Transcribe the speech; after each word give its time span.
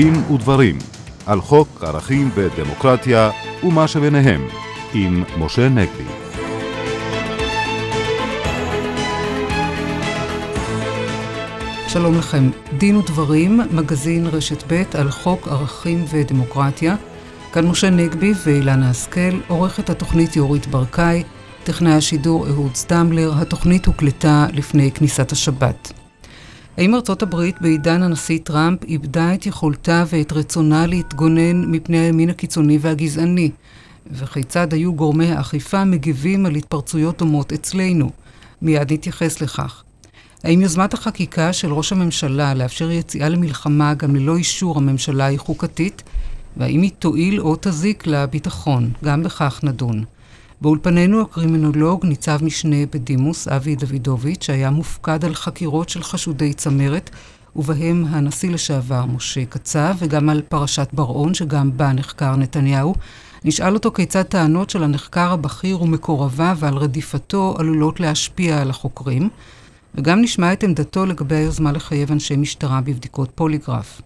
דין 0.00 0.14
ודברים 0.32 0.78
על 1.26 1.40
חוק 1.40 1.68
ערכים 1.84 2.30
ודמוקרטיה 2.34 3.30
ומה 3.64 3.88
שביניהם 3.88 4.46
עם 4.94 5.24
משה 5.38 5.68
נגבי. 5.68 6.04
שלום 11.88 12.18
לכם. 12.18 12.50
דין 12.78 12.96
ודברים, 12.96 13.60
מגזין 13.70 14.26
רשת 14.26 14.72
ב' 14.72 14.82
על 14.94 15.10
חוק 15.10 15.48
ערכים 15.48 16.04
ודמוקרטיה. 16.10 16.96
כאן 17.52 17.66
משה 17.66 17.90
נגבי 17.90 18.32
ואילנה 18.44 18.90
השכל, 18.90 19.40
עורכת 19.48 19.90
התוכנית 19.90 20.36
יורית 20.36 20.66
ברקאי, 20.66 21.22
טכנאי 21.64 21.92
השידור 21.92 22.46
אהוד 22.46 22.74
סטמבלר, 22.74 23.32
התוכנית 23.36 23.86
הוקלטה 23.86 24.46
לפני 24.52 24.92
כניסת 24.92 25.32
השבת. 25.32 25.99
האם 26.76 26.94
ארצות 26.94 27.22
הברית 27.22 27.60
בעידן 27.60 28.02
הנשיא 28.02 28.38
טראמפ 28.44 28.84
איבדה 28.84 29.34
את 29.34 29.46
יכולתה 29.46 30.04
ואת 30.08 30.32
רצונה 30.32 30.86
להתגונן 30.86 31.64
מפני 31.64 31.98
הימין 31.98 32.30
הקיצוני 32.30 32.78
והגזעני? 32.80 33.50
וכיצד 34.10 34.72
היו 34.72 34.94
גורמי 34.94 35.32
האכיפה 35.32 35.84
מגיבים 35.84 36.46
על 36.46 36.54
התפרצויות 36.54 37.18
דומות 37.18 37.52
אצלנו? 37.52 38.10
מיד 38.62 38.92
נתייחס 38.92 39.40
לכך. 39.40 39.82
האם 40.44 40.60
יוזמת 40.60 40.94
החקיקה 40.94 41.52
של 41.52 41.72
ראש 41.72 41.92
הממשלה 41.92 42.54
לאפשר 42.54 42.90
יציאה 42.90 43.28
למלחמה 43.28 43.94
גם 43.94 44.16
ללא 44.16 44.36
אישור 44.36 44.76
הממשלה 44.78 45.24
היא 45.24 45.38
חוקתית? 45.38 46.02
והאם 46.56 46.82
היא 46.82 46.90
תועיל 46.98 47.40
או 47.40 47.56
תזיק 47.60 48.06
לביטחון? 48.06 48.90
גם 49.04 49.22
בכך 49.22 49.60
נדון. 49.62 50.04
באולפנינו 50.60 51.20
הקרימינולוג 51.20 52.06
ניצב 52.06 52.44
משנה 52.44 52.76
בדימוס 52.92 53.48
אבי 53.48 53.76
דוידוביץ', 53.76 54.44
שהיה 54.44 54.70
מופקד 54.70 55.24
על 55.24 55.34
חקירות 55.34 55.88
של 55.88 56.02
חשודי 56.02 56.52
צמרת, 56.52 57.10
ובהם 57.56 58.04
הנשיא 58.08 58.50
לשעבר 58.50 59.04
משה 59.06 59.44
קצב, 59.44 59.94
וגם 59.98 60.28
על 60.28 60.42
פרשת 60.48 60.88
בר-און, 60.92 61.34
שגם 61.34 61.70
בה 61.76 61.92
נחקר 61.92 62.36
נתניהו. 62.36 62.94
נשאל 63.44 63.74
אותו 63.74 63.92
כיצד 63.92 64.22
טענות 64.22 64.70
של 64.70 64.82
הנחקר 64.82 65.32
הבכיר 65.32 65.82
ומקורביו 65.82 66.56
ועל 66.60 66.76
רדיפתו 66.76 67.54
עלולות 67.58 68.00
להשפיע 68.00 68.60
על 68.60 68.70
החוקרים, 68.70 69.28
וגם 69.94 70.20
נשמע 70.20 70.52
את 70.52 70.64
עמדתו 70.64 71.06
לגבי 71.06 71.36
היוזמה 71.36 71.72
לחייב 71.72 72.12
אנשי 72.12 72.36
משטרה 72.36 72.80
בבדיקות 72.80 73.30
פוליגרף. 73.34 74.00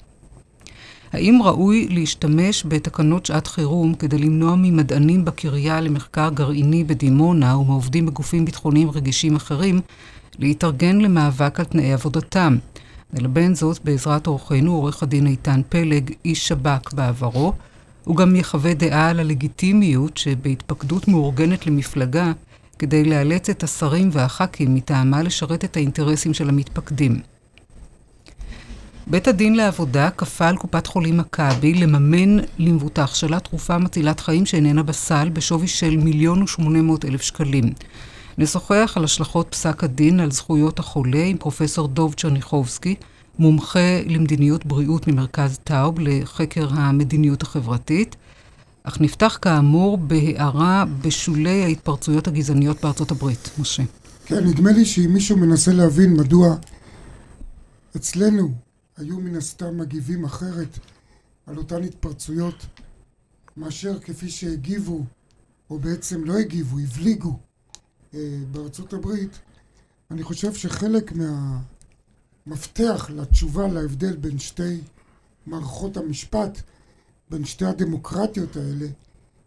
האם 1.14 1.42
ראוי 1.42 1.88
להשתמש 1.90 2.64
בתקנות 2.68 3.26
שעת 3.26 3.46
חירום 3.46 3.94
כדי 3.94 4.18
למנוע 4.18 4.54
ממדענים 4.56 5.24
בקריה 5.24 5.80
למחקר 5.80 6.30
גרעיני 6.34 6.84
בדימונה 6.84 7.56
ומעובדים 7.56 8.06
בגופים 8.06 8.44
ביטחוניים 8.44 8.90
רגישים 8.90 9.36
אחרים 9.36 9.80
להתארגן 10.38 11.00
למאבק 11.00 11.60
על 11.60 11.66
תנאי 11.66 11.92
עבודתם? 11.92 12.56
נלבן 13.12 13.54
זאת 13.54 13.84
בעזרת 13.84 14.26
אורחנו, 14.26 14.74
עורך 14.74 15.02
הדין 15.02 15.26
איתן 15.26 15.60
פלג, 15.68 16.10
איש 16.24 16.48
שב"כ 16.48 16.92
בעברו. 16.92 17.52
הוא 18.04 18.16
גם 18.16 18.36
יחווה 18.36 18.74
דעה 18.74 19.10
על 19.10 19.20
הלגיטימיות 19.20 20.16
שבהתפקדות 20.16 21.08
מאורגנת 21.08 21.66
למפלגה 21.66 22.32
כדי 22.78 23.04
לאלץ 23.04 23.50
את 23.50 23.62
השרים 23.62 24.08
והח"כים 24.12 24.74
מטעמה 24.74 25.22
לשרת 25.22 25.64
את 25.64 25.76
האינטרסים 25.76 26.34
של 26.34 26.48
המתפקדים. 26.48 27.33
בית 29.06 29.28
הדין 29.28 29.54
לעבודה 29.56 30.10
כפה 30.10 30.48
על 30.48 30.56
קופת 30.56 30.86
חולים 30.86 31.16
מכבי 31.16 31.74
לממן 31.74 32.44
למבוטח 32.58 33.14
שלה 33.14 33.40
תרופה 33.40 33.78
מצילת 33.78 34.20
חיים 34.20 34.46
שאיננה 34.46 34.82
בסל 34.82 35.28
בשווי 35.28 35.68
של 35.68 35.96
מיליון 35.96 36.42
ושמונה 36.42 36.82
מאות 36.82 37.04
אלף 37.04 37.22
שקלים. 37.22 37.72
נשוחח 38.38 38.92
על 38.96 39.04
השלכות 39.04 39.46
פסק 39.50 39.84
הדין 39.84 40.20
על 40.20 40.30
זכויות 40.30 40.78
החולה 40.78 41.24
עם 41.24 41.36
פרופסור 41.36 41.88
דוב 41.88 42.14
צ'רניחובסקי, 42.14 42.94
מומחה 43.38 44.00
למדיניות 44.06 44.66
בריאות 44.66 45.08
ממרכז 45.08 45.58
טאוב 45.64 46.00
לחקר 46.00 46.68
המדיניות 46.70 47.42
החברתית. 47.42 48.16
אך 48.84 49.00
נפתח 49.00 49.38
כאמור 49.42 49.98
בהערה 49.98 50.84
בשולי 51.02 51.64
ההתפרצויות 51.64 52.28
הגזעניות 52.28 52.82
בארצות 52.82 53.10
הברית. 53.10 53.50
משה. 53.58 53.82
כן, 54.26 54.44
נדמה 54.44 54.72
לי 54.72 54.84
שאם 54.84 55.10
מישהו 55.12 55.36
מנסה 55.36 55.72
להבין 55.72 56.14
מדוע 56.14 56.56
אצלנו 57.96 58.63
היו 58.96 59.20
מן 59.20 59.36
הסתם 59.36 59.78
מגיבים 59.78 60.24
אחרת 60.24 60.78
על 61.46 61.58
אותן 61.58 61.82
התפרצויות 61.82 62.66
מאשר 63.56 64.00
כפי 64.00 64.30
שהגיבו, 64.30 65.04
או 65.70 65.78
בעצם 65.78 66.24
לא 66.24 66.38
הגיבו, 66.38 66.78
הבליגו 66.78 67.38
אה, 68.14 68.38
בארצות 68.52 68.92
הברית, 68.92 69.38
אני 70.10 70.22
חושב 70.22 70.54
שחלק 70.54 71.12
מהמפתח 72.46 73.10
לתשובה 73.10 73.68
להבדל 73.68 74.16
בין 74.16 74.38
שתי 74.38 74.80
מערכות 75.46 75.96
המשפט, 75.96 76.60
בין 77.30 77.44
שתי 77.44 77.64
הדמוקרטיות 77.64 78.56
האלה, 78.56 78.86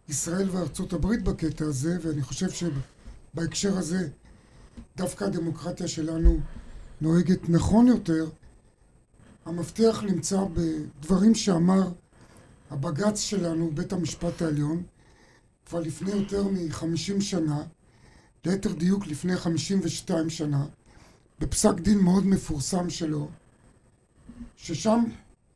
ישראל 0.08 0.48
וארצות 0.50 0.92
הברית 0.92 1.22
בקטע 1.22 1.64
הזה, 1.64 1.98
ואני 2.02 2.22
חושב 2.22 2.48
שבהקשר 3.34 3.78
הזה 3.78 4.08
דווקא 4.96 5.24
הדמוקרטיה 5.24 5.88
שלנו 5.88 6.40
נוהגת 7.00 7.48
נכון 7.48 7.86
יותר, 7.86 8.28
המפתח 9.48 10.02
נמצא 10.06 10.44
בדברים 10.52 11.34
שאמר 11.34 11.92
הבג"ץ 12.70 13.20
שלנו, 13.20 13.70
בית 13.74 13.92
המשפט 13.92 14.42
העליון, 14.42 14.82
כבר 15.66 15.80
לפני 15.80 16.10
יותר 16.10 16.48
מ-50 16.48 17.20
שנה, 17.20 17.62
ליתר 18.44 18.72
דיוק 18.72 19.06
לפני 19.06 19.36
52 19.36 20.30
שנה, 20.30 20.66
בפסק 21.38 21.74
דין 21.80 21.98
מאוד 21.98 22.26
מפורסם 22.26 22.90
שלו, 22.90 23.28
ששם 24.56 25.04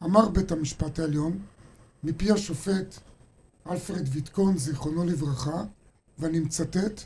אמר 0.02 0.28
בית 0.28 0.52
המשפט 0.52 0.98
העליון, 0.98 1.38
מפי 2.04 2.32
השופט 2.32 2.98
אלפרד 3.70 4.08
ויטקון, 4.12 4.58
זיכרונו 4.58 5.04
לברכה, 5.04 5.64
ואני 6.18 6.40
מצטט, 6.40 7.02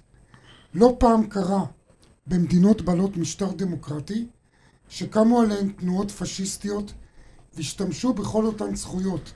לא 0.74 0.96
פעם 0.98 1.26
קרה 1.26 1.64
במדינות 2.26 2.82
בעלות 2.82 3.16
משטר 3.16 3.52
דמוקרטי 3.52 4.26
שקמו 4.88 5.40
עליהן 5.40 5.68
תנועות 5.68 6.10
פשיסטיות 6.10 6.92
והשתמשו 7.54 8.12
בכל 8.12 8.46
אותן 8.46 8.76
זכויות 8.76 9.32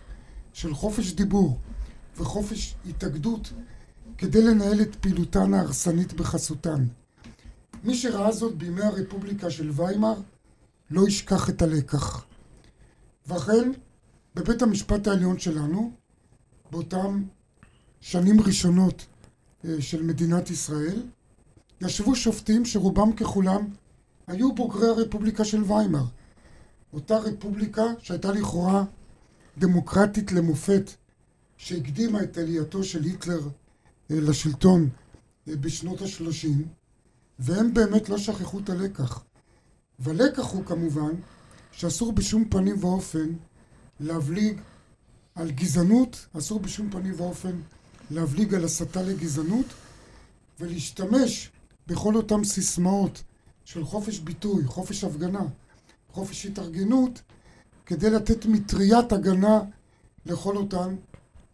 של 0.53 0.75
חופש 0.75 1.13
דיבור 1.13 1.59
וחופש 2.17 2.75
התאגדות 2.89 3.53
כדי 4.19 4.43
לנהל 4.43 4.81
את 4.81 4.97
פעילותן 4.97 5.55
ההרסנית 5.55 6.13
בחסותן. 6.13 6.87
מי 7.85 7.95
שראה 7.95 8.33
זאת 8.33 8.57
בימי 8.57 8.83
הרפובליקה 8.83 9.51
של 9.51 9.71
ויימאר 9.75 10.21
לא 10.91 11.09
ישכח 11.09 11.51
את 11.51 11.63
הלקח. 11.63 12.25
ואכן, 13.27 13.73
בבית 14.35 14.63
המשפט 14.63 15.07
העליון 15.07 15.39
שלנו, 15.39 15.93
באותם 16.71 17.23
שנים 18.01 18.41
ראשונות 18.41 19.07
אה, 19.65 19.77
של 19.81 20.03
מדינת 20.03 20.51
ישראל, 20.51 21.03
ישבו 21.81 22.17
שופטים 22.17 22.65
שרובם 22.65 23.13
ככולם 23.13 23.69
היו 24.31 24.55
בוגרי 24.55 24.89
הרפובליקה 24.89 25.45
של 25.45 25.63
ויימאר. 25.63 26.05
אותה 26.93 27.19
רפובליקה 27.19 27.83
שהייתה 27.99 28.33
לכאורה 28.33 28.85
דמוקרטית 29.59 30.33
למופת, 30.33 30.91
שהקדימה 31.57 32.23
את 32.23 32.39
עלייתו 32.39 32.85
של 32.85 33.03
היטלר 33.03 33.41
אה, 34.11 34.21
לשלטון 34.21 34.89
אה, 35.49 35.57
בשנות 35.57 36.03
השלושים, 36.03 36.69
והם 37.39 37.75
באמת 37.75 38.09
לא 38.09 38.19
שכחו 38.19 38.59
את 38.59 38.71
הלקח. 38.71 39.25
והלקח 39.99 40.53
הוא 40.53 40.65
כמובן 40.65 41.13
שאסור 41.73 42.13
בשום 42.13 42.45
פנים 42.51 42.77
ואופן 42.81 43.29
להבליג 44.01 44.61
על 45.35 45.51
גזענות, 45.51 46.27
אסור 46.39 46.61
בשום 46.61 46.91
פנים 46.91 47.15
ואופן 47.17 47.61
להבליג 48.11 48.55
על 48.55 48.65
הסתה 48.65 49.03
לגזענות 49.03 49.67
ולהשתמש 50.61 51.51
בכל 51.87 52.17
אותם 52.17 52.45
סיסמאות 52.45 53.23
של 53.65 53.85
חופש 53.85 54.19
ביטוי, 54.19 54.65
חופש 54.65 55.05
הפגנה, 55.05 55.43
חופש 56.13 56.47
התארגנות, 56.47 57.23
כדי 57.87 58.11
לתת 58.11 58.47
מטריית 58.47 59.13
הגנה 59.13 59.61
לכל 60.27 60.57
אותן 60.57 60.97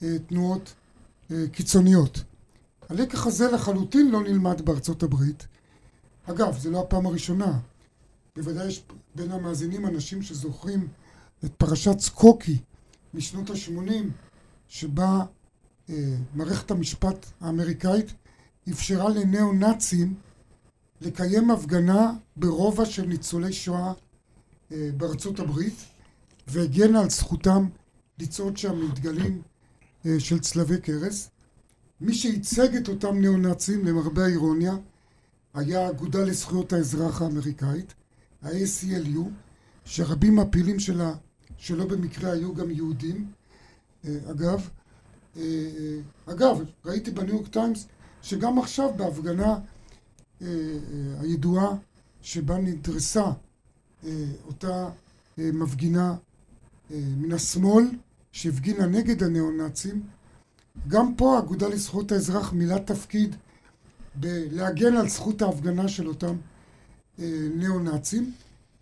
אה, 0.02 0.18
תנועות 0.26 0.74
אה, 1.30 1.44
קיצוניות. 1.52 2.22
הלקח 2.88 3.26
הזה 3.26 3.50
לחלוטין 3.50 4.10
לא 4.10 4.22
נלמד 4.22 4.62
בארצות 4.62 5.02
הברית. 5.02 5.46
אגב, 6.24 6.58
זו 6.58 6.70
לא 6.70 6.80
הפעם 6.80 7.06
הראשונה. 7.06 7.58
בוודאי 8.36 8.66
יש 8.66 8.82
בין 9.14 9.32
המאזינים 9.32 9.86
אנשים 9.86 10.22
שזוכרים 10.22 10.88
את 11.44 11.52
פרשת 11.58 12.00
סקוקי 12.00 12.58
משנות 13.14 13.50
ה-80, 13.50 13.92
שבה 14.68 15.24
אה, 15.90 16.14
מערכת 16.34 16.70
המשפט 16.70 17.26
האמריקאית 17.40 18.12
אפשרה 18.70 19.08
לניאו-נאצים 19.08 20.14
לקיים 21.00 21.50
הפגנה 21.50 22.12
ברובע 22.36 22.84
של 22.84 23.06
ניצולי 23.06 23.52
שואה 23.52 23.92
אה, 24.72 24.90
בארצות 24.96 25.40
הברית 25.40 25.74
והגנה 26.48 27.00
על 27.00 27.10
זכותם 27.10 27.68
לצעוד 28.18 28.56
שם 28.56 28.72
עם 28.72 28.90
דגלים 28.94 29.42
אה, 30.06 30.20
של 30.20 30.38
צלבי 30.38 30.80
קרס. 30.80 31.30
מי 32.00 32.14
שייצג 32.14 32.76
את 32.76 32.88
אותם 32.88 33.18
ניאו-נאצים, 33.18 33.84
למרבה 33.84 34.24
האירוניה, 34.24 34.76
היה 35.54 35.86
האגודה 35.86 36.24
לזכויות 36.24 36.72
האזרח 36.72 37.22
האמריקאית, 37.22 37.94
ה-ACLU, 38.42 39.22
שרבים 39.84 40.34
מהפעילים 40.34 40.78
שלה 40.78 41.14
שלא 41.56 41.84
במקרה 41.86 42.32
היו 42.32 42.54
גם 42.54 42.70
יהודים. 42.70 43.30
אה, 44.04 44.18
אגב, 44.30 44.68
אגב, 46.26 46.60
ראיתי 46.84 47.10
בניו 47.10 47.34
יורק 47.34 47.48
טיימס 47.48 47.86
שגם 48.22 48.58
עכשיו 48.58 48.90
בהפגנה 48.96 49.58
הידועה 51.20 51.76
שבה 52.22 52.58
נדרסה 52.58 53.24
אותה 54.46 54.88
מפגינה 55.38 56.14
מן 56.90 57.32
השמאל 57.32 57.84
שהפגינה 58.32 58.86
נגד 58.86 59.22
הניאו-נאצים, 59.22 60.02
גם 60.88 61.14
פה 61.14 61.36
האגודה 61.36 61.68
לזכויות 61.68 62.12
האזרח 62.12 62.52
מילא 62.52 62.78
תפקיד 62.78 63.36
בלהגן 64.14 64.96
על 64.96 65.08
זכות 65.08 65.42
ההפגנה 65.42 65.88
של 65.88 66.08
אותם 66.08 66.36
אה, 67.18 67.48
ניאו-נאצים. 67.54 68.32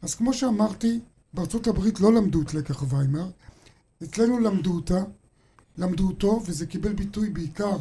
אז 0.02 0.14
כמו 0.14 0.32
שאמרתי, 0.32 1.00
בארצות 1.34 1.66
הברית 1.66 2.00
לא 2.00 2.12
למדו 2.12 2.42
את 2.42 2.54
לקח 2.54 2.84
ויימאר, 2.88 3.30
אצלנו 4.02 4.38
למדו 4.38 4.74
אותה, 4.74 5.04
למדו 5.78 6.08
אותו, 6.08 6.42
וזה 6.46 6.66
קיבל 6.66 6.92
ביטוי 6.92 7.30
בעיקר, 7.30 7.76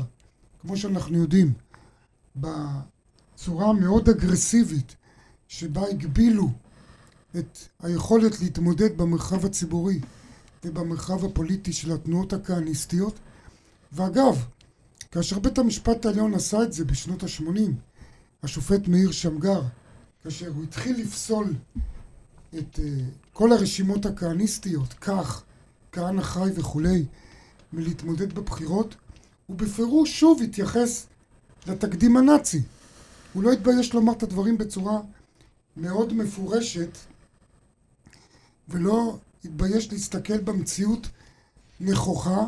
כמו 0.61 0.77
שאנחנו 0.77 1.17
יודעים, 1.17 1.53
בצורה 3.43 3.69
המאוד 3.69 4.09
אגרסיבית 4.09 4.95
שבה 5.47 5.87
הגבילו 5.89 6.49
את 7.37 7.57
היכולת 7.79 8.41
להתמודד 8.41 8.97
במרחב 8.97 9.45
הציבורי 9.45 9.99
ובמרחב 10.63 11.25
הפוליטי 11.25 11.73
של 11.73 11.91
התנועות 11.91 12.33
הכהניסטיות. 12.33 13.19
ואגב, 13.91 14.45
כאשר 15.11 15.39
בית 15.39 15.57
המשפט 15.57 16.05
העליון 16.05 16.33
עשה 16.33 16.63
את 16.63 16.73
זה 16.73 16.85
בשנות 16.85 17.23
ה-80, 17.23 17.71
השופט 18.43 18.87
מאיר 18.87 19.11
שמגר, 19.11 19.61
כאשר 20.23 20.47
הוא 20.55 20.63
התחיל 20.63 21.01
לפסול 21.01 21.53
את 22.57 22.75
uh, 22.75 22.79
כל 23.33 23.51
הרשימות 23.51 24.05
הכהניסטיות, 24.05 24.93
כך, 24.93 25.43
כהנא 25.91 26.21
חי 26.21 26.49
וכולי, 26.55 27.05
מלהתמודד 27.73 28.33
בבחירות, 28.33 28.95
הוא 29.47 29.57
בפירוש 29.57 30.19
שוב 30.19 30.41
התייחס 30.41 31.07
לתקדים 31.67 32.17
הנאצי. 32.17 32.61
הוא 33.33 33.43
לא 33.43 33.51
התבייש 33.51 33.93
לומר 33.93 34.13
את 34.13 34.23
הדברים 34.23 34.57
בצורה 34.57 35.01
מאוד 35.77 36.13
מפורשת, 36.13 36.97
ולא 38.69 39.17
התבייש 39.45 39.91
להסתכל 39.91 40.37
במציאות 40.37 41.07
נכוחה 41.79 42.47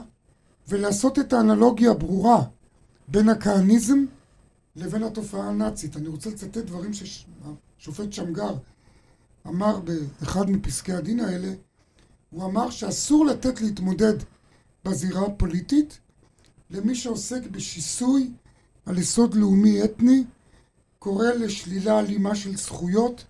ולעשות 0.67 1.19
את 1.19 1.33
האנלוגיה 1.33 1.91
הברורה 1.91 2.43
בין 3.07 3.29
הכהניזם 3.29 4.05
לבין 4.75 5.03
התופעה 5.03 5.47
הנאצית. 5.49 5.97
אני 5.97 6.07
רוצה 6.07 6.29
לצטט 6.29 6.57
דברים 6.57 6.91
שהשופט 6.93 8.13
שמגר 8.13 8.55
אמר 9.47 9.79
באחד 9.79 10.49
מפסקי 10.49 10.93
הדין 10.93 11.19
האלה. 11.19 11.53
הוא 12.29 12.45
אמר 12.45 12.69
שאסור 12.69 13.25
לתת 13.25 13.61
להתמודד 13.61 14.13
בזירה 14.85 15.25
הפוליטית 15.25 15.99
למי 16.69 16.95
שעוסק 16.95 17.47
בשיסוי 17.51 18.31
על 18.85 18.97
יסוד 18.97 19.35
לאומי 19.35 19.83
אתני, 19.83 20.23
קורא 21.05 21.27
לשלילה 21.27 21.99
אלימה 21.99 22.35
של 22.35 22.57
זכויות, 22.57 23.25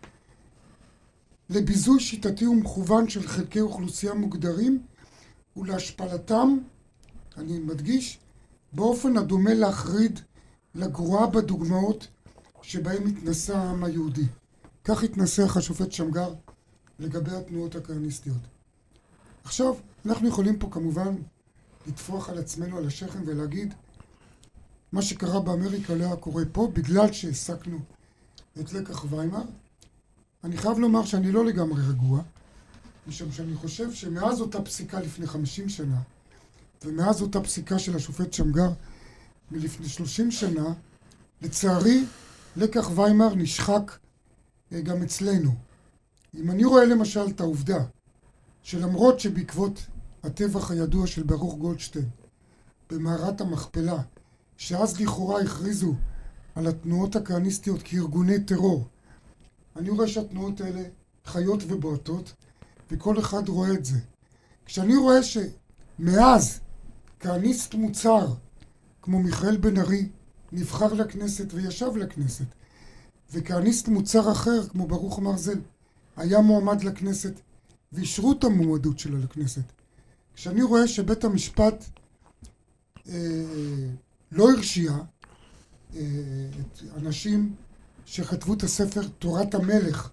לביזוי 1.49 1.99
שיטתי 1.99 2.47
ומכוון 2.47 3.09
של 3.09 3.27
חלקי 3.27 3.61
אוכלוסייה 3.61 4.13
מוגדרים 4.13 4.83
ולהשפלתם, 5.57 6.57
אני 7.37 7.59
מדגיש, 7.59 8.19
באופן 8.73 9.17
הדומה 9.17 9.53
להחריד 9.53 10.19
לגרועה 10.75 11.27
בדוגמאות 11.27 12.07
שבהם 12.61 13.07
התנסה 13.07 13.57
העם 13.57 13.83
היהודי. 13.83 14.25
כך 14.83 15.03
התנסח 15.03 15.57
השופט 15.57 15.91
שמגר 15.91 16.33
לגבי 16.99 17.31
התנועות 17.31 17.75
הכהניסטיות. 17.75 18.41
עכשיו, 19.43 19.75
אנחנו 20.05 20.27
יכולים 20.27 20.59
פה 20.59 20.67
כמובן 20.71 21.15
לטפוח 21.87 22.29
על 22.29 22.37
עצמנו 22.37 22.77
על 22.77 22.87
השכם 22.87 23.19
ולהגיד 23.25 23.73
מה 24.95 25.01
שקרה 25.01 25.39
באמריקה 25.39 25.95
לא 25.95 26.03
היה 26.03 26.15
קורה 26.15 26.43
פה 26.51 26.71
בגלל 26.73 27.11
שהעסקנו 27.11 27.79
את 28.59 28.73
לקח 28.73 29.05
ויימאר. 29.09 29.43
אני 30.43 30.57
חייב 30.57 30.79
לומר 30.79 31.05
שאני 31.05 31.31
לא 31.31 31.45
לגמרי 31.45 31.81
רגוע, 31.89 32.21
משום 33.07 33.31
שאני 33.31 33.55
חושב 33.55 33.93
שמאז 33.93 34.41
אותה 34.41 34.61
פסיקה 34.61 34.99
לפני 34.99 35.27
50 35.27 35.69
שנה, 35.69 36.01
ומאז 36.85 37.21
אותה 37.21 37.41
פסיקה 37.41 37.79
של 37.79 37.95
השופט 37.95 38.33
שמגר 38.33 38.69
מלפני 39.51 39.89
30 39.89 40.31
שנה, 40.31 40.73
לצערי, 41.41 42.05
לקח 42.55 42.89
ויימאר 42.95 43.35
נשחק 43.35 43.97
אה, 44.73 44.81
גם 44.81 45.03
אצלנו. 45.03 45.51
אם 46.35 46.51
אני 46.51 46.65
רואה 46.65 46.85
למשל 46.85 47.27
את 47.29 47.39
העובדה 47.39 47.85
שלמרות 48.63 49.19
שבעקבות 49.19 49.85
הטבח 50.23 50.71
הידוע 50.71 51.07
של 51.07 51.23
ברוך 51.23 51.55
גולדשטיין 51.55 52.09
במערת 52.89 53.41
המכפלה, 53.41 54.01
שאז 54.57 55.01
לכאורה 55.01 55.41
הכריזו 55.41 55.93
על 56.55 56.67
התנועות 56.67 57.15
הכהניסטיות 57.15 57.81
כארגוני 57.83 58.43
טרור, 58.43 58.87
אני 59.75 59.89
רואה 59.89 60.07
שהתנועות 60.07 60.61
האלה 60.61 60.83
חיות 61.25 61.63
ובועטות, 61.67 62.33
וכל 62.91 63.19
אחד 63.19 63.49
רואה 63.49 63.73
את 63.73 63.85
זה. 63.85 63.97
כשאני 64.65 64.95
רואה 64.95 65.19
שמאז 65.23 66.59
כהניסט 67.19 67.73
מוצהר, 67.73 68.33
כמו 69.01 69.19
מיכאל 69.19 69.57
בן 69.57 69.77
ארי, 69.77 70.09
נבחר 70.51 70.93
לכנסת 70.93 71.53
וישב 71.53 71.97
לכנסת, 71.97 72.45
וכהניסט 73.33 73.87
מוצר 73.87 74.31
אחר, 74.31 74.67
כמו 74.67 74.87
ברוך 74.87 75.19
מרזל, 75.19 75.59
היה 76.17 76.41
מועמד 76.41 76.83
לכנסת 76.83 77.33
ואישרו 77.91 78.31
את 78.31 78.43
המועמדות 78.43 78.99
שלו 78.99 79.17
לכנסת. 79.17 79.63
כשאני 80.35 80.63
רואה 80.63 80.87
שבית 80.87 81.23
המשפט 81.23 81.85
אה, 83.09 83.13
לא 84.31 84.51
הרשיע 84.51 84.91
אה, 85.95 86.01
את 86.61 86.81
אנשים 86.97 87.55
שכתבו 88.05 88.53
את 88.53 88.63
הספר 88.63 89.01
תורת 89.19 89.55
המלך, 89.55 90.09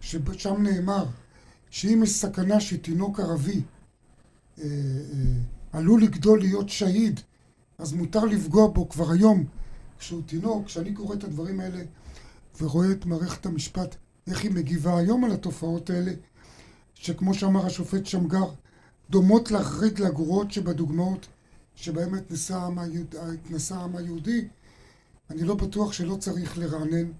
ששם 0.00 0.62
נאמר 0.62 1.06
שאם 1.70 2.00
יש 2.02 2.10
סכנה 2.10 2.60
שתינוק 2.60 3.20
ערבי 3.20 3.62
אה, 4.58 4.64
אה, 4.64 4.68
עלול 5.72 6.02
לגדול 6.02 6.40
להיות 6.40 6.68
שהיד, 6.68 7.20
אז 7.78 7.92
מותר 7.92 8.24
לפגוע 8.24 8.68
בו 8.68 8.88
כבר 8.88 9.10
היום 9.10 9.44
כשהוא 9.98 10.22
תינוק. 10.26 10.66
כשאני 10.66 10.94
קורא 10.94 11.14
את 11.14 11.24
הדברים 11.24 11.60
האלה 11.60 11.82
ורואה 12.60 12.92
את 12.92 13.06
מערכת 13.06 13.46
המשפט, 13.46 13.96
איך 14.26 14.42
היא 14.42 14.50
מגיבה 14.50 14.98
היום 14.98 15.24
על 15.24 15.32
התופעות 15.32 15.90
האלה, 15.90 16.12
שכמו 16.94 17.34
שאמר 17.34 17.66
השופט 17.66 18.06
שמגר, 18.06 18.50
דומות 19.10 19.50
להחריד 19.50 19.98
לגרועות 19.98 20.52
שבדוגמאות 20.52 21.26
שבהן 21.80 22.14
התנסה 22.14 22.58
העם, 22.58 22.78
היהוד, 22.78 23.14
העם 23.70 23.96
היהודי, 23.96 24.48
אני 25.30 25.42
לא 25.42 25.54
בטוח 25.54 25.92
שלא 25.92 26.16
צריך 26.16 26.58
לרענן 26.58 27.10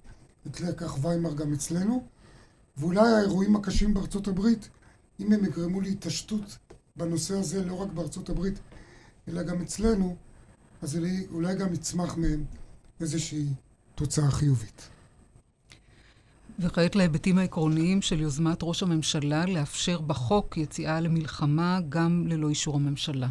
את 0.47 0.61
לקח 0.61 0.97
ויימאר 1.01 1.33
גם 1.33 1.53
אצלנו, 1.53 2.03
ואולי 2.77 3.09
האירועים 3.09 3.55
הקשים 3.55 3.93
בארצות 3.93 4.27
הברית, 4.27 4.69
אם 5.19 5.33
הם 5.33 5.45
יגרמו 5.45 5.81
להתעשתות 5.81 6.57
בנושא 6.95 7.33
הזה, 7.33 7.65
לא 7.65 7.73
רק 7.73 7.89
בארצות 7.91 8.29
הברית, 8.29 8.59
אלא 9.27 9.43
גם 9.43 9.61
אצלנו, 9.61 10.15
אז 10.81 10.99
אולי 11.31 11.55
גם 11.55 11.73
יצמח 11.73 12.17
מהם 12.17 12.43
איזושהי 12.99 13.45
תוצאה 13.95 14.31
חיובית. 14.31 14.89
וכעת 16.59 16.95
להיבטים 16.95 17.37
העקרוניים 17.37 18.01
של 18.01 18.19
יוזמת 18.19 18.59
ראש 18.61 18.83
הממשלה 18.83 19.45
לאפשר 19.45 20.01
בחוק 20.01 20.57
יציאה 20.57 20.99
למלחמה 20.99 21.79
גם 21.89 22.27
ללא 22.27 22.49
אישור 22.49 22.75
הממשלה. 22.75 23.27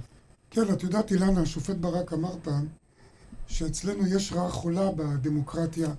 כן, 0.51 0.73
את 0.73 0.83
יודעת, 0.83 1.13
אילנה, 1.13 1.41
השופט 1.41 1.77
ברק 1.77 2.13
אמר 2.13 2.37
פעם 2.43 2.67
שאצלנו 3.47 4.07
יש 4.07 4.33
רעה 4.33 4.51
חולה 4.51 4.93
בדמוקרטיה 4.93 5.95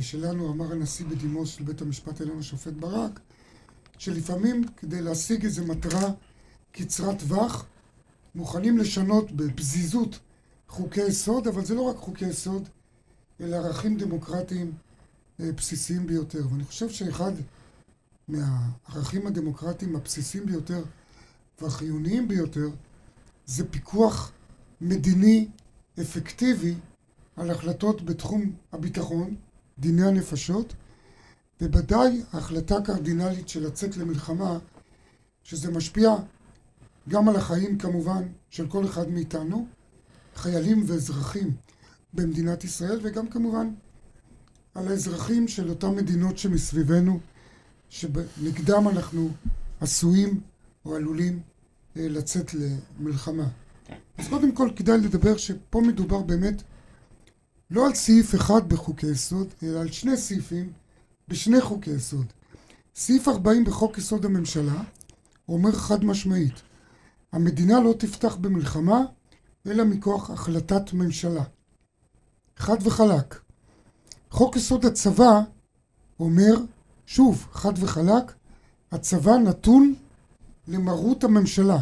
שלנו, 0.00 0.52
אמר 0.52 0.72
הנשיא 0.72 1.06
בדימוס 1.06 1.48
של 1.48 1.64
בית 1.64 1.82
המשפט 1.82 2.20
העליון, 2.20 2.38
השופט 2.38 2.72
ברק, 2.72 3.20
שלפעמים 3.98 4.64
כדי 4.76 5.02
להשיג 5.02 5.44
איזו 5.44 5.64
מטרה 5.64 6.10
קצרת 6.72 7.18
טווח, 7.18 7.66
מוכנים 8.34 8.78
לשנות 8.78 9.32
בפזיזות 9.32 10.18
חוקי 10.68 11.02
יסוד, 11.02 11.48
אבל 11.48 11.64
זה 11.64 11.74
לא 11.74 11.82
רק 11.82 11.96
חוקי 11.96 12.26
יסוד, 12.26 12.68
אלא 13.40 13.56
ערכים 13.56 13.96
דמוקרטיים 13.96 14.72
אה, 15.40 15.52
בסיסיים 15.52 16.06
ביותר. 16.06 16.42
ואני 16.50 16.64
חושב 16.64 16.90
שאחד 16.90 17.32
מהערכים 18.28 19.26
הדמוקרטיים 19.26 19.96
הבסיסיים 19.96 20.46
ביותר 20.46 20.82
והחיוניים 21.60 22.28
ביותר 22.28 22.68
זה 23.50 23.68
פיקוח 23.70 24.32
מדיני 24.80 25.48
אפקטיבי 26.00 26.74
על 27.36 27.50
החלטות 27.50 28.02
בתחום 28.02 28.52
הביטחון, 28.72 29.36
דיני 29.78 30.06
הנפשות, 30.06 30.74
ובוודאי 31.60 32.22
ההחלטה 32.32 32.76
הקרדינלית 32.76 33.48
של 33.48 33.66
לצאת 33.66 33.96
למלחמה, 33.96 34.58
שזה 35.42 35.70
משפיע 35.70 36.10
גם 37.08 37.28
על 37.28 37.36
החיים 37.36 37.78
כמובן 37.78 38.22
של 38.50 38.68
כל 38.68 38.84
אחד 38.84 39.08
מאיתנו, 39.08 39.66
חיילים 40.34 40.84
ואזרחים 40.86 41.56
במדינת 42.14 42.64
ישראל, 42.64 43.00
וגם 43.02 43.28
כמובן 43.28 43.74
על 44.74 44.88
האזרחים 44.88 45.48
של 45.48 45.70
אותן 45.70 45.90
מדינות 45.90 46.38
שמסביבנו, 46.38 47.20
שנגדם 47.88 48.88
אנחנו 48.88 49.28
עשויים 49.80 50.40
או 50.84 50.96
עלולים 50.96 51.42
לצאת 51.96 52.54
למלחמה. 52.54 53.48
אז 54.18 54.28
קודם 54.28 54.52
כל 54.52 54.70
כדאי 54.76 54.98
לדבר 54.98 55.36
שפה 55.36 55.80
מדובר 55.80 56.22
באמת 56.22 56.62
לא 57.70 57.86
על 57.86 57.94
סעיף 57.94 58.34
אחד 58.34 58.68
בחוקי 58.68 59.06
יסוד, 59.06 59.48
אלא 59.62 59.80
על 59.80 59.90
שני 59.90 60.16
סעיפים 60.16 60.72
בשני 61.28 61.60
חוקי 61.60 61.90
יסוד. 61.90 62.26
סעיף 62.94 63.28
40 63.28 63.64
בחוק 63.64 63.98
יסוד 63.98 64.24
הממשלה 64.24 64.82
אומר 65.48 65.72
חד 65.72 66.04
משמעית, 66.04 66.54
המדינה 67.32 67.80
לא 67.80 67.94
תפתח 67.98 68.36
במלחמה 68.36 69.00
אלא 69.66 69.84
מכוח 69.84 70.30
החלטת 70.30 70.92
ממשלה. 70.92 71.44
חד 72.56 72.76
וחלק. 72.86 73.40
חוק 74.30 74.56
יסוד 74.56 74.86
הצבא 74.86 75.40
אומר, 76.20 76.54
שוב, 77.06 77.46
חד 77.52 77.72
וחלק, 77.76 78.32
הצבא 78.92 79.36
נתון 79.36 79.94
למרות 80.70 81.24
הממשלה. 81.24 81.78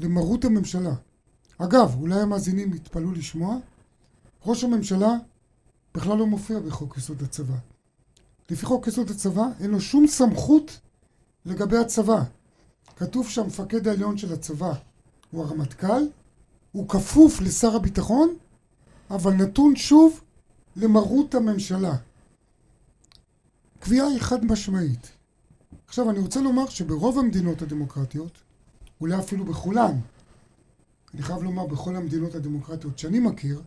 למרות 0.00 0.44
הממשלה. 0.44 0.94
אגב, 1.58 1.94
אולי 2.00 2.20
המאזינים 2.20 2.74
יתפלאו 2.74 3.12
לשמוע, 3.12 3.56
ראש 4.46 4.64
הממשלה 4.64 5.12
בכלל 5.94 6.18
לא 6.18 6.26
מופיע 6.26 6.58
בחוק 6.60 6.96
יסוד 6.96 7.22
הצבא. 7.22 7.54
לפי 8.50 8.66
חוק 8.66 8.86
יסוד 8.86 9.10
הצבא 9.10 9.42
אין 9.60 9.70
לו 9.70 9.80
שום 9.80 10.06
סמכות 10.06 10.80
לגבי 11.46 11.76
הצבא. 11.76 12.22
כתוב 12.96 13.28
שהמפקד 13.28 13.88
העליון 13.88 14.18
של 14.18 14.32
הצבא 14.32 14.72
הוא 15.30 15.44
הרמטכ"ל, 15.44 16.02
הוא 16.72 16.88
כפוף 16.88 17.40
לשר 17.40 17.76
הביטחון, 17.76 18.34
אבל 19.10 19.32
נתון 19.32 19.76
שוב 19.76 20.20
למרות 20.76 21.34
הממשלה. 21.34 21.96
קביעה 23.80 24.06
היא 24.06 24.20
חד 24.20 24.44
משמעית. 24.44 25.17
עכשיו 25.88 26.10
אני 26.10 26.18
רוצה 26.18 26.40
לומר 26.40 26.68
שברוב 26.68 27.18
המדינות 27.18 27.62
הדמוקרטיות, 27.62 28.38
אולי 29.00 29.18
אפילו 29.18 29.44
בכולן, 29.44 30.00
אני 31.14 31.22
חייב 31.22 31.42
לומר 31.42 31.66
בכל 31.66 31.96
המדינות 31.96 32.34
הדמוקרטיות 32.34 32.98
שאני 32.98 33.18
מכיר, 33.20 33.62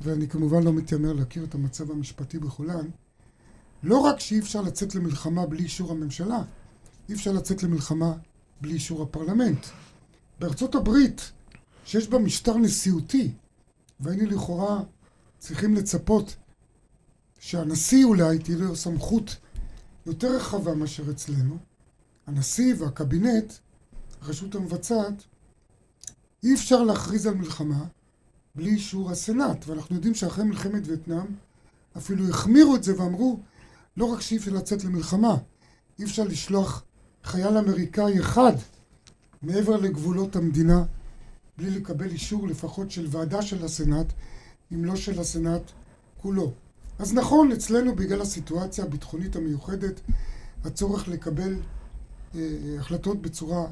ואני 0.00 0.28
כמובן 0.28 0.62
לא 0.62 0.72
מתיימר 0.72 1.12
להכיר 1.12 1.44
את 1.44 1.54
המצב 1.54 1.90
המשפטי 1.90 2.38
בכולן, 2.38 2.86
לא 3.82 3.98
רק 3.98 4.20
שאי 4.20 4.38
אפשר 4.38 4.60
לצאת 4.62 4.94
למלחמה 4.94 5.46
בלי 5.46 5.62
אישור 5.62 5.90
הממשלה, 5.90 6.42
אי 7.08 7.14
אפשר 7.14 7.32
לצאת 7.32 7.62
למלחמה 7.62 8.12
בלי 8.60 8.74
אישור 8.74 9.02
הפרלמנט. 9.02 9.66
בארצות 10.40 10.74
הברית, 10.74 11.32
שיש 11.84 12.08
בה 12.08 12.18
משטר 12.18 12.56
נשיאותי, 12.56 13.32
והיינו 14.00 14.30
לכאורה 14.30 14.80
צריכים 15.38 15.74
לצפות 15.74 16.36
שהנשיא 17.38 18.04
אולי 18.04 18.38
תהיה 18.38 18.58
לו 18.58 18.76
סמכות 18.76 19.36
יותר 20.06 20.36
רחבה 20.36 20.74
מאשר 20.74 21.10
אצלנו, 21.10 21.56
הנשיא 22.26 22.74
והקבינט, 22.78 23.52
הרשות 24.20 24.54
המבצעת, 24.54 25.24
אי 26.42 26.54
אפשר 26.54 26.82
להכריז 26.82 27.26
על 27.26 27.34
מלחמה 27.34 27.84
בלי 28.54 28.70
אישור 28.70 29.10
הסנאט, 29.10 29.64
ואנחנו 29.68 29.94
יודעים 29.96 30.14
שאחרי 30.14 30.44
מלחמת 30.44 30.82
וייטנאם 30.86 31.26
אפילו 31.96 32.28
החמירו 32.28 32.76
את 32.76 32.84
זה 32.84 33.00
ואמרו 33.00 33.40
לא 33.96 34.04
רק 34.04 34.20
שאי 34.20 34.36
אפשר 34.36 34.52
לצאת 34.52 34.84
למלחמה, 34.84 35.36
אי 35.98 36.04
אפשר 36.04 36.24
לשלוח 36.24 36.84
חייל 37.24 37.58
אמריקאי 37.58 38.20
אחד 38.20 38.52
מעבר 39.42 39.76
לגבולות 39.76 40.36
המדינה 40.36 40.84
בלי 41.58 41.70
לקבל 41.70 42.10
אישור 42.10 42.48
לפחות 42.48 42.90
של 42.90 43.06
ועדה 43.10 43.42
של 43.42 43.64
הסנאט, 43.64 44.12
אם 44.72 44.84
לא 44.84 44.96
של 44.96 45.20
הסנאט 45.20 45.62
כולו. 46.22 46.52
אז 46.98 47.14
נכון, 47.14 47.52
אצלנו 47.52 47.96
בגלל 47.96 48.20
הסיטואציה 48.20 48.84
הביטחונית 48.84 49.36
המיוחדת, 49.36 50.00
הצורך 50.64 51.08
לקבל 51.08 51.56
אה, 52.34 52.40
החלטות 52.78 53.22
בצורה 53.22 53.66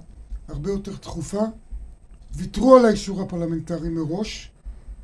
הרבה 0.48 0.70
יותר 0.70 0.96
תכופה, 0.96 1.42
ויתרו 2.32 2.76
על 2.76 2.84
האישור 2.84 3.22
הפרלמנטרי 3.22 3.88
מראש, 3.88 4.50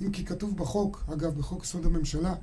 אם 0.03 0.13
כי 0.13 0.25
כתוב 0.25 0.57
בחוק, 0.57 1.05
אגב 1.13 1.39
בחוק 1.39 1.65
יסוד 1.65 1.87
הממשלה, 1.87 2.35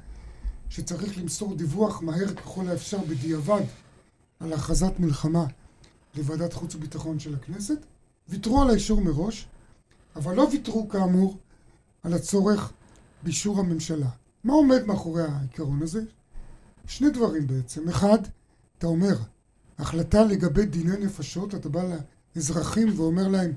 שצריך 0.70 1.18
למסור 1.18 1.56
דיווח 1.56 2.02
מהר 2.02 2.34
ככל 2.34 2.68
האפשר 2.68 2.98
בדיעבד 3.10 3.62
על 4.40 4.54
הכרזת 4.54 4.94
מלחמה 5.00 5.46
לוועדת 6.16 6.54
חוץ 6.54 6.76
וביטחון 6.76 7.20
של 7.20 7.36
הכנסת, 7.36 7.86
ויתרו 8.30 8.62
על 8.62 8.70
האישור 8.70 9.02
מראש, 9.02 9.48
אבל 10.16 10.36
לא 10.36 10.48
ויתרו 10.52 10.90
כאמור 10.90 11.38
על 12.04 12.14
הצורך 12.14 12.72
באישור 13.24 13.60
הממשלה. 13.60 14.10
מה 14.44 14.54
עומד 14.54 14.86
מאחורי 14.86 15.24
העיקרון 15.24 15.82
הזה? 15.82 16.02
שני 16.88 17.10
דברים 17.10 17.48
בעצם. 17.48 17.90
אחד, 17.90 18.20
אתה 18.78 18.88
אומר, 18.88 19.16
החלטה 19.78 20.24
לגבי 20.24 20.66
דיני 20.66 20.98
נפשות, 21.06 21.56
אתה 21.56 21.70
בא 21.70 21.84
לאזרחים 22.36 23.00
ואומר 23.00 23.28
להם, 23.28 23.54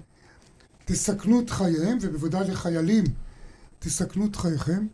תסכנו 0.85 1.41
את 1.41 1.51
חייהם, 1.51 1.99
ובוודאי 2.01 2.51
לחיילים, 2.51 3.05
תסכנו 3.79 4.27
את 4.27 4.37
חייכם. 4.37 4.87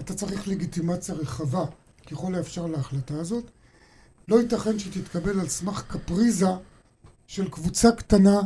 אתה 0.00 0.14
צריך 0.14 0.48
לגיטימציה 0.48 1.14
רחבה 1.14 1.64
ככל 2.10 2.34
האפשר 2.34 2.66
להחלטה 2.66 3.14
הזאת. 3.14 3.50
לא 4.28 4.40
ייתכן 4.40 4.78
שתתקבל 4.78 5.40
על 5.40 5.48
סמך 5.48 5.84
קפריזה 5.88 6.50
של 7.26 7.50
קבוצה 7.50 7.92
קטנה 7.92 8.40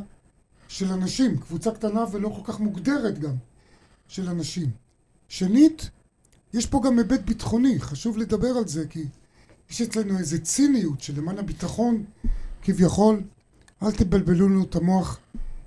של 0.69 0.93
אנשים, 0.93 1.37
קבוצה 1.39 1.71
קטנה 1.71 2.05
ולא 2.13 2.29
כל 2.29 2.53
כך 2.53 2.61
מוגדרת 2.61 3.19
גם 3.19 3.35
של 4.09 4.29
אנשים. 4.29 4.71
שנית, 5.29 5.91
יש 6.55 6.67
פה 6.67 6.81
גם 6.85 6.99
היבט 6.99 7.21
ביטחוני, 7.21 7.81
חשוב 7.81 8.19
לדבר 8.19 8.49
על 8.49 8.69
זה 8.69 8.87
כי 8.87 9.05
יש 9.71 9.83
אצלנו 9.83 10.19
איזה 10.19 10.39
ציניות 10.39 11.01
שלמען 11.01 11.39
הביטחון 11.39 12.05
כביכול 12.63 13.23
אל 13.83 13.93
תבלבלו 13.93 14.49
לנו 14.49 14.65
את 14.65 14.77
המוח 14.77 15.19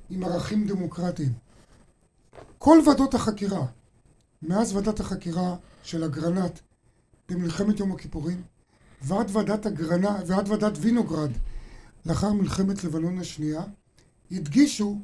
עם 0.10 0.24
ערכים 0.24 0.67
דמוקרטיים. 0.67 1.34
כל 2.58 2.79
ועדות 2.86 3.13
החקירה, 3.13 3.65
מאז 4.41 4.75
ועדת 4.75 5.00
החקירה 5.00 5.56
של 5.84 6.03
אגרנט 6.03 6.60
במלחמת 7.29 7.79
יום 7.79 7.91
הכיפורים 7.91 8.41
ועד 9.01 9.27
ועדת 9.32 9.65
אגרנט 9.65 10.24
ועד 10.27 10.50
ועדת 10.50 10.77
וינוגרד 10.77 11.32
לאחר 12.06 12.34
מלחמת 12.34 12.84
לבנון 12.84 13.20
השנייה, 13.20 13.62
הדגישו 14.32 15.00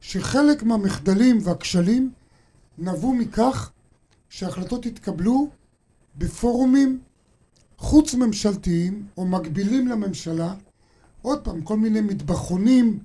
שחלק 0.00 0.62
מהמחדלים 0.62 1.38
והכשלים 1.42 2.12
נבעו 2.78 3.14
מכך 3.14 3.70
שהחלטות 4.30 4.86
התקבלו 4.86 5.50
בפורומים 6.18 7.00
חוץ 7.78 8.14
ממשלתיים 8.14 9.06
או 9.16 9.26
מקבילים 9.26 9.88
לממשלה, 9.88 10.54
עוד 11.22 11.44
פעם, 11.44 11.62
כל 11.62 11.76
מיני 11.76 12.00
מטבחונים, 12.00 12.98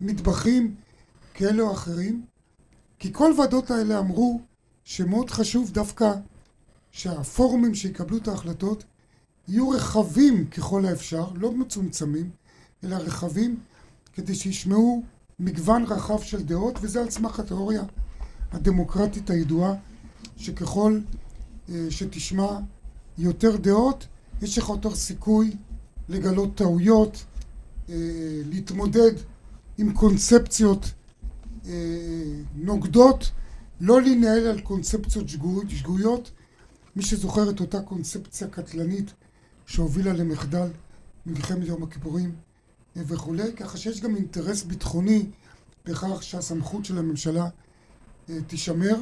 מטבחים 0.00 0.74
כאלה 1.34 1.62
או 1.62 1.72
אחרים, 1.72 2.24
כי 2.98 3.12
כל 3.12 3.32
ועדות 3.38 3.70
האלה 3.70 3.98
אמרו 3.98 4.40
שמאוד 4.84 5.30
חשוב 5.30 5.70
דווקא 5.70 6.12
שהפורומים 6.90 7.74
שיקבלו 7.74 8.16
את 8.16 8.28
ההחלטות 8.28 8.84
יהיו 9.48 9.68
רחבים 9.68 10.46
ככל 10.46 10.86
האפשר, 10.86 11.26
לא 11.34 11.52
מצומצמים, 11.52 12.30
אלא 12.84 12.96
רחבים, 12.96 13.60
כדי 14.12 14.34
שישמעו 14.34 15.02
מגוון 15.38 15.84
רחב 15.84 16.22
של 16.22 16.42
דעות, 16.42 16.78
וזה 16.80 17.00
על 17.00 17.10
סמך 17.10 17.40
התיאוריה 17.40 17.82
הדמוקרטית 18.52 19.30
הידועה, 19.30 19.74
שככל 20.36 20.98
אה, 21.68 21.86
שתשמע 21.90 22.58
יותר 23.18 23.56
דעות, 23.56 24.06
יש 24.42 24.58
לך 24.58 24.68
יותר 24.68 24.94
סיכוי 24.94 25.56
לגלות 26.08 26.54
טעויות, 26.54 27.24
אה, 27.88 27.94
להתמודד 28.46 29.12
עם 29.78 29.92
קונספציות 29.92 30.90
אה, 31.66 31.72
נוגדות, 32.54 33.30
לא 33.80 34.02
להנהל 34.02 34.46
על 34.46 34.60
קונספציות 34.60 35.28
שגויות. 35.68 36.30
מי 36.96 37.02
שזוכר 37.02 37.50
את 37.50 37.60
אותה 37.60 37.80
קונספציה 37.80 38.48
קטלנית 38.48 39.12
שהובילה 39.66 40.12
למחדל 40.12 40.68
מלחמת 41.26 41.66
יום 41.66 41.82
הכיפורים 41.82 42.34
וכולי, 42.96 43.52
ככה 43.52 43.78
שיש 43.78 44.00
גם 44.00 44.16
אינטרס 44.16 44.62
ביטחוני 44.62 45.26
בכך 45.84 46.22
שהסמכות 46.22 46.84
של 46.84 46.98
הממשלה 46.98 47.48
תישמר. 48.46 48.96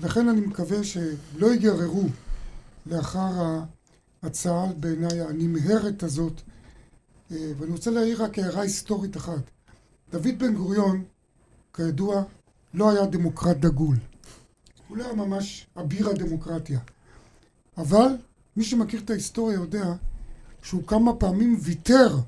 לכן 0.00 0.28
אני 0.28 0.40
מקווה 0.40 0.84
שלא 0.84 1.52
ייגררו 1.52 2.08
לאחר 2.86 3.30
ההצעה 4.22 4.66
בעיניי 4.72 5.20
הנמהרת 5.20 6.02
הזאת 6.02 6.40
אה, 7.32 7.52
ואני 7.58 7.72
רוצה 7.72 7.90
להעיר 7.90 8.24
רק 8.24 8.38
הערה 8.38 8.62
היסטורית 8.62 9.16
אחת. 9.16 9.50
דוד 10.10 10.38
בן 10.38 10.54
גוריון 10.54 11.04
כידוע 11.74 12.22
לא 12.74 12.90
היה 12.90 13.06
דמוקרט 13.06 13.56
דגול. 13.56 13.96
הוא 14.88 14.96
לא 14.96 15.04
היה 15.04 15.14
ממש 15.14 15.66
אביר 15.76 16.08
הדמוקרטיה. 16.08 16.80
אבל 17.78 18.08
מי 18.56 18.64
שמכיר 18.64 19.00
את 19.00 19.10
ההיסטוריה 19.10 19.54
יודע 19.54 19.94
שהוא 20.62 20.86
כמה 20.86 21.14
פעמים 21.14 21.58
ויתר 21.62 22.18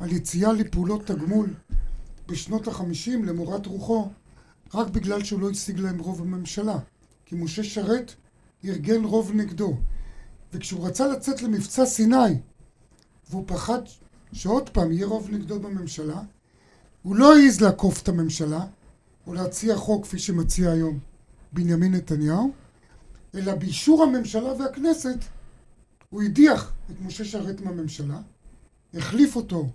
על 0.00 0.12
יציאה 0.12 0.52
לפעולות 0.52 1.06
תגמול 1.06 1.54
בשנות 2.28 2.68
החמישים 2.68 3.24
למורת 3.24 3.66
רוחו 3.66 4.08
רק 4.74 4.88
בגלל 4.88 5.24
שהוא 5.24 5.40
לא 5.40 5.50
השיג 5.50 5.80
להם 5.80 5.98
רוב 5.98 6.20
בממשלה 6.20 6.78
כי 7.34 7.40
משה 7.40 7.64
שרת 7.64 8.14
ארגן 8.64 9.04
רוב 9.04 9.32
נגדו. 9.34 9.76
וכשהוא 10.52 10.86
רצה 10.86 11.08
לצאת 11.08 11.42
למבצע 11.42 11.86
סיני, 11.86 12.38
והוא 13.30 13.44
פחד 13.46 13.80
שעוד 14.32 14.70
פעם 14.70 14.92
יהיה 14.92 15.06
רוב 15.06 15.30
נגדו 15.30 15.60
בממשלה, 15.60 16.22
הוא 17.02 17.16
לא 17.16 17.36
העז 17.36 17.60
לעקוף 17.60 18.02
את 18.02 18.08
הממשלה, 18.08 18.66
או 19.26 19.34
להציע 19.34 19.76
חוק 19.76 20.04
כפי 20.04 20.18
שמציע 20.18 20.70
היום 20.70 20.98
בנימין 21.52 21.94
נתניהו, 21.94 22.52
אלא 23.34 23.54
באישור 23.54 24.02
הממשלה 24.02 24.52
והכנסת 24.52 25.18
הוא 26.10 26.22
הדיח 26.22 26.72
את 26.90 27.00
משה 27.00 27.24
שרת 27.24 27.60
מהממשלה, 27.60 28.20
החליף 28.94 29.36
אותו 29.36 29.68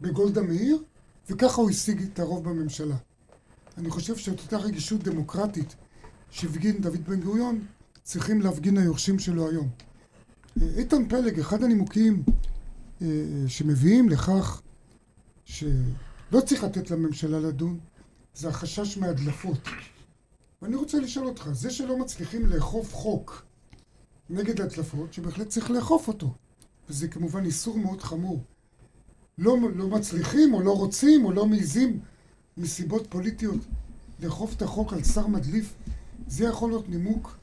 בגולדה 0.00 0.42
מאיר, 0.42 0.82
וככה 1.30 1.60
הוא 1.60 1.70
השיג 1.70 2.02
את 2.02 2.18
הרוב 2.18 2.44
בממשלה. 2.44 2.96
אני 3.78 3.90
חושב 3.90 4.16
שאת 4.16 4.40
אותה 4.40 4.56
רגישות 4.56 5.02
דמוקרטית 5.02 5.74
שהפגין 6.30 6.80
דוד 6.80 7.04
בן 7.06 7.20
גוריון, 7.20 7.64
צריכים 8.02 8.40
להפגין 8.40 8.78
היורשים 8.78 9.18
שלו 9.18 9.48
היום. 9.50 9.68
איתן 10.76 11.08
פלג, 11.08 11.40
אחד 11.40 11.62
הנימוקים 11.62 12.22
אה, 13.02 13.06
שמביאים 13.48 14.08
לכך 14.08 14.62
שלא 15.44 16.40
צריך 16.46 16.64
לתת 16.64 16.90
לממשלה 16.90 17.40
לדון, 17.40 17.78
זה 18.34 18.48
החשש 18.48 18.98
מהדלפות. 18.98 19.58
ואני 20.62 20.76
רוצה 20.76 21.00
לשאול 21.00 21.26
אותך, 21.26 21.48
זה 21.52 21.70
שלא 21.70 21.98
מצליחים 21.98 22.46
לאכוף 22.46 22.94
חוק 22.94 23.42
נגד 24.30 24.60
הדלפות, 24.60 25.12
שבהחלט 25.12 25.48
צריך 25.48 25.70
לאכוף 25.70 26.08
אותו, 26.08 26.34
וזה 26.88 27.08
כמובן 27.08 27.44
איסור 27.44 27.78
מאוד 27.78 28.02
חמור, 28.02 28.44
לא, 29.38 29.56
לא 29.74 29.88
מצליחים 29.88 30.54
או 30.54 30.62
לא 30.62 30.76
רוצים 30.76 31.24
או 31.24 31.32
לא 31.32 31.46
מעיזים 31.46 32.00
מסיבות 32.56 33.06
פוליטיות 33.08 33.60
לאכוף 34.20 34.56
את 34.56 34.62
החוק 34.62 34.92
על 34.92 35.04
שר 35.04 35.26
מדליף, 35.26 35.74
זה 36.26 36.44
יכול 36.44 36.70
להיות 36.70 36.88
נימוק 36.88 37.36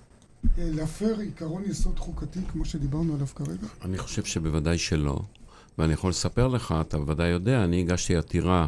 אה, 0.44 0.50
להפר 0.58 1.20
עיקרון 1.20 1.64
יסוד 1.66 2.00
חוקתי 2.00 2.40
כמו 2.52 2.66
שדיברנו 2.66 3.16
עליו 3.16 3.28
כרגע? 3.28 3.68
אני 3.82 3.98
חושב 3.98 4.24
שבוודאי 4.24 4.78
שלא. 4.78 5.20
ואני 5.78 5.94
יכול 5.94 6.10
לספר 6.10 6.48
לך, 6.48 6.76
אתה 6.82 6.98
בוודאי 6.98 7.28
יודע, 7.28 7.64
אני 7.64 7.80
הגשתי 7.80 8.16
עתירה 8.16 8.68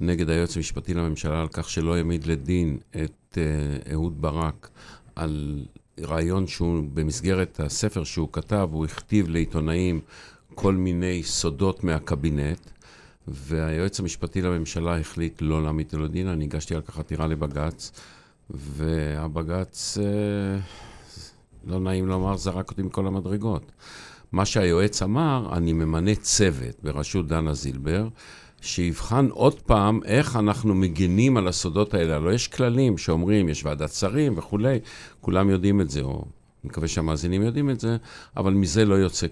נגד 0.00 0.30
היועץ 0.30 0.56
המשפטי 0.56 0.94
לממשלה 0.94 1.40
על 1.40 1.48
כך 1.48 1.70
שלא 1.70 1.96
העמיד 1.96 2.26
לדין 2.26 2.78
את 2.90 3.38
uh, 3.38 3.92
אהוד 3.92 4.22
ברק 4.22 4.68
על 5.16 5.64
רעיון 6.00 6.46
שהוא, 6.46 6.84
במסגרת 6.94 7.60
הספר 7.60 8.04
שהוא 8.04 8.28
כתב, 8.32 8.68
הוא 8.72 8.84
הכתיב 8.84 9.28
לעיתונאים 9.28 10.00
כל 10.54 10.74
מיני 10.74 11.22
סודות 11.22 11.84
מהקבינט, 11.84 12.70
והיועץ 13.28 14.00
המשפטי 14.00 14.42
לממשלה 14.42 15.00
החליט 15.00 15.42
לא 15.42 15.62
להעמיד 15.62 15.92
לדין, 15.92 16.28
אני 16.28 16.44
הגשתי 16.44 16.74
על 16.74 16.80
כך 16.80 16.98
עתירה 16.98 17.26
לבג"ץ, 17.26 17.92
והבג"ץ, 18.50 19.98
uh, 19.98 21.70
לא 21.70 21.80
נעים 21.80 22.06
לומר, 22.06 22.36
זרק 22.36 22.70
אותי 22.70 22.82
מכל 22.82 23.06
המדרגות. 23.06 23.72
מה 24.32 24.44
שהיועץ 24.44 25.02
אמר, 25.02 25.48
אני 25.52 25.72
ממנה 25.72 26.14
צוות 26.14 26.76
בראשות 26.82 27.28
דנה 27.28 27.54
זילבר, 27.54 28.08
שיבחן 28.60 29.28
עוד 29.30 29.60
פעם 29.60 30.00
איך 30.04 30.36
אנחנו 30.36 30.74
מגינים 30.74 31.36
על 31.36 31.48
הסודות 31.48 31.94
האלה. 31.94 32.16
הלוא 32.16 32.32
יש 32.32 32.48
כללים 32.48 32.98
שאומרים, 32.98 33.48
יש 33.48 33.64
ועדת 33.64 33.92
שרים 33.92 34.38
וכולי, 34.38 34.78
כולם 35.20 35.50
יודעים 35.50 35.80
את 35.80 35.90
זה, 35.90 36.00
או 36.00 36.24
אני 36.64 36.70
מקווה 36.70 36.88
שהמאזינים 36.88 37.42
יודעים 37.42 37.70
את 37.70 37.80
זה, 37.80 37.96
אבל 38.36 38.52
מזה 38.52 38.84
לא 38.84 38.94
יוצא 38.94 39.26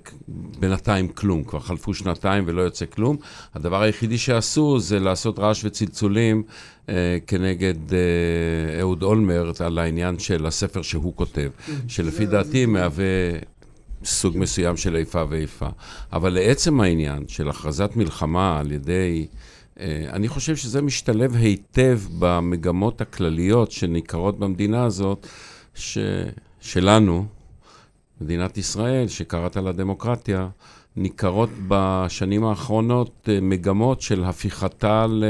בינתיים 0.59 1.09
כלום. 1.09 1.45
כבר 1.45 1.61
חלפו 1.61 1.95
שנתיים 1.95 2.45
ולא 2.47 2.63
יוצא 2.63 2.87
כלום. 2.87 3.17
הדבר 3.55 3.83
היחידי 3.83 4.19
שעשו 4.19 4.81
זה 4.81 4.99
לעשות 4.99 5.39
רעש 5.39 5.65
וצלצולים 5.65 6.43
אה, 6.89 7.19
כנגד 7.27 7.95
אה, 7.95 8.81
אהוד 8.81 9.03
אולמרט 9.03 9.61
על 9.61 9.79
העניין 9.79 10.19
של 10.19 10.47
הספר 10.47 10.83
שהוא 10.83 11.13
כותב, 11.17 11.51
כן, 11.67 11.73
שלפי 11.89 12.27
דעתי 12.27 12.66
מהווה 12.66 13.05
סוג 14.05 14.38
מסוים 14.38 14.77
של 14.77 14.97
איפה 14.97 15.25
ואיפה. 15.29 15.69
אבל 16.12 16.33
לעצם 16.33 16.81
העניין 16.81 17.29
של 17.29 17.49
הכרזת 17.49 17.90
מלחמה 17.97 18.59
על 18.59 18.73
ידי... 18.73 19.27
אה, 19.81 20.07
אני 20.12 20.29
חושב 20.29 20.57
שזה 20.57 20.83
משתלב 20.83 21.35
היטב 21.35 22.01
במגמות 22.19 23.01
הכלליות 23.01 23.71
שניכרות 23.71 24.38
במדינה 24.38 24.85
הזאת, 24.85 25.27
ש... 25.75 25.99
שלנו, 26.61 27.27
מדינת 28.20 28.59
ישראל, 28.59 29.09
שקראת 29.09 29.57
לה 29.57 29.73
דמוקרטיה, 29.73 30.49
ניכרות 30.96 31.51
בשנים 31.68 32.44
האחרונות 32.44 33.29
אה, 33.29 33.38
מגמות 33.42 34.01
של 34.01 34.25
הפיכתה 34.25 35.07
ל... 35.07 35.25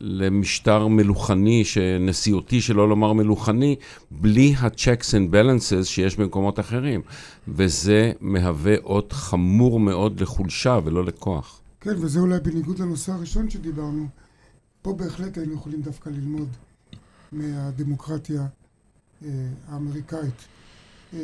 למשטר 0.00 0.86
מלוכני, 0.86 1.64
נשיאותי, 2.00 2.60
שלא 2.60 2.88
לומר 2.88 3.12
מלוכני, 3.12 3.76
בלי 4.10 4.54
ה-checks 4.58 5.10
and 5.10 5.32
balances 5.32 5.84
שיש 5.84 6.16
במקומות 6.16 6.60
אחרים. 6.60 7.00
וזה 7.48 8.12
מהווה 8.20 8.74
אות 8.84 9.12
חמור 9.12 9.80
מאוד 9.80 10.20
לחולשה 10.20 10.78
ולא 10.84 11.04
לכוח. 11.04 11.60
כן, 11.80 11.94
וזה 11.96 12.20
אולי 12.20 12.40
בניגוד 12.40 12.78
לנושא 12.78 13.12
הראשון 13.12 13.50
שדיברנו. 13.50 14.06
פה 14.82 14.92
בהחלט 14.92 15.38
היינו 15.38 15.54
יכולים 15.54 15.82
דווקא 15.82 16.10
ללמוד 16.10 16.48
מהדמוקרטיה 17.32 18.46
אה, 19.24 19.28
האמריקאית. 19.68 20.44
אה, 21.14 21.20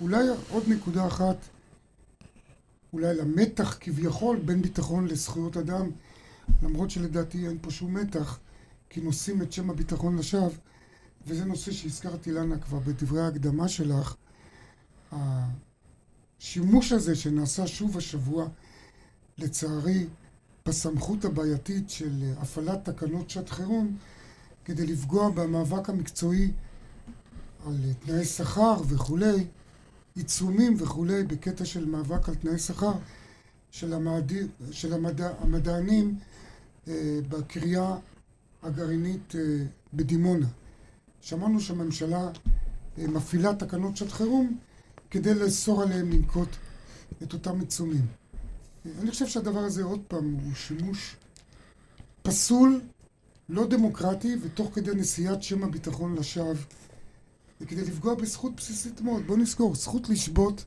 אולי 0.00 0.24
עוד 0.50 0.62
נקודה 0.68 1.06
אחת, 1.06 1.36
אולי 2.92 3.14
למתח 3.14 3.76
כביכול 3.80 4.36
בין 4.44 4.62
ביטחון 4.62 5.06
לזכויות 5.06 5.56
אדם. 5.56 5.90
למרות 6.62 6.90
שלדעתי 6.90 7.48
אין 7.48 7.58
פה 7.60 7.70
שום 7.70 7.94
מתח, 7.94 8.38
כי 8.90 9.00
נושאים 9.00 9.42
את 9.42 9.52
שם 9.52 9.70
הביטחון 9.70 10.16
לשווא, 10.16 10.48
וזה 11.26 11.44
נושא 11.44 11.72
שהזכרתי 11.72 12.32
לנה 12.32 12.58
כבר 12.58 12.78
בדברי 12.78 13.20
ההקדמה 13.20 13.68
שלך. 13.68 14.14
השימוש 15.12 16.92
הזה 16.92 17.16
שנעשה 17.16 17.66
שוב 17.66 17.96
השבוע, 17.96 18.48
לצערי, 19.38 20.06
בסמכות 20.66 21.24
הבעייתית 21.24 21.90
של 21.90 22.32
הפעלת 22.38 22.84
תקנות 22.84 23.30
שעת 23.30 23.48
חירום, 23.48 23.96
כדי 24.64 24.86
לפגוע 24.86 25.30
במאבק 25.30 25.90
המקצועי 25.90 26.52
על 27.66 27.76
תנאי 28.06 28.24
שכר 28.24 28.76
וכולי, 28.88 29.46
עיצומים 30.16 30.74
וכולי, 30.78 31.22
בקטע 31.22 31.64
של 31.64 31.84
מאבק 31.84 32.28
על 32.28 32.34
תנאי 32.34 32.58
שכר 32.58 32.92
של, 33.70 33.92
המד... 33.92 34.32
של 34.70 34.92
המדע... 34.92 35.32
המדענים 35.38 36.18
אה, 36.88 37.18
בקריה 37.28 37.96
הגרעינית 38.62 39.34
אה, 39.34 39.40
בדימונה. 39.94 40.46
שמענו 41.20 41.60
שהממשלה 41.60 42.30
אה, 42.98 43.06
מפעילה 43.06 43.54
תקנות 43.54 43.96
שעת 43.96 44.12
חירום 44.12 44.58
כדי 45.10 45.34
לאסור 45.34 45.82
עליהם 45.82 46.10
לנקוט 46.10 46.48
את 47.22 47.32
אותם 47.32 47.60
עיצומים. 47.60 48.06
אני 49.00 49.10
חושב 49.10 49.26
שהדבר 49.26 49.60
הזה 49.60 49.84
עוד 49.84 50.00
פעם 50.08 50.34
הוא 50.44 50.54
שימוש 50.54 51.16
פסול, 52.22 52.80
לא 53.48 53.66
דמוקרטי, 53.66 54.36
ותוך 54.42 54.70
כדי 54.74 54.94
נשיאת 54.94 55.42
שם 55.42 55.64
הביטחון 55.64 56.14
לשווא, 56.14 56.54
וכדי 57.60 57.80
לפגוע 57.80 58.14
בזכות 58.14 58.56
בסיסית 58.56 59.00
מאוד. 59.00 59.26
בואו 59.26 59.38
נזכור, 59.38 59.74
זכות 59.74 60.08
לשבות, 60.08 60.64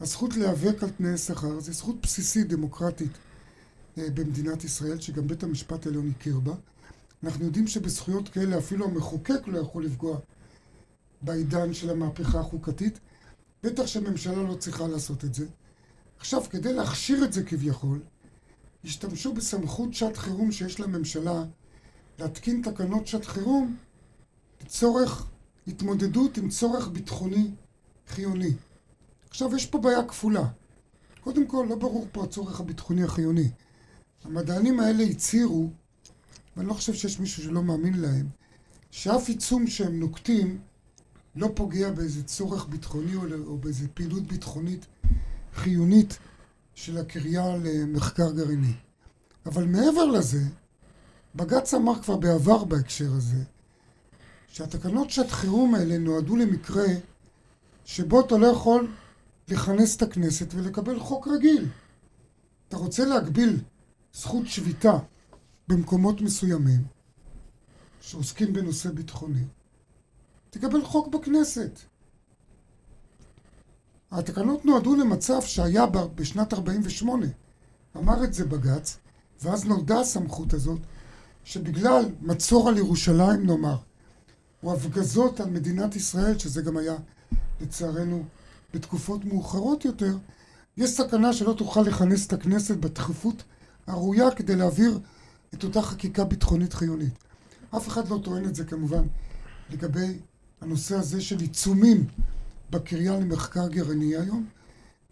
הזכות 0.00 0.36
להיאבק 0.36 0.82
על 0.82 0.90
תנאי 0.90 1.18
שכר, 1.18 1.60
זו 1.60 1.72
זכות 1.72 2.00
בסיסית 2.02 2.48
דמוקרטית. 2.48 3.12
אה, 3.98 4.10
במדינת 4.14 4.64
ישראל, 4.64 5.00
שגם 5.00 5.26
בית 5.26 5.42
המשפט 5.42 5.86
העליון 5.86 6.12
הכיר 6.16 6.40
בה. 6.40 6.54
אנחנו 7.24 7.44
יודעים 7.44 7.66
שבזכויות 7.66 8.28
כאלה 8.28 8.58
אפילו 8.58 8.84
המחוקק 8.84 9.40
לא 9.46 9.58
יכול 9.58 9.84
לפגוע 9.84 10.18
בעידן 11.22 11.72
של 11.72 11.90
המהפכה 11.90 12.40
החוקתית. 12.40 13.00
בטח 13.62 13.86
שהממשלה 13.86 14.42
לא 14.42 14.54
צריכה 14.54 14.88
לעשות 14.88 15.24
את 15.24 15.34
זה. 15.34 15.46
עכשיו, 16.18 16.42
כדי 16.50 16.72
להכשיר 16.72 17.24
את 17.24 17.32
זה 17.32 17.42
כביכול, 17.42 18.00
השתמשו 18.84 19.32
בסמכות 19.32 19.94
שעת 19.94 20.16
חירום 20.16 20.52
שיש 20.52 20.80
לממשלה 20.80 21.44
להתקין 22.18 22.62
תקנות 22.64 23.06
שעת 23.06 23.24
חירום 23.24 23.76
לצורך 24.62 25.26
התמודדות 25.66 26.36
עם 26.36 26.48
צורך 26.48 26.88
ביטחוני 26.88 27.50
חיוני. 28.08 28.54
עכשיו, 29.30 29.56
יש 29.56 29.66
פה 29.66 29.78
בעיה 29.78 30.04
כפולה. 30.04 30.48
קודם 31.20 31.46
כל, 31.46 31.66
לא 31.68 31.76
ברור 31.76 32.06
פה 32.12 32.24
הצורך 32.24 32.60
הביטחוני 32.60 33.04
החיוני. 33.04 33.50
המדענים 34.24 34.80
האלה 34.80 35.02
הצהירו, 35.02 35.70
ואני 36.56 36.68
לא 36.68 36.74
חושב 36.74 36.94
שיש 36.94 37.20
מישהו 37.20 37.42
שלא 37.42 37.62
מאמין 37.62 38.00
להם, 38.00 38.26
שאף 38.90 39.28
עיצום 39.28 39.66
שהם 39.66 40.00
נוקטים 40.00 40.58
לא 41.36 41.50
פוגע 41.54 41.90
באיזה 41.90 42.22
צורך 42.22 42.68
ביטחוני 42.68 43.14
או, 43.14 43.22
או 43.46 43.58
באיזה 43.58 43.88
פעילות 43.88 44.22
ביטחונית 44.22 44.86
חיונית 45.54 46.18
של 46.74 46.98
הקריה 46.98 47.56
למחקר 47.56 48.32
גרעיני. 48.32 48.72
אבל 49.46 49.64
מעבר 49.64 50.04
לזה, 50.04 50.42
בג"ץ 51.34 51.74
אמר 51.74 52.02
כבר 52.02 52.16
בעבר 52.16 52.64
בהקשר 52.64 53.12
הזה, 53.12 53.44
שהתקנות 54.50 55.10
שעת 55.10 55.30
חירום 55.30 55.74
האלה 55.74 55.98
נועדו 55.98 56.36
למקרה 56.36 56.86
שבו 57.84 58.20
אתה 58.20 58.36
לא 58.38 58.46
יכול 58.46 58.92
לכנס 59.48 59.96
את 59.96 60.02
הכנסת 60.02 60.54
ולקבל 60.54 61.00
חוק 61.00 61.28
רגיל. 61.28 61.68
אתה 62.68 62.76
רוצה 62.76 63.04
להגביל 63.04 63.60
זכות 64.14 64.46
שביתה 64.46 64.98
במקומות 65.68 66.20
מסוימים 66.20 66.84
שעוסקים 68.00 68.52
בנושא 68.52 68.90
ביטחוני, 68.90 69.44
תקבל 70.50 70.84
חוק 70.84 71.08
בכנסת. 71.08 71.80
התקנות 74.10 74.64
נועדו 74.64 74.94
למצב 74.96 75.40
שהיה 75.40 75.86
בשנת 76.14 76.52
48, 76.54 77.26
אמר 77.96 78.24
את 78.24 78.34
זה 78.34 78.44
בג"ץ, 78.44 78.98
ואז 79.42 79.64
נולדה 79.64 80.00
הסמכות 80.00 80.54
הזאת, 80.54 80.80
שבגלל 81.44 82.04
מצור 82.20 82.68
על 82.68 82.78
ירושלים 82.78 83.46
נאמר, 83.46 83.76
או 84.62 84.74
הפגזות 84.74 85.40
על 85.40 85.50
מדינת 85.50 85.96
ישראל, 85.96 86.38
שזה 86.38 86.62
גם 86.62 86.76
היה 86.76 86.96
לצערנו 87.60 88.24
בתקופות 88.74 89.24
מאוחרות 89.24 89.84
יותר, 89.84 90.16
יש 90.76 90.90
סכנה 90.90 91.32
שלא 91.32 91.52
תוכל 91.52 91.80
לכנס 91.80 92.26
את 92.26 92.32
הכנסת 92.32 92.76
בדחיפות 92.76 93.42
הראויה 93.86 94.30
כדי 94.30 94.56
להעביר 94.56 94.98
את 95.54 95.64
אותה 95.64 95.82
חקיקה 95.82 96.24
ביטחונית 96.24 96.72
חיונית. 96.72 97.14
אף 97.76 97.88
אחד 97.88 98.08
לא 98.08 98.20
טוען 98.24 98.44
את 98.44 98.54
זה 98.54 98.64
כמובן 98.64 99.02
לגבי 99.70 100.18
הנושא 100.60 100.96
הזה 100.96 101.20
של 101.20 101.38
עיצומים 101.38 102.06
בקריה 102.70 103.20
למחקר 103.20 103.68
גרעיני 103.68 104.16
היום, 104.16 104.46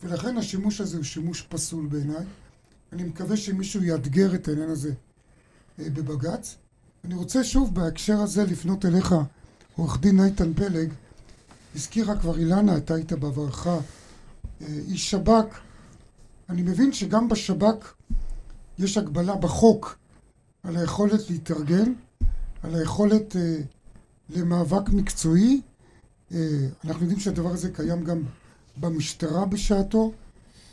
ולכן 0.02 0.37
השימוש 0.37 0.80
הזה 0.80 0.96
הוא 0.96 1.04
שימוש 1.04 1.42
פסול 1.42 1.87
בעיניי. 1.87 2.24
אני 2.92 3.04
מקווה 3.04 3.37
שמישהו 3.37 3.82
יאתגר 3.82 4.34
את 4.34 4.48
העניין 4.48 4.70
הזה 4.70 4.92
אה, 5.78 5.90
בבג"ץ. 5.90 6.56
אני 7.04 7.14
רוצה 7.14 7.44
שוב 7.44 7.74
בהקשר 7.74 8.20
הזה 8.20 8.44
לפנות 8.44 8.84
אליך, 8.84 9.14
עורך 9.78 10.00
דין 10.00 10.24
איתן 10.24 10.54
פלג, 10.54 10.92
הזכירה 11.74 12.18
כבר 12.18 12.38
אילנה, 12.38 12.76
אתה 12.76 12.94
היית 12.94 13.12
בעברך 13.12 13.66
אה, 13.66 13.78
איש 14.60 15.10
שב"כ. 15.10 15.58
אני 16.48 16.62
מבין 16.62 16.92
שגם 16.92 17.28
בשב"כ 17.28 17.94
יש 18.78 18.98
הגבלה 18.98 19.36
בחוק 19.36 19.98
על 20.62 20.76
היכולת 20.76 21.30
להתארגן, 21.30 21.92
על 22.62 22.74
היכולת 22.74 23.36
אה, 23.36 23.56
למאבק 24.30 24.88
מקצועי. 24.88 25.60
אה, 26.34 26.38
אנחנו 26.84 27.02
יודעים 27.02 27.20
שהדבר 27.20 27.50
הזה 27.50 27.70
קיים 27.70 28.04
גם 28.04 28.22
במשטרה 28.76 29.46
בשעתו, 29.46 30.12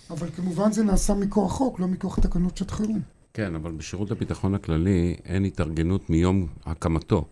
אבל 0.09 0.29
כמובן 0.35 0.71
זה 0.71 0.83
נעשה 0.83 1.13
מכוח 1.13 1.51
חוק, 1.51 1.79
לא 1.79 1.87
מכוח 1.87 2.19
תקנות 2.19 2.57
שעת 2.57 2.71
חירום. 2.71 3.01
כן, 3.33 3.55
אבל 3.55 3.71
בשירות 3.71 4.11
הביטחון 4.11 4.55
הכללי 4.55 5.15
אין 5.25 5.45
התארגנות 5.45 6.09
מיום 6.09 6.47
הקמתו. 6.65 7.25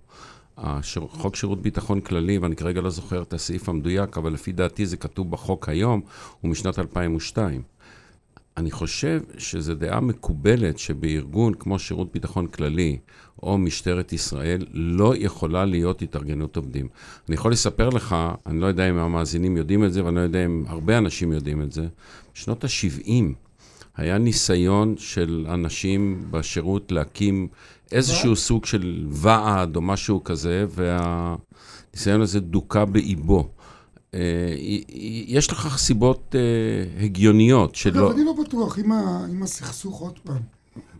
חוק 1.07 1.35
שירות 1.35 1.61
ביטחון 1.61 2.01
כללי, 2.01 2.37
ואני 2.37 2.55
כרגע 2.55 2.81
לא 2.81 2.89
זוכר 2.89 3.21
את 3.21 3.33
הסעיף 3.33 3.69
המדויק, 3.69 4.17
אבל 4.17 4.33
לפי 4.33 4.51
דעתי 4.51 4.85
זה 4.85 4.97
כתוב 4.97 5.31
בחוק 5.31 5.69
היום, 5.69 6.01
הוא 6.41 6.51
משנת 6.51 6.79
2002. 6.79 7.61
אני 8.57 8.71
חושב 8.71 9.21
שזו 9.37 9.75
דעה 9.75 9.99
מקובלת 9.99 10.79
שבארגון 10.79 11.53
כמו 11.53 11.79
שירות 11.79 12.11
ביטחון 12.13 12.47
כללי 12.47 12.97
או 13.43 13.57
משטרת 13.57 14.13
ישראל 14.13 14.65
לא 14.73 15.13
יכולה 15.17 15.65
להיות 15.65 16.01
התארגנות 16.01 16.55
עובדים. 16.55 16.87
אני 17.27 17.35
יכול 17.35 17.51
לספר 17.51 17.89
לך, 17.89 18.15
אני 18.45 18.59
לא 18.59 18.65
יודע 18.65 18.89
אם 18.89 18.97
המאזינים 18.97 19.57
יודעים 19.57 19.83
את 19.83 19.93
זה 19.93 20.05
ואני 20.05 20.15
לא 20.15 20.21
יודע 20.21 20.45
אם 20.45 20.63
הרבה 20.67 20.97
אנשים 20.97 21.31
יודעים 21.31 21.61
את 21.61 21.71
זה, 21.71 21.87
בשנות 22.35 22.63
ה-70 22.63 23.09
היה 23.97 24.17
ניסיון 24.17 24.95
של 24.97 25.45
אנשים 25.49 26.27
בשירות 26.31 26.91
להקים 26.91 27.47
איזשהו 27.93 28.35
סוג 28.35 28.65
של 28.65 29.05
ועד 29.09 29.75
או 29.75 29.81
משהו 29.81 30.23
כזה, 30.23 30.65
והניסיון 30.69 32.21
הזה 32.21 32.39
דוכא 32.39 32.85
באיבו. 32.85 33.49
אה, 34.13 34.55
יש 35.27 35.51
לכך 35.51 35.77
סיבות 35.77 36.35
אה, 36.35 37.03
הגיוניות 37.05 37.75
שלא... 37.75 38.07
אגב, 38.07 38.15
אני 38.15 38.25
לא 38.25 38.33
בטוח, 38.43 38.79
עם 39.29 39.43
הסכסוך 39.43 39.99
עוד 39.99 40.19
פעם, 40.19 40.41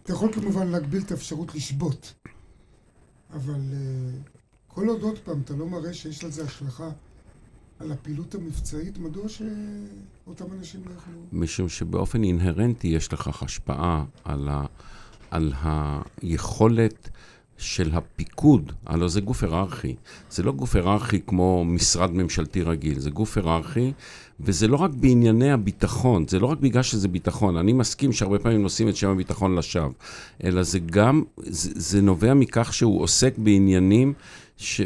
אתה 0.03 0.13
יכול 0.13 0.33
כמובן 0.33 0.67
להגביל 0.67 1.01
את 1.01 1.11
האפשרות 1.11 1.55
לשבות, 1.55 2.13
אבל 3.33 3.53
אה, 3.73 3.79
כל 4.67 4.87
עוד 4.87 5.01
עוד 5.01 5.19
פעם 5.19 5.41
אתה 5.45 5.53
לא 5.53 5.67
מראה 5.67 5.93
שיש 5.93 6.23
לזה 6.23 6.43
השלכה 6.43 6.89
על 7.79 7.91
הפעילות 7.91 8.35
המבצעית, 8.35 8.97
מדוע 8.97 9.23
שאותם 9.29 10.45
אנשים 10.59 10.81
לא 10.85 10.91
יכלו... 10.91 11.19
משום 11.31 11.69
שבאופן 11.69 12.23
אינהרנטי 12.23 12.87
יש 12.87 13.13
לכך 13.13 13.43
השפעה 13.43 14.05
על, 14.23 14.49
ה... 14.49 14.65
על 15.33 15.53
היכולת 16.21 17.09
של 17.57 17.89
הפיקוד, 17.93 18.71
הלוא 18.85 19.07
זה 19.07 19.21
גוף 19.21 19.43
היררכי. 19.43 19.95
זה 20.29 20.43
לא 20.43 20.51
גוף 20.51 20.75
היררכי 20.75 21.19
כמו 21.27 21.65
משרד 21.65 22.11
ממשלתי 22.11 22.61
רגיל, 22.61 22.99
זה 22.99 23.09
גוף 23.09 23.37
היררכי, 23.37 23.91
וזה 24.39 24.67
לא 24.67 24.77
רק 24.77 24.91
בענייני 24.91 25.51
הביטחון, 25.51 26.27
זה 26.27 26.39
לא 26.39 26.47
רק 26.47 26.59
בגלל 26.59 26.83
שזה 26.83 27.07
ביטחון. 27.07 27.57
אני 27.57 27.73
מסכים 27.73 28.11
שהרבה 28.11 28.39
פעמים 28.39 28.61
נושאים 28.61 28.89
את 28.89 28.95
שם 28.95 29.09
הביטחון 29.09 29.55
לשווא, 29.55 29.89
אלא 30.43 30.63
זה 30.63 30.79
גם, 30.79 31.23
זה, 31.37 31.71
זה 31.75 32.01
נובע 32.01 32.33
מכך 32.33 32.73
שהוא 32.73 33.01
עוסק 33.01 33.37
בעניינים 33.37 34.13
ש... 34.57 34.81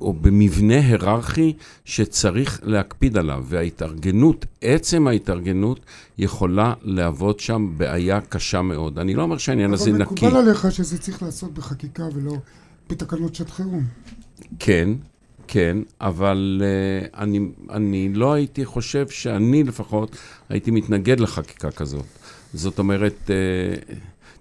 או 0.00 0.12
במבנה 0.12 0.80
היררכי 0.80 1.52
שצריך 1.84 2.60
להקפיד 2.62 3.16
עליו, 3.16 3.44
וההתארגנות, 3.48 4.46
עצם 4.60 5.06
ההתארגנות, 5.06 5.80
יכולה 6.18 6.74
להוות 6.82 7.40
שם 7.40 7.72
בעיה 7.76 8.20
קשה 8.20 8.62
מאוד. 8.62 8.98
אני 8.98 9.14
לא 9.14 9.22
אומר 9.22 9.38
שהעניין 9.38 9.72
הזה 9.72 9.92
נקי. 9.92 10.02
אבל 10.02 10.12
מקובל 10.12 10.36
עליך 10.36 10.72
שזה 10.72 10.98
צריך 10.98 11.22
לעשות 11.22 11.54
בחקיקה 11.54 12.04
ולא 12.14 12.36
בתקנות 12.90 13.34
שעת 13.34 13.50
חירום. 13.50 13.84
כן, 14.58 14.88
כן, 15.48 15.76
אבל 16.00 16.62
uh, 16.62 17.16
אני, 17.18 17.40
אני 17.70 18.12
לא 18.14 18.32
הייתי 18.32 18.64
חושב 18.64 19.08
שאני 19.08 19.64
לפחות 19.64 20.16
הייתי 20.48 20.70
מתנגד 20.70 21.20
לחקיקה 21.20 21.70
כזאת. 21.70 22.04
זאת 22.54 22.78
אומרת... 22.78 23.30
Uh, 23.30 23.92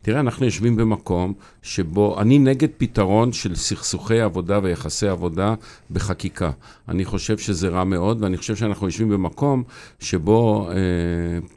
תראה, 0.05 0.19
אנחנו 0.19 0.45
יושבים 0.45 0.75
במקום 0.75 1.33
שבו 1.61 2.21
אני 2.21 2.39
נגד 2.39 2.67
פתרון 2.77 3.33
של 3.33 3.55
סכסוכי 3.55 4.19
עבודה 4.19 4.59
ויחסי 4.63 5.07
עבודה 5.07 5.53
בחקיקה. 5.91 6.51
אני 6.89 7.05
חושב 7.05 7.37
שזה 7.37 7.67
רע 7.67 7.83
מאוד, 7.83 8.23
ואני 8.23 8.37
חושב 8.37 8.55
שאנחנו 8.55 8.87
יושבים 8.87 9.09
במקום 9.09 9.63
שבו 9.99 10.69
אה, 10.69 10.75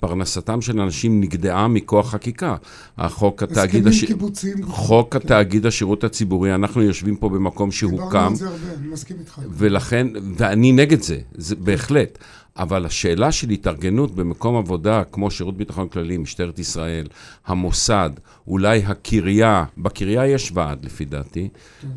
פרנסתם 0.01 0.61
של 0.61 0.81
אנשים 0.81 1.21
נגדעה 1.21 1.69
מכוח 1.69 2.11
חקיקה. 2.11 2.57
החוק 2.99 3.43
התאגיד... 3.43 3.87
הש... 3.87 4.05
קיבוציים. 4.05 4.67
חוק 4.67 5.13
כן. 5.13 5.19
התאגיד 5.19 5.67
השירות 5.67 6.05
הציבורי, 6.05 6.55
אנחנו 6.55 6.83
יושבים 6.83 7.17
פה 7.17 7.29
במקום 7.29 7.71
שהוקם. 7.71 7.97
דיברנו 8.05 8.27
על 8.27 8.35
זה 8.35 8.49
הרבה, 8.49 8.81
אני 8.81 8.89
מסכים 8.89 9.17
איתך. 9.21 9.41
ולכן, 9.51 10.07
ואני 10.37 10.73
נגד 10.73 11.03
זה, 11.03 11.19
זה 11.35 11.57
בהחלט. 11.57 12.19
אבל 12.59 12.87
השאלה 12.87 13.33
של 13.33 13.51
התארגנות 13.51 14.15
במקום 14.15 14.57
עבודה, 14.57 15.05
כמו 15.13 15.31
שירות 15.31 15.57
ביטחון 15.57 15.89
כללי, 15.89 16.17
משטרת 16.17 16.59
ישראל, 16.59 17.07
המוסד, 17.47 18.11
אולי 18.47 18.85
הקריה, 18.85 19.65
בקריה 19.79 20.27
יש 20.27 20.53
ועד 20.55 20.85
לפי 20.85 21.05
דעתי, 21.05 21.49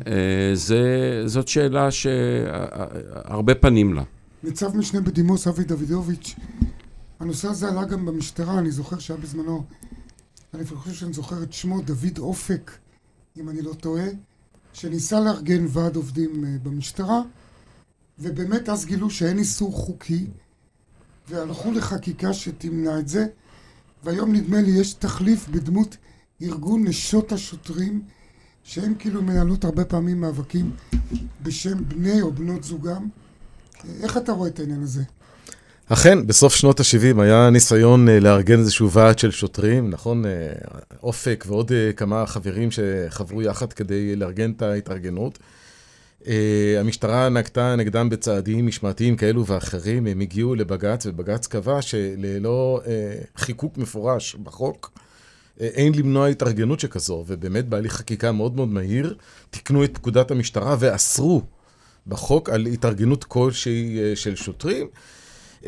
אה, 0.06 0.12
זה, 0.54 1.22
זאת 1.26 1.48
שאלה 1.48 1.90
שהרבה 1.90 3.54
פנים 3.54 3.94
לה. 3.94 4.02
ניצב 4.42 4.76
משנה 4.76 5.00
בדימוס 5.00 5.46
אבי 5.46 5.64
דוידוביץ', 5.64 6.34
הנושא 7.20 7.48
הזה 7.48 7.68
עלה 7.68 7.84
גם 7.84 8.06
במשטרה, 8.06 8.58
אני 8.58 8.70
זוכר 8.70 8.98
שהיה 8.98 9.20
בזמנו, 9.20 9.64
אני 10.54 10.64
חושב 10.64 10.92
שאני 10.94 11.12
זוכר 11.12 11.42
את 11.42 11.52
שמו, 11.52 11.80
דוד 11.80 12.18
אופק, 12.18 12.70
אם 13.36 13.48
אני 13.48 13.62
לא 13.62 13.72
טועה, 13.72 14.06
שניסה 14.72 15.20
לארגן 15.20 15.66
ועד 15.68 15.96
עובדים 15.96 16.44
אה, 16.44 16.50
במשטרה, 16.62 17.20
ובאמת 18.18 18.68
אז 18.68 18.86
גילו 18.86 19.10
שאין 19.10 19.38
איסור 19.38 19.72
חוקי 19.72 20.26
והלכו 21.28 21.72
לחקיקה 21.72 22.32
שתמנע 22.32 22.98
את 22.98 23.08
זה, 23.08 23.26
והיום 24.04 24.32
נדמה 24.32 24.60
לי 24.60 24.70
יש 24.70 24.94
תחליף 24.94 25.48
בדמות 25.48 25.96
ארגון 26.42 26.84
נשות 26.84 27.32
השוטרים, 27.32 28.02
שהן 28.64 28.94
כאילו 28.98 29.22
מנהלות 29.22 29.64
הרבה 29.64 29.84
פעמים 29.84 30.20
מאבקים 30.20 30.70
בשם 31.42 31.88
בני 31.88 32.22
או 32.22 32.32
בנות 32.32 32.64
זוגם. 32.64 33.08
איך 34.02 34.16
אתה 34.16 34.32
רואה 34.32 34.48
את 34.48 34.60
העניין 34.60 34.82
הזה? 34.82 35.02
אכן, 35.88 36.26
בסוף 36.26 36.54
שנות 36.54 36.80
ה-70 36.80 37.22
היה 37.22 37.50
ניסיון 37.50 38.08
אה, 38.08 38.20
לארגן 38.20 38.58
איזשהו 38.58 38.90
ועד 38.90 39.18
של 39.18 39.30
שוטרים, 39.30 39.90
נכון? 39.90 40.26
אה, 40.26 40.30
אופק 41.02 41.44
ועוד 41.48 41.72
אה, 41.72 41.92
כמה 41.92 42.26
חברים 42.26 42.68
שחברו 42.70 43.42
יחד 43.42 43.72
כדי 43.72 44.16
לארגן 44.16 44.50
את 44.50 44.62
ההתארגנות. 44.62 45.38
Uh, 46.22 46.28
המשטרה 46.80 47.28
נקטה 47.28 47.76
נגדם 47.76 48.08
בצעדים 48.08 48.66
משמעתיים 48.66 49.16
כאלו 49.16 49.46
ואחרים, 49.46 50.06
הם 50.06 50.20
הגיעו 50.20 50.54
לבג"ץ, 50.54 51.06
ובג"ץ 51.06 51.46
קבע 51.46 51.82
שללא 51.82 52.80
uh, 52.84 52.88
חיקוק 53.36 53.78
מפורש 53.78 54.34
בחוק, 54.34 54.90
uh, 54.94 55.60
אין 55.60 55.94
למנוע 55.94 56.26
התארגנות 56.26 56.80
שכזו, 56.80 57.24
ובאמת 57.26 57.68
בהליך 57.68 57.92
חקיקה 57.92 58.32
מאוד 58.32 58.56
מאוד 58.56 58.68
מהיר, 58.68 59.16
תיקנו 59.50 59.84
את 59.84 59.90
פקודת 59.94 60.30
המשטרה 60.30 60.76
ואסרו 60.78 61.42
בחוק 62.06 62.50
על 62.50 62.66
התארגנות 62.66 63.24
כלשהי 63.24 63.98
uh, 64.12 64.16
של 64.16 64.36
שוטרים. 64.36 64.86
Uh, 65.62 65.66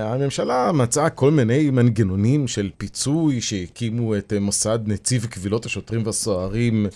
הממשלה 0.00 0.72
מצאה 0.72 1.10
כל 1.10 1.30
מיני 1.30 1.70
מנגנונים 1.70 2.48
של 2.48 2.70
פיצוי 2.78 3.40
שהקימו 3.40 4.16
את 4.16 4.32
uh, 4.36 4.40
מוסד 4.40 4.78
נציב 4.86 5.26
קבילות 5.26 5.66
השוטרים 5.66 6.06
והסוהרים 6.06 6.86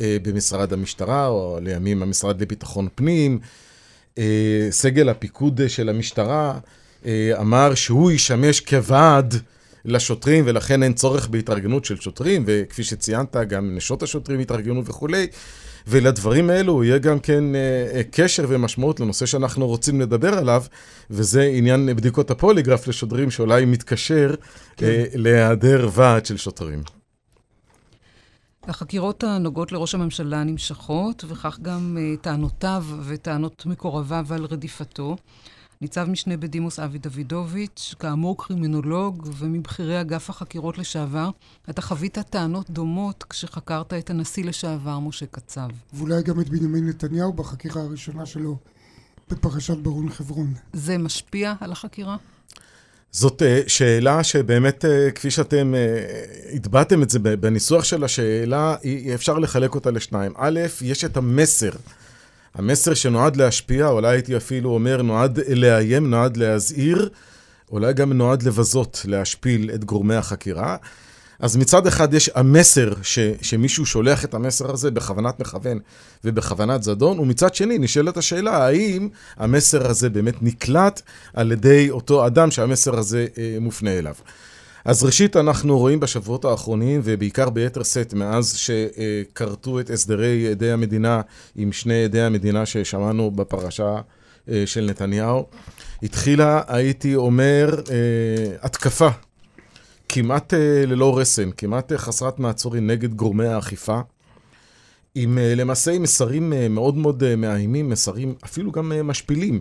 במשרד 0.00 0.72
המשטרה, 0.72 1.26
או 1.26 1.58
לימים 1.62 2.02
המשרד 2.02 2.42
לביטחון 2.42 2.88
פנים. 2.94 3.38
אה, 4.18 4.66
סגל 4.70 5.08
הפיקוד 5.08 5.60
של 5.68 5.88
המשטרה 5.88 6.58
אה, 7.06 7.32
אמר 7.40 7.74
שהוא 7.74 8.10
ישמש 8.10 8.60
כוועד 8.60 9.34
לשוטרים, 9.84 10.44
ולכן 10.46 10.82
אין 10.82 10.92
צורך 10.92 11.28
בהתארגנות 11.28 11.84
של 11.84 12.00
שוטרים, 12.00 12.44
וכפי 12.46 12.84
שציינת, 12.84 13.36
גם 13.36 13.76
נשות 13.76 14.02
השוטרים 14.02 14.40
התארגנו 14.40 14.84
וכולי. 14.84 15.26
ולדברים 15.86 16.50
האלו 16.50 16.84
יהיה 16.84 16.98
גם 16.98 17.18
כן 17.18 17.44
קשר 18.10 18.44
ומשמעות 18.48 19.00
לנושא 19.00 19.26
שאנחנו 19.26 19.66
רוצים 19.66 20.00
לדבר 20.00 20.38
עליו, 20.38 20.62
וזה 21.10 21.42
עניין 21.42 21.96
בדיקות 21.96 22.30
הפוליגרף 22.30 22.88
לשוטרים, 22.88 23.30
שאולי 23.30 23.64
מתקשר 23.64 24.34
כן. 24.76 25.02
להיעדר 25.14 25.88
ועד 25.92 26.26
של 26.26 26.36
שוטרים. 26.36 26.82
החקירות 28.68 29.24
הנוגעות 29.24 29.72
לראש 29.72 29.94
הממשלה 29.94 30.44
נמשכות, 30.44 31.24
וכך 31.28 31.58
גם 31.62 31.96
uh, 31.96 32.20
טענותיו 32.20 32.84
וטענות 33.02 33.66
מקורביו 33.66 34.26
על 34.30 34.44
רדיפתו. 34.44 35.16
ניצב 35.80 36.04
משנה 36.10 36.36
בדימוס 36.36 36.78
אבי 36.78 36.98
דוידוביץ', 36.98 37.94
כאמור 37.98 38.36
קרימינולוג 38.38 39.28
ומבכירי 39.36 40.00
אגף 40.00 40.30
החקירות 40.30 40.78
לשעבר, 40.78 41.30
אתה 41.70 41.82
חווית 41.82 42.18
טענות 42.18 42.70
דומות 42.70 43.24
כשחקרת 43.30 43.92
את 43.92 44.10
הנשיא 44.10 44.44
לשעבר 44.44 44.98
משה 44.98 45.26
קצב. 45.26 45.68
ואולי 45.92 46.22
גם 46.22 46.40
את 46.40 46.48
בנימין 46.48 46.88
נתניהו 46.88 47.32
בחקירה 47.32 47.82
הראשונה 47.82 48.26
שלו 48.26 48.56
בפרשת 49.30 49.76
ברון 49.76 50.10
חברון. 50.10 50.54
זה 50.72 50.98
משפיע 50.98 51.54
על 51.60 51.72
החקירה? 51.72 52.16
זאת 53.14 53.42
uh, 53.42 53.68
שאלה 53.68 54.24
שבאמת, 54.24 54.84
uh, 54.84 55.12
כפי 55.12 55.30
שאתם 55.30 55.74
uh, 55.74 56.56
הטבעתם 56.56 57.02
את 57.02 57.10
זה 57.10 57.18
בניסוח 57.18 57.84
של 57.84 58.04
השאלה, 58.04 58.76
אפשר 59.14 59.38
לחלק 59.38 59.74
אותה 59.74 59.90
לשניים. 59.90 60.32
א', 60.36 60.60
יש 60.82 61.04
את 61.04 61.16
המסר. 61.16 61.70
המסר 62.54 62.94
שנועד 62.94 63.36
להשפיע, 63.36 63.88
אולי 63.88 64.08
הייתי 64.08 64.36
אפילו 64.36 64.70
אומר, 64.70 65.02
נועד 65.02 65.38
לאיים, 65.48 66.10
נועד 66.10 66.36
להזהיר, 66.36 67.08
אולי 67.70 67.92
גם 67.92 68.12
נועד 68.12 68.42
לבזות, 68.42 69.00
להשפיל 69.04 69.70
את 69.74 69.84
גורמי 69.84 70.14
החקירה. 70.14 70.76
אז 71.40 71.56
מצד 71.56 71.86
אחד 71.86 72.14
יש 72.14 72.30
המסר 72.34 72.92
ש, 73.02 73.18
שמישהו 73.42 73.86
שולח 73.86 74.24
את 74.24 74.34
המסר 74.34 74.70
הזה 74.70 74.90
בכוונת 74.90 75.40
מכוון 75.40 75.78
ובכוונת 76.24 76.82
זדון, 76.82 77.18
ומצד 77.18 77.54
שני 77.54 77.78
נשאלת 77.78 78.16
השאלה 78.16 78.66
האם 78.66 79.08
המסר 79.36 79.90
הזה 79.90 80.10
באמת 80.10 80.42
נקלט 80.42 81.02
על 81.34 81.52
ידי 81.52 81.90
אותו 81.90 82.26
אדם 82.26 82.50
שהמסר 82.50 82.98
הזה 82.98 83.26
אה, 83.38 83.56
מופנה 83.60 83.90
אליו. 83.90 84.14
אז 84.84 85.04
ראשית, 85.04 85.36
אנחנו 85.36 85.78
רואים 85.78 86.00
בשבועות 86.00 86.44
האחרונים, 86.44 87.00
ובעיקר 87.04 87.50
ביתר 87.50 87.82
שאת 87.82 88.14
מאז 88.14 88.56
שכרתו 88.56 89.80
את 89.80 89.90
הסדרי 89.90 90.48
עדי 90.50 90.70
המדינה 90.70 91.20
עם 91.56 91.72
שני 91.72 92.04
עדי 92.04 92.20
המדינה 92.20 92.66
ששמענו 92.66 93.30
בפרשה 93.30 94.00
אה, 94.48 94.62
של 94.66 94.84
נתניהו, 94.90 95.46
התחילה, 96.02 96.60
הייתי 96.66 97.14
אומר, 97.14 97.80
אה, 97.90 98.56
התקפה 98.62 99.08
כמעט 100.14 100.54
אה, 100.54 100.86
ללא 100.86 101.18
רסן, 101.18 101.50
כמעט 101.56 101.92
חסרת 101.92 102.38
מעצורים 102.38 102.86
נגד 102.86 103.14
גורמי 103.14 103.46
האכיפה. 103.46 104.00
עם 105.14 105.38
למעשה 105.56 105.92
עם 105.92 106.02
מסרים 106.02 106.52
מאוד 106.70 106.96
מאוד 106.96 107.34
מאיימים, 107.36 107.88
מסרים 107.88 108.34
אפילו 108.44 108.72
גם 108.72 108.92
משפילים. 109.04 109.60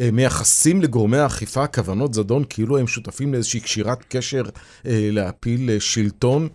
אה, 0.00 0.10
מייחסים 0.12 0.82
לגורמי 0.82 1.18
האכיפה 1.18 1.66
כוונות 1.66 2.14
זדון 2.14 2.44
כאילו 2.48 2.78
הם 2.78 2.86
שותפים 2.86 3.32
לאיזושהי 3.32 3.60
קשירת 3.60 4.04
קשר 4.08 4.42
אה, 4.86 5.08
להפיל 5.12 5.70
אה, 5.70 5.80
שלטון. 5.80 6.48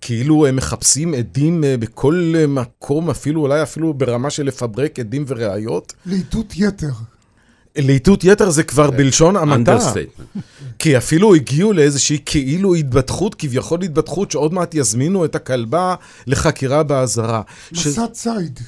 כאילו 0.00 0.46
הם 0.46 0.56
מחפשים 0.56 1.14
עדים 1.14 1.64
בכל 1.78 2.34
מקום, 2.48 3.10
אפילו 3.10 3.40
אולי 3.40 3.62
אפילו 3.62 3.94
ברמה 3.94 4.30
של 4.30 4.46
לפברק 4.46 4.98
עדים 4.98 5.24
וראיות. 5.28 5.92
להיטות 6.06 6.52
יתר. 6.56 6.90
להיטות 7.76 8.24
יתר 8.24 8.50
זה 8.50 8.62
כבר 8.62 8.90
בלשון 8.90 9.36
המעטה. 9.36 9.78
כי 10.78 10.96
אפילו 10.96 11.34
הגיעו 11.34 11.72
לאיזושהי 11.72 12.18
כאילו 12.26 12.74
התבדחות, 12.74 13.34
כביכול 13.34 13.82
התבדחות, 13.82 14.30
שעוד 14.30 14.54
מעט 14.54 14.74
יזמינו 14.74 15.24
את 15.24 15.34
הכלבה 15.34 15.94
לחקירה 16.26 16.82
באזהרה. 16.82 17.42
מסע. 17.72 18.06
ציד. 18.12 18.60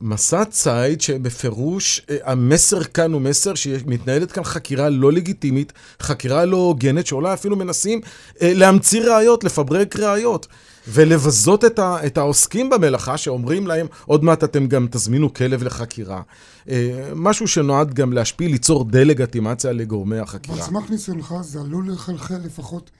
מסע 0.00 0.44
ציד 0.44 1.00
שבפירוש 1.00 2.02
אה, 2.10 2.16
המסר 2.24 2.84
כאן 2.84 3.12
הוא 3.12 3.20
מסר 3.20 3.54
שמתנהלת 3.54 4.32
כאן 4.32 4.44
חקירה 4.44 4.88
לא 4.88 5.12
לגיטימית, 5.12 5.72
חקירה 6.02 6.44
לא 6.44 6.56
הוגנת, 6.56 7.06
שאולי 7.06 7.34
אפילו 7.34 7.56
מנסים 7.56 8.00
אה, 8.42 8.52
להמציא 8.54 9.02
ראיות, 9.02 9.44
לפברק 9.44 9.96
ראיות. 9.96 10.46
ולבזות 10.90 11.64
את, 11.64 11.78
ה, 11.78 12.06
את 12.06 12.18
העוסקים 12.18 12.70
במלאכה, 12.70 13.18
שאומרים 13.18 13.66
להם, 13.66 13.86
עוד 14.06 14.24
מעט 14.24 14.44
אתם 14.44 14.66
גם 14.66 14.86
תזמינו 14.90 15.34
כלב 15.34 15.62
לחקירה. 15.62 16.22
אה, 16.68 17.10
משהו 17.14 17.48
שנועד 17.48 17.94
גם 17.94 18.12
להשפיע, 18.12 18.48
ליצור 18.48 18.84
דה-לגיטימציה 18.84 19.72
לגורמי 19.72 20.18
החקירה. 20.18 20.56
על 20.56 20.62
סמך 20.62 20.90
ניסיונך 20.90 21.34
זה 21.40 21.60
עלול 21.60 21.92
לחלחל 21.92 22.38
לפחות 22.44 22.90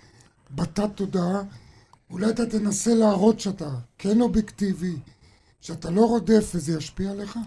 בתת 0.50 0.90
תודעה. 0.94 1.42
אולי 2.10 2.30
אתה 2.30 2.46
תנסה 2.46 2.94
להראות 2.94 3.40
שאתה 3.40 3.68
כן 3.98 4.20
אובייקטיבי, 4.20 4.96
שאתה 5.60 5.90
לא 5.90 6.00
רודף 6.00 6.50
וזה 6.54 6.72
ישפיע 6.78 7.10
עליך? 7.10 7.38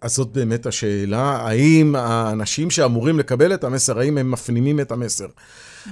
אז 0.00 0.14
זאת 0.14 0.28
באמת 0.32 0.66
השאלה, 0.66 1.22
האם 1.22 1.94
האנשים 1.94 2.70
שאמורים 2.70 3.18
לקבל 3.18 3.54
את 3.54 3.64
המסר, 3.64 3.98
האם 3.98 4.18
הם 4.18 4.30
מפנימים 4.30 4.80
את 4.80 4.92
המסר? 4.92 5.26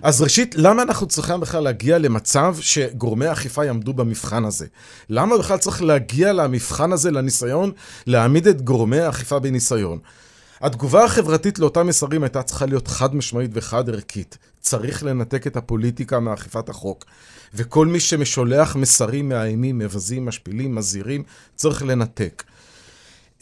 אז 0.02 0.22
ראשית, 0.22 0.54
למה 0.54 0.82
אנחנו 0.82 1.06
צריכים 1.06 1.40
בכלל 1.40 1.64
להגיע 1.64 1.98
למצב 1.98 2.56
שגורמי 2.60 3.26
האכיפה 3.26 3.64
יעמדו 3.64 3.92
במבחן 3.92 4.44
הזה? 4.44 4.66
למה 5.10 5.38
בכלל 5.38 5.58
צריך 5.58 5.82
להגיע 5.82 6.32
למבחן 6.32 6.92
הזה, 6.92 7.10
לניסיון, 7.10 7.72
להעמיד 8.06 8.46
את 8.46 8.62
גורמי 8.62 9.00
האכיפה 9.00 9.38
בניסיון? 9.38 9.98
התגובה 10.60 11.04
החברתית 11.04 11.58
לאותם 11.58 11.86
מסרים 11.86 12.22
הייתה 12.22 12.42
צריכה 12.42 12.66
להיות 12.66 12.88
חד 12.88 13.14
משמעית 13.14 13.50
וחד 13.54 13.88
ערכית. 13.88 14.38
צריך 14.68 15.04
לנתק 15.04 15.46
את 15.46 15.56
הפוליטיקה 15.56 16.20
מאכיפת 16.20 16.68
החוק. 16.68 17.04
וכל 17.54 17.86
מי 17.86 18.00
שמשולח 18.00 18.76
מסרים 18.76 19.28
מאיימים, 19.28 19.78
מבזים, 19.78 20.26
משפילים, 20.26 20.74
מזהירים, 20.74 21.22
צריך 21.56 21.82
לנתק. 21.82 22.42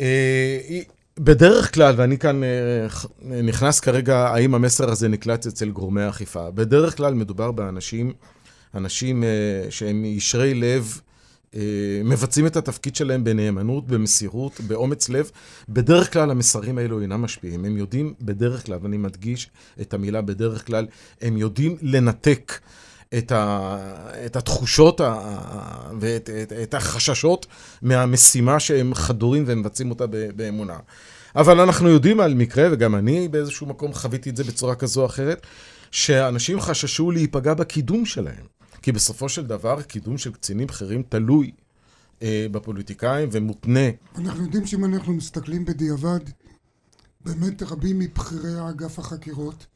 אה, 0.00 0.80
בדרך 1.18 1.74
כלל, 1.74 1.94
ואני 1.96 2.18
כאן 2.18 2.40
אה, 2.44 3.42
נכנס 3.42 3.80
כרגע, 3.80 4.18
האם 4.18 4.54
המסר 4.54 4.90
הזה 4.90 5.08
נקלט 5.08 5.46
אצל 5.46 5.68
גורמי 5.70 6.02
האכיפה. 6.02 6.50
בדרך 6.50 6.96
כלל 6.96 7.14
מדובר 7.14 7.50
באנשים, 7.52 8.12
אנשים 8.74 9.24
אה, 9.24 9.28
שהם 9.70 10.04
ישרי 10.04 10.54
לב, 10.54 11.00
מבצעים 12.04 12.46
את 12.46 12.56
התפקיד 12.56 12.96
שלהם 12.96 13.24
בנאמנות, 13.24 13.86
במסירות, 13.86 14.60
באומץ 14.60 15.08
לב. 15.08 15.30
בדרך 15.68 16.12
כלל 16.12 16.30
המסרים 16.30 16.78
האלו 16.78 17.00
אינם 17.00 17.22
משפיעים. 17.22 17.64
הם 17.64 17.76
יודעים 17.76 18.14
בדרך 18.20 18.66
כלל, 18.66 18.78
ואני 18.82 18.96
מדגיש 18.96 19.50
את 19.80 19.94
המילה 19.94 20.22
בדרך 20.22 20.66
כלל, 20.66 20.86
הם 21.20 21.36
יודעים 21.36 21.76
לנתק. 21.82 22.52
את, 23.18 23.32
ה, 23.32 23.76
את 24.26 24.36
התחושות 24.36 25.00
ה, 25.00 25.14
ואת 26.00 26.30
את, 26.42 26.52
את 26.52 26.74
החששות 26.74 27.46
מהמשימה 27.82 28.60
שהם 28.60 28.94
חדורים 28.94 29.44
והם 29.46 29.60
מבצעים 29.60 29.90
אותה 29.90 30.04
באמונה. 30.36 30.78
אבל 31.36 31.60
אנחנו 31.60 31.88
יודעים 31.88 32.20
על 32.20 32.34
מקרה, 32.34 32.68
וגם 32.72 32.94
אני 32.94 33.28
באיזשהו 33.28 33.66
מקום 33.66 33.94
חוויתי 33.94 34.30
את 34.30 34.36
זה 34.36 34.44
בצורה 34.44 34.74
כזו 34.74 35.00
או 35.00 35.06
אחרת, 35.06 35.46
שאנשים 35.90 36.60
חששו 36.60 37.10
להיפגע 37.10 37.54
בקידום 37.54 38.04
שלהם. 38.04 38.55
כי 38.82 38.92
בסופו 38.92 39.28
של 39.28 39.46
דבר, 39.46 39.82
קידום 39.82 40.18
של 40.18 40.32
קצינים 40.32 40.66
בכירים 40.66 41.02
תלוי 41.08 41.52
אה, 42.22 42.46
בפוליטיקאים 42.50 43.28
ומותנה. 43.32 43.88
אנחנו 44.16 44.42
יודעים 44.42 44.66
שאם 44.66 44.84
אנחנו 44.84 45.12
מסתכלים 45.12 45.64
בדיעבד, 45.64 46.20
באמת 47.20 47.62
רבים 47.62 47.98
מבכירי 47.98 48.70
אגף 48.70 48.98
החקירות 48.98 49.66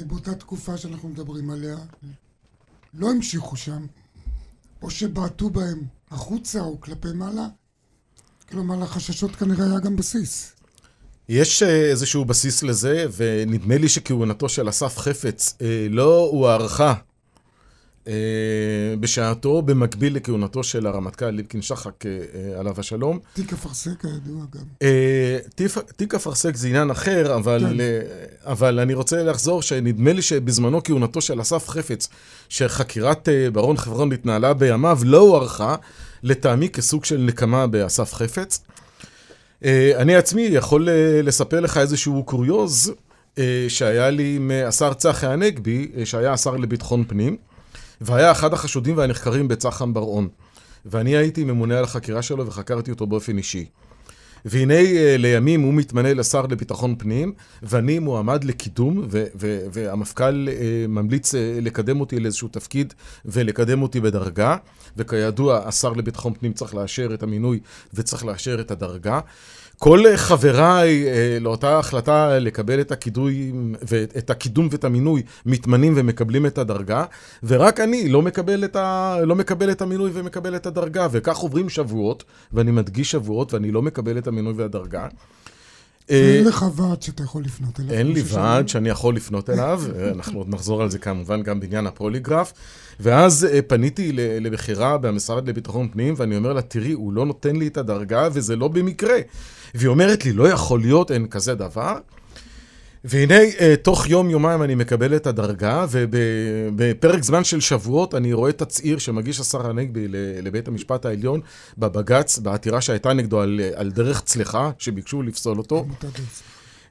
באותה 0.00 0.34
תקופה 0.34 0.76
שאנחנו 0.76 1.08
מדברים 1.08 1.50
עליה, 1.50 1.76
לא 2.94 3.10
המשיכו 3.10 3.56
שם, 3.56 3.86
או 4.82 4.90
שבעטו 4.90 5.50
בהם 5.50 5.82
החוצה 6.10 6.60
או 6.60 6.80
כלפי 6.80 7.08
מעלה. 7.14 7.46
כלומר, 8.48 8.76
לחששות 8.76 9.36
כנראה 9.36 9.66
היה 9.66 9.80
גם 9.80 9.96
בסיס. 9.96 10.52
יש 11.28 11.62
אה, 11.62 11.90
איזשהו 11.90 12.24
בסיס 12.24 12.62
לזה, 12.62 13.06
ונדמה 13.16 13.78
לי 13.78 13.88
שכהונתו 13.88 14.48
של 14.48 14.68
אסף 14.68 14.98
חפץ 14.98 15.56
אה, 15.62 15.86
לא 15.90 16.28
הוארכה 16.32 16.88
אה, 16.88 17.11
בשעתו, 19.00 19.62
במקביל 19.62 20.16
לכהונתו 20.16 20.64
של 20.64 20.86
הרמטכ"ל 20.86 21.30
ליבקין 21.30 21.62
שחק, 21.62 22.06
אה, 22.06 22.10
אה, 22.34 22.60
עליו 22.60 22.74
השלום. 22.78 23.18
תיק 23.34 23.52
אפרסק 23.52 24.04
הידוע 24.04 24.42
גם. 24.54 24.88
תיק 25.96 26.14
אפרסק 26.14 26.56
זה 26.56 26.68
עניין 26.68 26.90
אחר, 26.90 27.34
אבל, 27.34 27.60
כן. 27.60 28.50
אבל 28.50 28.80
אני 28.80 28.94
רוצה 28.94 29.22
לחזור 29.22 29.62
שנדמה 29.62 30.12
לי 30.12 30.22
שבזמנו 30.22 30.82
כהונתו 30.84 31.20
של 31.20 31.40
אסף 31.40 31.68
חפץ, 31.68 32.08
שחקירת 32.48 33.28
ברון 33.52 33.76
חברון 33.76 34.12
התנהלה 34.12 34.54
בימיו, 34.54 34.98
לא 35.04 35.18
הוארכה, 35.18 35.76
לטעמי 36.22 36.68
כסוג 36.68 37.04
של 37.04 37.18
נקמה 37.18 37.66
באסף 37.66 38.14
חפץ. 38.14 38.64
אני 39.96 40.16
עצמי 40.16 40.42
יכול 40.42 40.88
לספר 41.22 41.60
לך 41.60 41.78
איזשהו 41.78 42.24
קוריוז 42.24 42.92
שהיה 43.68 44.10
לי 44.10 44.36
עם 44.36 44.50
השר 44.66 44.94
צחי 44.94 45.26
הנגבי, 45.26 45.88
שהיה 46.04 46.32
השר 46.32 46.56
לביטחון 46.56 47.04
פנים. 47.08 47.36
והיה 48.04 48.32
אחד 48.32 48.52
החשודים 48.52 48.96
והנחקרים 48.96 49.48
בצח"ם 49.48 49.94
בר-און. 49.94 50.28
ואני 50.86 51.16
הייתי 51.16 51.44
ממונה 51.44 51.78
על 51.78 51.84
החקירה 51.84 52.22
שלו 52.22 52.46
וחקרתי 52.46 52.90
אותו 52.90 53.06
באופן 53.06 53.38
אישי. 53.38 53.66
והנה 54.44 54.74
אה, 54.74 55.16
לימים 55.18 55.60
הוא 55.60 55.74
מתמנה 55.74 56.14
לשר 56.14 56.42
לביטחון 56.42 56.94
פנים, 56.98 57.32
ואני 57.62 57.98
מועמד 57.98 58.44
לקידום, 58.44 59.06
ו- 59.10 59.24
ו- 59.34 59.60
והמפכ"ל 59.72 60.48
אה, 60.48 60.86
ממליץ 60.88 61.34
אה, 61.34 61.58
לקדם 61.62 62.00
אותי 62.00 62.20
לאיזשהו 62.20 62.48
תפקיד 62.48 62.94
ולקדם 63.24 63.82
אותי 63.82 64.00
בדרגה, 64.00 64.56
וכידוע, 64.96 65.68
השר 65.68 65.92
לביטחון 65.92 66.34
פנים 66.34 66.52
צריך 66.52 66.74
לאשר 66.74 67.14
את 67.14 67.22
המינוי 67.22 67.60
וצריך 67.94 68.24
לאשר 68.24 68.60
את 68.60 68.70
הדרגה. 68.70 69.20
כל 69.84 70.16
חבריי 70.16 71.06
אה, 71.06 71.38
לאותה 71.40 71.78
החלטה 71.78 72.38
לקבל 72.38 72.80
את 72.80 72.92
הקידום, 72.92 73.74
ואת 73.82 74.30
הקידום 74.30 74.68
ואת 74.70 74.84
המינוי 74.84 75.22
מתמנים 75.46 75.92
ומקבלים 75.96 76.46
את 76.46 76.58
הדרגה, 76.58 77.04
ורק 77.42 77.80
אני 77.80 78.08
לא 78.08 78.22
מקבל 78.22 78.64
את, 78.64 78.76
ה, 78.76 79.16
לא 79.24 79.36
מקבל 79.36 79.70
את 79.70 79.82
המינוי 79.82 80.10
ומקבל 80.14 80.56
את 80.56 80.66
הדרגה, 80.66 81.08
וכך 81.10 81.36
עוברים 81.36 81.68
שבועות, 81.68 82.24
ואני 82.52 82.70
מדגיש 82.70 83.10
שבועות, 83.10 83.54
ואני 83.54 83.70
לא 83.70 83.82
מקבל 83.82 84.18
את 84.18 84.26
המינוי 84.26 84.52
והדרגה. 84.56 85.06
אין 86.12 86.44
לך 86.44 86.66
ועד 86.76 87.02
שאתה 87.02 87.22
יכול 87.22 87.44
לפנות 87.44 87.80
אליו. 87.80 87.92
אין 87.92 88.12
לי 88.12 88.22
ועד 88.26 88.68
שאני 88.68 88.88
יכול 88.88 89.16
לפנות 89.16 89.50
אליו, 89.50 89.82
אנחנו 90.16 90.38
עוד 90.38 90.48
נחזור 90.48 90.82
על 90.82 90.90
זה 90.90 90.98
כמובן 90.98 91.42
גם 91.42 91.60
בעניין 91.60 91.86
הפוליגרף. 91.86 92.52
ואז 93.00 93.48
אה, 93.52 93.62
פניתי 93.62 94.12
לבחירה 94.14 94.98
במשרד 94.98 95.48
לביטחון 95.48 95.88
פנים, 95.88 96.14
ואני 96.16 96.36
אומר 96.36 96.52
לה, 96.52 96.62
תראי, 96.62 96.92
הוא 96.92 97.12
לא 97.12 97.26
נותן 97.26 97.56
לי 97.56 97.66
את 97.66 97.76
הדרגה, 97.76 98.28
וזה 98.32 98.56
לא 98.56 98.68
במקרה. 98.68 99.16
והיא 99.74 99.88
אומרת 99.88 100.24
לי, 100.24 100.32
לא 100.32 100.48
יכול 100.48 100.80
להיות, 100.80 101.10
אין 101.10 101.26
כזה 101.26 101.54
דבר. 101.54 101.96
והנה, 103.04 103.34
אה, 103.60 103.74
תוך 103.82 104.08
יום-יומיים 104.08 104.62
אני 104.62 104.74
מקבל 104.74 105.16
את 105.16 105.26
הדרגה, 105.26 105.86
ובפרק 105.90 107.22
זמן 107.22 107.44
של 107.44 107.60
שבועות 107.60 108.14
אני 108.14 108.32
רואה 108.32 108.52
תצהיר 108.52 108.98
שמגיש 108.98 109.40
השר 109.40 109.66
הנגבי 109.66 110.06
לבית 110.42 110.68
המשפט 110.68 111.04
העליון 111.04 111.40
בבג"ץ, 111.78 112.38
בעתירה 112.38 112.80
שהייתה 112.80 113.12
נגדו 113.12 113.40
על, 113.40 113.60
על 113.74 113.90
דרך 113.90 114.20
צלחה, 114.20 114.70
שביקשו 114.78 115.22
לפסול 115.22 115.58
אותו. 115.58 115.86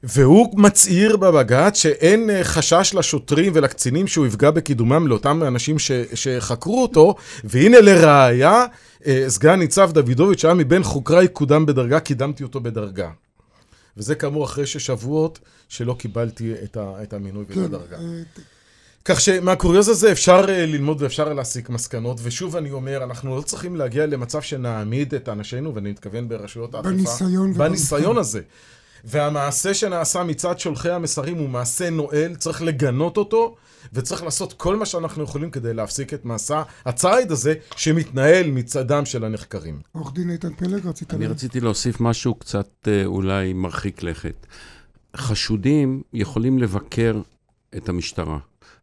והוא 0.04 0.60
מצהיר 0.60 1.16
בבג"ץ 1.16 1.78
שאין 1.78 2.30
אה, 2.30 2.44
חשש 2.44 2.94
לשוטרים 2.94 3.52
ולקצינים 3.54 4.06
שהוא 4.06 4.26
יפגע 4.26 4.50
בקידומם 4.50 5.06
לאותם 5.06 5.42
אנשים 5.42 5.78
ש, 5.78 5.90
שחקרו 6.14 6.82
אותו, 6.82 7.14
והנה 7.44 7.80
לראיה, 7.80 8.64
אה, 9.06 9.24
סגן 9.28 9.58
ניצב 9.58 9.90
דוידוביץ' 9.92 10.40
שהיה 10.40 10.54
מבין 10.54 10.82
חוקריי 10.82 11.28
קודם 11.28 11.66
בדרגה, 11.66 12.00
קידמתי 12.00 12.42
אותו 12.42 12.60
בדרגה. 12.60 13.10
וזה 13.96 14.14
כאמור 14.14 14.44
אחרי 14.44 14.66
ששבועות 14.66 15.38
שלא 15.68 15.96
קיבלתי 15.98 16.54
את, 16.64 16.76
ה, 16.76 17.02
את 17.02 17.12
המינוי 17.12 17.44
ואת 17.48 17.54
כן, 17.54 17.64
הדרגה. 17.64 17.96
אה, 17.96 18.22
כך 19.04 19.20
שמהקוריוז 19.20 19.88
הזה 19.88 20.12
אפשר 20.12 20.46
ללמוד 20.46 21.02
ואפשר 21.02 21.32
להסיק 21.32 21.70
מסקנות, 21.70 22.18
ושוב 22.22 22.56
אני 22.56 22.70
אומר, 22.70 23.04
אנחנו 23.04 23.36
לא 23.36 23.42
צריכים 23.42 23.76
להגיע 23.76 24.06
למצב 24.06 24.42
שנעמיד 24.42 25.14
את 25.14 25.28
אנשינו, 25.28 25.74
ואני 25.74 25.90
מתכוון 25.90 26.28
ברשויות 26.28 26.74
האכיפה, 26.74 26.90
בניסיון, 26.92 27.54
בניסיון 27.54 28.18
הזה. 28.18 28.40
והמעשה 29.04 29.74
שנעשה 29.74 30.24
מצד 30.24 30.58
שולחי 30.58 30.90
המסרים 30.90 31.38
הוא 31.38 31.48
מעשה 31.48 31.90
נואל, 31.90 32.34
צריך 32.38 32.62
לגנות 32.62 33.16
אותו, 33.16 33.56
וצריך 33.92 34.22
לעשות 34.22 34.52
כל 34.52 34.76
מה 34.76 34.86
שאנחנו 34.86 35.22
יכולים 35.22 35.50
כדי 35.50 35.74
להפסיק 35.74 36.14
את 36.14 36.24
מסע 36.24 36.62
הציד 36.86 37.30
הזה 37.30 37.54
שמתנהל 37.76 38.50
מצדם 38.50 39.04
של 39.04 39.24
הנחקרים. 39.24 39.80
עורך 39.92 40.12
דין 40.14 40.30
איתן 40.30 40.54
פלג, 40.54 40.86
רצית... 40.86 41.14
אני 41.14 41.26
רציתי 41.26 41.60
להוסיף 41.60 42.00
משהו 42.00 42.34
קצת 42.34 42.88
אה, 42.88 43.04
אולי 43.04 43.52
מרחיק 43.52 44.02
לכת. 44.02 44.46
חשודים 45.16 46.02
יכולים 46.12 46.58
לבקר 46.58 47.20
את 47.76 47.88
המשטרה. 47.88 48.38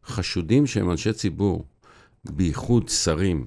חשודים 0.06 0.68
שהם 0.68 0.92
אנשי 0.92 1.14
ציבור, 1.14 1.66
בייחוד 2.26 2.90
שרים 2.90 3.46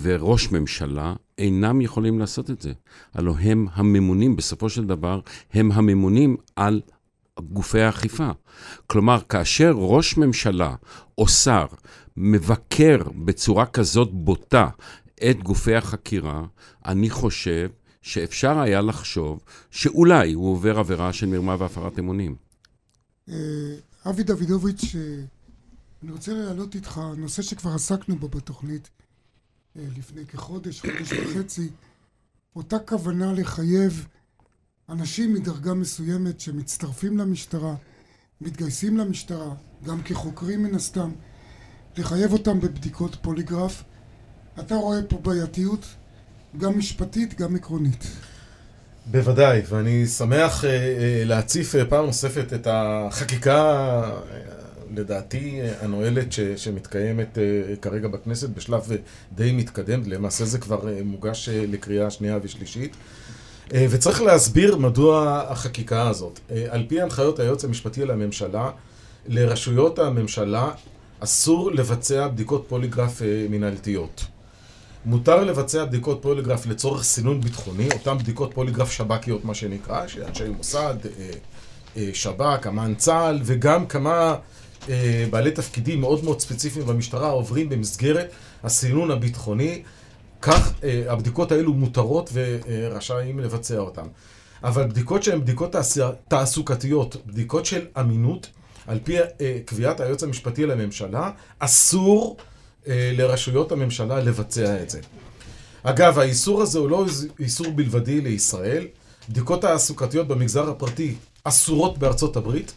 וראש 0.00 0.52
ממשלה, 0.52 1.14
אינם 1.38 1.80
יכולים 1.80 2.18
לעשות 2.18 2.50
את 2.50 2.62
זה. 2.62 2.72
הלוא 3.14 3.34
הם 3.38 3.66
הממונים, 3.72 4.36
בסופו 4.36 4.68
של 4.68 4.86
דבר, 4.86 5.20
הם 5.52 5.72
הממונים 5.72 6.36
על 6.56 6.80
גופי 7.40 7.80
האכיפה. 7.80 8.30
כלומר, 8.86 9.20
כאשר 9.28 9.72
ראש 9.76 10.16
ממשלה 10.16 10.74
או 11.18 11.28
שר 11.28 11.66
מבקר 12.16 12.96
בצורה 13.24 13.66
כזאת 13.66 14.12
בוטה 14.12 14.68
את 15.30 15.42
גופי 15.42 15.74
החקירה, 15.74 16.44
אני 16.86 17.10
חושב 17.10 17.68
שאפשר 18.02 18.58
היה 18.58 18.80
לחשוב 18.80 19.40
שאולי 19.70 20.32
הוא 20.32 20.52
עובר 20.52 20.78
עבירה 20.78 21.12
של 21.12 21.26
מרמה 21.26 21.56
והפרת 21.58 21.98
אמונים. 21.98 22.36
אה, 23.28 23.34
אבי 24.10 24.22
דוידוביץ', 24.22 24.94
אה, 24.94 25.24
אני 26.02 26.12
רוצה 26.12 26.32
להעלות 26.32 26.74
איתך 26.74 27.00
נושא 27.16 27.42
שכבר 27.42 27.74
עסקנו 27.74 28.16
בו 28.16 28.28
בתוכנית, 28.28 28.90
אה, 29.76 29.82
לפני 29.98 30.26
כחודש, 30.26 30.80
חודש 30.80 31.12
וחצי, 31.12 31.70
אותה 32.56 32.78
כוונה 32.78 33.32
לחייב 33.32 34.06
אנשים 34.92 35.34
מדרגה 35.34 35.74
מסוימת 35.74 36.40
שמצטרפים 36.40 37.18
למשטרה, 37.18 37.74
מתגייסים 38.40 38.96
למשטרה, 38.96 39.54
גם 39.86 40.02
כחוקרים 40.02 40.62
מן 40.62 40.74
הסתם, 40.74 41.10
לחייב 41.96 42.32
אותם 42.32 42.60
בבדיקות 42.60 43.16
פוליגרף. 43.22 43.82
אתה 44.60 44.74
רואה 44.74 45.02
פה 45.08 45.18
בעייתיות, 45.18 45.86
גם 46.58 46.78
משפטית, 46.78 47.40
גם 47.40 47.56
עקרונית. 47.56 48.06
בוודאי, 49.06 49.62
ואני 49.68 50.06
שמח 50.06 50.60
uh, 50.60 50.64
uh, 50.64 50.68
להציף 51.24 51.74
uh, 51.74 51.78
פעם 51.88 52.06
נוספת 52.06 52.52
את 52.52 52.66
החקיקה 52.70 54.02
לדעתי 54.94 55.60
הנואלת 55.80 56.32
ש, 56.32 56.40
שמתקיימת 56.40 57.38
uh, 57.38 57.76
כרגע 57.76 58.08
בכנסת 58.08 58.48
בשלב 58.48 58.82
uh, 58.82 58.94
די 59.34 59.52
מתקדם, 59.52 60.02
למעשה 60.06 60.44
זה 60.44 60.58
כבר 60.58 60.80
uh, 60.80 61.04
מוגש 61.04 61.48
uh, 61.48 61.52
לקריאה 61.52 62.10
שנייה 62.10 62.38
ושלישית. 62.42 62.96
Uh, 63.72 63.74
וצריך 63.90 64.22
להסביר 64.22 64.76
מדוע 64.76 65.42
החקיקה 65.48 66.08
הזאת. 66.08 66.40
Uh, 66.48 66.52
על 66.70 66.84
פי 66.88 67.00
הנחיות 67.00 67.38
היועץ 67.38 67.64
המשפטי 67.64 68.04
לממשלה, 68.04 68.70
לרשויות 69.26 69.98
הממשלה 69.98 70.70
אסור 71.20 71.72
לבצע 71.72 72.28
בדיקות 72.28 72.64
פוליגרף 72.68 73.20
uh, 73.20 73.24
מנהלתיות. 73.50 74.24
מותר 75.04 75.44
לבצע 75.44 75.84
בדיקות 75.84 76.22
פוליגרף 76.22 76.66
לצורך 76.66 77.02
סינון 77.02 77.40
ביטחוני, 77.40 77.88
אותן 77.92 78.18
בדיקות 78.18 78.54
פוליגרף 78.54 78.90
שב"כיות 78.90 79.44
מה 79.44 79.54
שנקרא, 79.54 80.06
שאנשי 80.06 80.48
מוסד, 80.48 80.94
שב"כ, 82.12 82.66
אמ"ן 82.66 82.94
צה"ל 82.94 83.40
וגם 83.44 83.86
כמה 83.86 84.36
אה, 84.88 85.24
בעלי 85.30 85.50
תפקידים 85.50 86.00
מאוד 86.00 86.24
מאוד 86.24 86.40
ספציפיים 86.40 86.86
במשטרה 86.86 87.30
עוברים 87.30 87.68
במסגרת 87.68 88.30
הסינון 88.64 89.10
הביטחוני, 89.10 89.82
כך 90.42 90.72
אה, 90.84 91.04
הבדיקות 91.08 91.52
האלו 91.52 91.72
מותרות 91.72 92.30
ורשאים 92.32 93.40
לבצע 93.40 93.78
אותן. 93.78 94.06
אבל 94.64 94.86
בדיקות 94.86 95.22
שהן 95.22 95.40
בדיקות 95.40 95.74
תעסוקתיות, 96.28 97.16
בדיקות 97.26 97.66
של 97.66 97.86
אמינות, 98.00 98.50
על 98.86 98.98
פי 99.04 99.18
אה, 99.20 99.58
קביעת 99.64 100.00
היועץ 100.00 100.22
המשפטי 100.22 100.66
לממשלה, 100.66 101.30
אסור 101.58 102.36
לרשויות 102.86 103.72
הממשלה 103.72 104.20
לבצע 104.20 104.82
את 104.82 104.90
זה. 104.90 105.00
אגב, 105.82 106.18
האיסור 106.18 106.62
הזה 106.62 106.78
הוא 106.78 106.90
לא 106.90 107.06
איסור 107.38 107.66
בלבדי 107.70 108.20
לישראל. 108.20 108.86
בדיקות 109.28 109.60
תעסוקתיות 109.60 110.28
במגזר 110.28 110.70
הפרטי 110.70 111.14
אסורות 111.44 111.98
בארצות 111.98 112.36
הברית, 112.36 112.72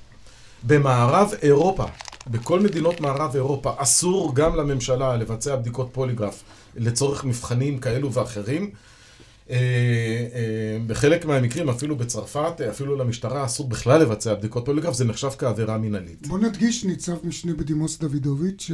במערב 0.63 1.33
אירופה, 1.41 1.85
בכל 2.27 2.59
מדינות 2.59 3.01
מערב 3.01 3.35
אירופה, 3.35 3.73
אסור 3.77 4.35
גם 4.35 4.55
לממשלה 4.55 5.15
לבצע 5.15 5.55
בדיקות 5.55 5.89
פוליגרף 5.91 6.43
לצורך 6.75 7.23
מבחנים 7.23 7.79
כאלו 7.79 8.13
ואחרים. 8.13 8.71
אה, 9.49 9.55
אה, 9.55 10.77
בחלק 10.87 11.25
מהמקרים, 11.25 11.69
אפילו 11.69 11.95
בצרפת, 11.95 12.61
אפילו 12.61 12.95
למשטרה 12.95 13.45
אסור 13.45 13.69
בכלל 13.69 14.01
לבצע 14.01 14.33
בדיקות 14.33 14.65
פוליגרף, 14.65 14.93
זה 14.93 15.05
נחשב 15.05 15.29
כעבירה 15.37 15.77
מינהלית. 15.77 16.27
בוא 16.27 16.39
נדגיש, 16.39 16.85
ניצב 16.85 17.27
משנה 17.27 17.53
בדימוס 17.53 17.97
דוידוביץ', 17.97 18.69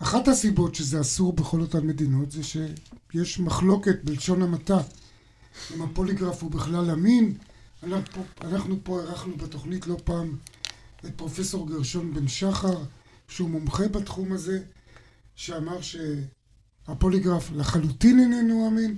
שאחת 0.00 0.28
הסיבות 0.28 0.74
שזה 0.74 1.00
אסור 1.00 1.32
בכל 1.32 1.60
אותן 1.60 1.86
מדינות 1.86 2.30
זה 2.30 2.42
שיש 2.42 3.40
מחלוקת 3.40 4.04
בלשון 4.04 4.42
המעטה 4.42 4.78
אם 5.74 5.82
הפוליגרף 5.82 6.42
הוא 6.42 6.50
בכלל 6.50 6.90
אמין, 6.90 7.34
אנחנו, 7.82 8.24
אנחנו 8.40 8.76
פה 8.82 9.00
אירחנו 9.00 9.36
בתוכנית 9.36 9.86
לא 9.86 9.96
פעם 10.04 10.36
את 11.04 11.10
פרופסור 11.16 11.68
גרשון 11.68 12.14
בן 12.14 12.28
שחר, 12.28 12.78
שהוא 13.28 13.50
מומחה 13.50 13.88
בתחום 13.88 14.32
הזה, 14.32 14.60
שאמר 15.34 15.78
שהפוליגרף 16.86 17.50
לחלוטין 17.56 18.20
איננו 18.20 18.68
אמין, 18.68 18.96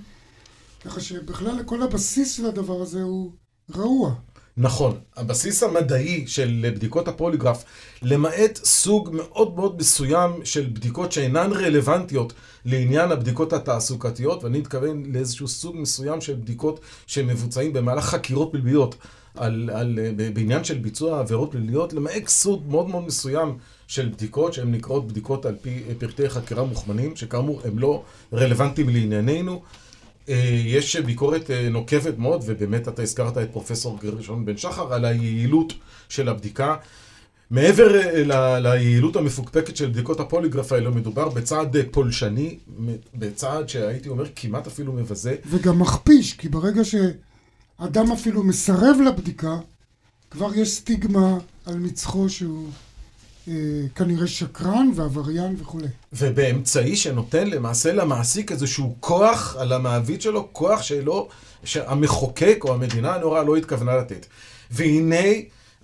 ככה 0.84 1.00
שבכלל 1.00 1.62
כל 1.66 1.82
הבסיס 1.82 2.36
של 2.36 2.46
הדבר 2.46 2.82
הזה 2.82 3.02
הוא 3.02 3.32
רעוע. 3.76 4.14
נכון. 4.56 4.98
הבסיס 5.16 5.62
המדעי 5.62 6.26
של 6.26 6.70
בדיקות 6.74 7.08
הפוליגרף, 7.08 7.64
למעט 8.02 8.60
סוג 8.64 9.10
מאוד 9.12 9.56
מאוד 9.56 9.76
מסוים 9.78 10.44
של 10.44 10.70
בדיקות 10.72 11.12
שאינן 11.12 11.52
רלוונטיות 11.52 12.32
לעניין 12.64 13.12
הבדיקות 13.12 13.52
התעסוקתיות, 13.52 14.44
ואני 14.44 14.58
מתכוון 14.58 15.02
לאיזשהו 15.12 15.48
סוג 15.48 15.76
מסוים 15.76 16.20
של 16.20 16.34
בדיקות 16.34 16.80
שמבוצעים 17.06 17.72
במהלך 17.72 18.04
חקירות 18.04 18.48
פליליות, 18.52 18.94
על, 19.34 19.70
על, 19.74 19.98
בעניין 20.34 20.64
של 20.64 20.78
ביצוע 20.78 21.20
עבירות 21.20 21.52
פליליות, 21.52 21.92
למעט 21.92 22.28
סוג 22.28 22.64
מאוד 22.68 22.88
מאוד 22.88 23.04
מסוים 23.04 23.58
של 23.88 24.08
בדיקות, 24.08 24.54
שהן 24.54 24.72
נקראות 24.72 25.08
בדיקות 25.08 25.46
על 25.46 25.56
פי 25.62 25.82
פרטי 25.98 26.28
חקירה 26.28 26.64
מוכמנים, 26.64 27.16
שכאמור 27.16 27.60
הם 27.64 27.78
לא 27.78 28.02
רלוונטיים 28.32 28.88
לענייננו. 28.88 29.62
אה, 30.28 30.34
יש 30.66 30.96
ביקורת 30.96 31.50
אה, 31.50 31.68
נוקבת 31.68 32.18
מאוד, 32.18 32.42
ובאמת 32.46 32.88
אתה 32.88 33.02
הזכרת 33.02 33.38
את 33.38 33.48
פרופסור 33.52 33.98
גרשון 34.02 34.44
בן 34.44 34.56
שחר 34.56 34.92
על 34.94 35.04
היעילות 35.04 35.72
של 36.08 36.28
הבדיקה. 36.28 36.76
מעבר 37.50 37.92
ל- 38.24 38.58
ליעילות 38.58 39.16
המפוקפקת 39.16 39.76
של 39.76 39.90
בדיקות 39.90 40.20
הפוליגרף 40.20 40.72
האלו, 40.72 40.94
מדובר 40.94 41.28
בצעד 41.28 41.76
פולשני, 41.90 42.58
בצעד 43.14 43.68
שהייתי 43.68 44.08
אומר 44.08 44.24
כמעט 44.36 44.66
אפילו 44.66 44.92
מבזה. 44.92 45.36
וגם 45.46 45.78
מכפיש, 45.78 46.32
כי 46.32 46.48
ברגע 46.48 46.82
שאדם 46.84 48.12
אפילו 48.12 48.42
מסרב 48.44 48.96
לבדיקה, 49.06 49.56
כבר 50.30 50.54
יש 50.54 50.70
סטיגמה 50.70 51.38
על 51.66 51.78
מצחו 51.78 52.28
שהוא 52.28 52.66
אה, 52.66 52.87
כנראה 53.94 54.26
שקרן 54.26 54.90
ועבריין 54.94 55.56
וכולי. 55.58 55.86
ובאמצעי 56.12 56.96
שנותן 56.96 57.46
למעשה 57.46 57.92
למעסיק 57.92 58.52
איזשהו 58.52 58.96
כוח 59.00 59.56
על 59.58 59.72
המעביד 59.72 60.22
שלו, 60.22 60.48
כוח 60.52 60.82
שלא, 60.82 61.28
שהמחוקק 61.64 62.58
או 62.64 62.74
המדינה 62.74 63.14
הנוראה 63.14 63.42
לא 63.42 63.56
התכוונה 63.56 63.96
לתת. 63.96 64.26
והנה 64.70 65.26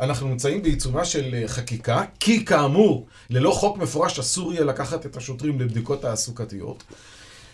אנחנו 0.01 0.29
נמצאים 0.29 0.63
בעיצומה 0.63 1.05
של 1.05 1.35
אה, 1.35 1.49
חקיקה, 1.49 2.05
כי 2.21 2.45
כאמור, 2.45 3.07
ללא 3.31 3.51
חוק 3.51 3.79
מפורש 3.79 4.19
אסור 4.19 4.53
יהיה 4.53 4.65
לקחת 4.65 5.07
את 5.07 5.17
השוטרים 5.17 5.61
לבדיקות 5.61 6.03
תעסוקתיות. 6.03 6.85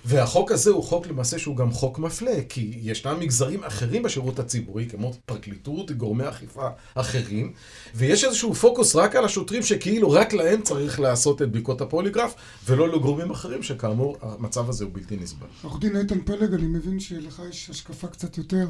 והחוק 0.05 0.53
הזה 0.53 0.70
הוא 0.70 0.84
חוק 0.84 1.07
למעשה 1.07 1.38
שהוא 1.38 1.57
גם 1.57 1.72
חוק 1.72 1.98
מפלה, 1.98 2.36
כי 2.48 2.72
ישנם 2.82 3.20
מגזרים 3.20 3.64
אחרים 3.64 4.03
בשירות 4.03 4.38
הציבורי, 4.38 4.86
כמו 4.86 5.12
פרקליטות, 5.26 5.90
גורמי 5.90 6.28
אכיפה 6.28 6.68
אחרים, 6.94 7.53
ויש 7.94 8.24
איזשהו 8.24 8.55
פוקוס 8.55 8.96
רק 8.96 9.16
על 9.16 9.24
השוטרים 9.24 9.62
שכאילו 9.62 10.11
רק 10.11 10.32
להם 10.32 10.62
צריך 10.62 11.01
לעשות 11.01 11.42
את 11.42 11.51
בדיקות 11.51 11.80
הפוליגרף, 11.80 12.34
ולא 12.66 12.88
לגורמים 12.88 13.30
אחרים, 13.30 13.62
שכאמור 13.62 14.16
המצב 14.22 14.68
הזה 14.68 14.84
הוא 14.84 14.92
בלתי 14.94 15.16
נסבל. 15.16 15.46
עורך 15.62 15.80
דין 15.80 15.96
איתן 15.96 16.20
פלג, 16.20 16.55
אני 16.55 16.66
מבין 16.66 17.01
שלך 17.01 17.42
יש 17.51 17.70
השקפה 17.70 18.07
קצת 18.07 18.38
יותר 18.38 18.66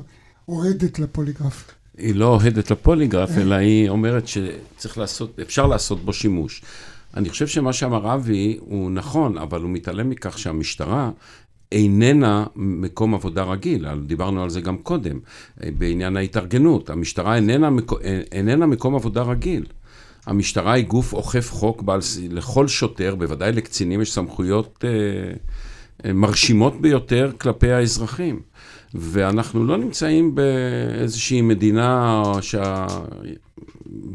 אוהדת 0.49 0.99
לפוליגרף. 0.99 1.71
היא 1.99 2.15
לא 2.15 2.27
אוהדת 2.27 2.71
לפוליגרף, 2.71 3.31
אלא 3.39 3.55
היא 3.55 3.89
אומרת 3.89 4.29
שצריך 4.29 4.99
לעשות, 4.99 5.39
אפשר 5.41 5.67
לעשות 5.67 6.05
בו 6.05 6.13
שימוש. 6.13 6.63
אני 7.17 7.29
חושב 7.29 7.47
שמה 7.47 7.73
שאמר 7.73 8.15
אבי 8.15 8.57
הוא 8.61 8.91
נכון, 8.91 9.39
אבל 9.39 9.61
הוא 9.61 9.71
מתעלם 9.71 10.11
מכך 10.11 10.39
שהמשטרה 10.39 11.11
איננה 11.73 12.47
מקום 12.57 13.15
עבודה 13.15 13.43
רגיל, 13.43 13.87
דיברנו 14.07 14.43
על 14.43 14.51
זה 14.51 14.61
גם 14.61 14.79
קודם, 14.79 15.19
בעניין 15.79 16.17
ההתארגנות. 16.17 16.91
המשטרה 16.91 17.37
איננה, 17.37 17.69
איננה 18.33 18.67
מקום 18.67 18.95
עבודה 18.95 19.23
רגיל. 19.23 19.65
המשטרה 20.27 20.73
היא 20.73 20.85
גוף 20.87 21.13
אוכף 21.13 21.53
חוק 21.53 21.83
בעל, 21.83 22.01
לכל 22.31 22.69
שוטר, 22.69 23.15
בוודאי 23.15 23.53
לקצינים 23.53 24.01
יש 24.01 24.13
סמכויות 24.13 24.85
אה, 24.85 24.91
אה, 26.05 26.13
מרשימות 26.13 26.81
ביותר 26.81 27.31
כלפי 27.39 27.73
האזרחים. 27.73 28.41
ואנחנו 28.95 29.65
לא 29.65 29.77
נמצאים 29.77 30.35
באיזושהי 30.35 31.43
מדינה, 31.43 32.23
שה... 32.41 32.87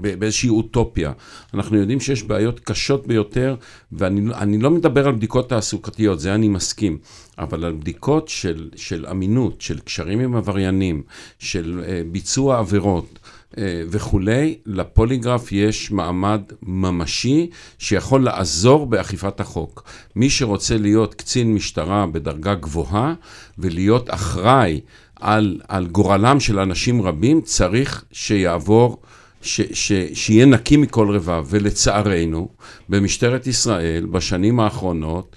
באיזושהי 0.01 0.49
אוטופיה. 0.49 1.11
אנחנו 1.53 1.77
יודעים 1.77 1.99
שיש 1.99 2.23
בעיות 2.23 2.59
קשות 2.59 3.07
ביותר, 3.07 3.55
ואני 3.91 4.57
לא 4.57 4.71
מדבר 4.71 5.07
על 5.07 5.15
בדיקות 5.15 5.49
תעסוקתיות, 5.49 6.19
זה 6.19 6.35
אני 6.35 6.47
מסכים, 6.47 6.97
אבל 7.39 7.65
על 7.65 7.73
בדיקות 7.73 8.27
של, 8.27 8.69
של 8.75 9.05
אמינות, 9.11 9.61
של 9.61 9.79
קשרים 9.79 10.19
עם 10.19 10.35
עבריינים, 10.35 11.03
של 11.39 11.83
uh, 11.83 12.11
ביצוע 12.11 12.59
עבירות. 12.59 13.19
אה, 13.57 13.83
וכולי, 13.89 14.57
לפוליגרף 14.65 15.51
יש 15.51 15.91
מעמד 15.91 16.41
ממשי 16.63 17.49
שיכול 17.79 18.23
לעזור 18.23 18.85
באכיפת 18.85 19.39
החוק. 19.39 19.83
מי 20.15 20.29
שרוצה 20.29 20.77
להיות 20.77 21.13
קצין 21.13 21.53
משטרה 21.53 22.05
בדרגה 22.05 22.55
גבוהה 22.55 23.13
ולהיות 23.57 24.09
אחראי 24.09 24.81
על, 25.19 25.61
על 25.67 25.87
גורלם 25.87 26.39
של 26.39 26.59
אנשים 26.59 27.01
רבים, 27.01 27.41
צריך 27.41 28.03
שיעבור, 28.11 29.01
ש, 29.45 29.61
ש, 29.73 29.91
שיהיה 30.13 30.45
נקי 30.45 30.77
מכל 30.77 31.09
רבב. 31.15 31.45
ולצערנו, 31.49 32.49
במשטרת 32.89 33.47
ישראל, 33.47 34.05
בשנים 34.05 34.59
האחרונות, 34.59 35.35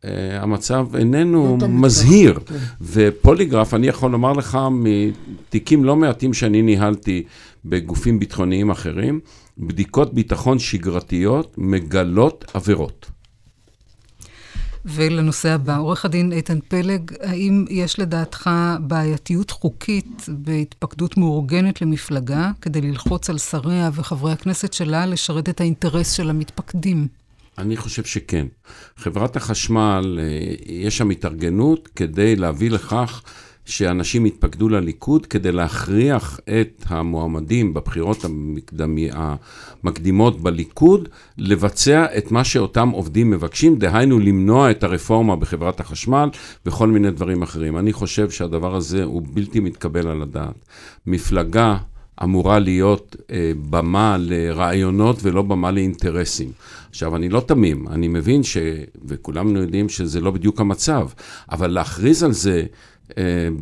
Uh, 0.00 0.02
המצב 0.40 0.86
איננו 0.96 1.58
לא 1.60 1.68
מזהיר. 1.68 2.38
כן. 2.46 2.54
ופוליגרף, 2.80 3.74
אני 3.74 3.86
יכול 3.86 4.10
לומר 4.10 4.32
לך, 4.32 4.58
מתיקים 4.70 5.84
לא 5.84 5.96
מעטים 5.96 6.34
שאני 6.34 6.62
ניהלתי 6.62 7.22
בגופים 7.64 8.18
ביטחוניים 8.18 8.70
אחרים, 8.70 9.20
בדיקות 9.58 10.14
ביטחון 10.14 10.58
שגרתיות 10.58 11.54
מגלות 11.58 12.44
עבירות. 12.54 13.10
ולנושא 14.84 15.48
הבא, 15.48 15.78
עורך 15.78 16.04
הדין 16.04 16.32
איתן 16.32 16.58
פלג, 16.68 17.12
האם 17.20 17.64
יש 17.70 17.98
לדעתך 17.98 18.50
בעייתיות 18.80 19.50
חוקית 19.50 20.26
בהתפקדות 20.28 21.16
מאורגנת 21.16 21.82
למפלגה 21.82 22.50
כדי 22.60 22.80
ללחוץ 22.80 23.30
על 23.30 23.38
שריה 23.38 23.90
וחברי 23.94 24.32
הכנסת 24.32 24.72
שלה 24.72 25.06
לשרת 25.06 25.48
את 25.48 25.60
האינטרס 25.60 26.12
של 26.12 26.30
המתפקדים? 26.30 27.08
אני 27.58 27.76
חושב 27.76 28.04
שכן. 28.04 28.46
חברת 28.96 29.36
החשמל, 29.36 30.18
אה, 30.22 30.54
יש 30.66 30.98
שם 30.98 31.10
התארגנות 31.10 31.88
כדי 31.96 32.36
להביא 32.36 32.70
לכך 32.70 33.22
שאנשים 33.64 34.26
יתפקדו 34.26 34.68
לליכוד 34.68 35.26
כדי 35.26 35.52
להכריח 35.52 36.40
את 36.60 36.84
המועמדים 36.88 37.74
בבחירות 37.74 38.24
המקדמי, 38.24 39.08
המקדימות 39.12 40.40
בליכוד 40.40 41.08
לבצע 41.38 42.06
את 42.18 42.30
מה 42.30 42.44
שאותם 42.44 42.88
עובדים 42.88 43.30
מבקשים, 43.30 43.78
דהיינו 43.78 44.18
למנוע 44.18 44.70
את 44.70 44.84
הרפורמה 44.84 45.36
בחברת 45.36 45.80
החשמל 45.80 46.28
וכל 46.66 46.88
מיני 46.88 47.10
דברים 47.10 47.42
אחרים. 47.42 47.78
אני 47.78 47.92
חושב 47.92 48.30
שהדבר 48.30 48.76
הזה 48.76 49.04
הוא 49.04 49.22
בלתי 49.32 49.60
מתקבל 49.60 50.08
על 50.08 50.22
הדעת. 50.22 50.64
מפלגה 51.06 51.76
אמורה 52.22 52.58
להיות 52.58 53.16
אה, 53.30 53.52
במה 53.70 54.16
לרעיונות 54.18 55.18
ולא 55.22 55.42
במה 55.42 55.70
לאינטרסים. 55.70 56.52
עכשיו, 56.90 57.16
אני 57.16 57.28
לא 57.28 57.40
תמים, 57.40 57.88
אני 57.88 58.08
מבין 58.08 58.42
ש... 58.42 58.56
וכולנו 59.04 59.60
יודעים 59.60 59.88
שזה 59.88 60.20
לא 60.20 60.30
בדיוק 60.30 60.60
המצב, 60.60 61.08
אבל 61.50 61.70
להכריז 61.70 62.22
על 62.22 62.32
זה 62.32 62.64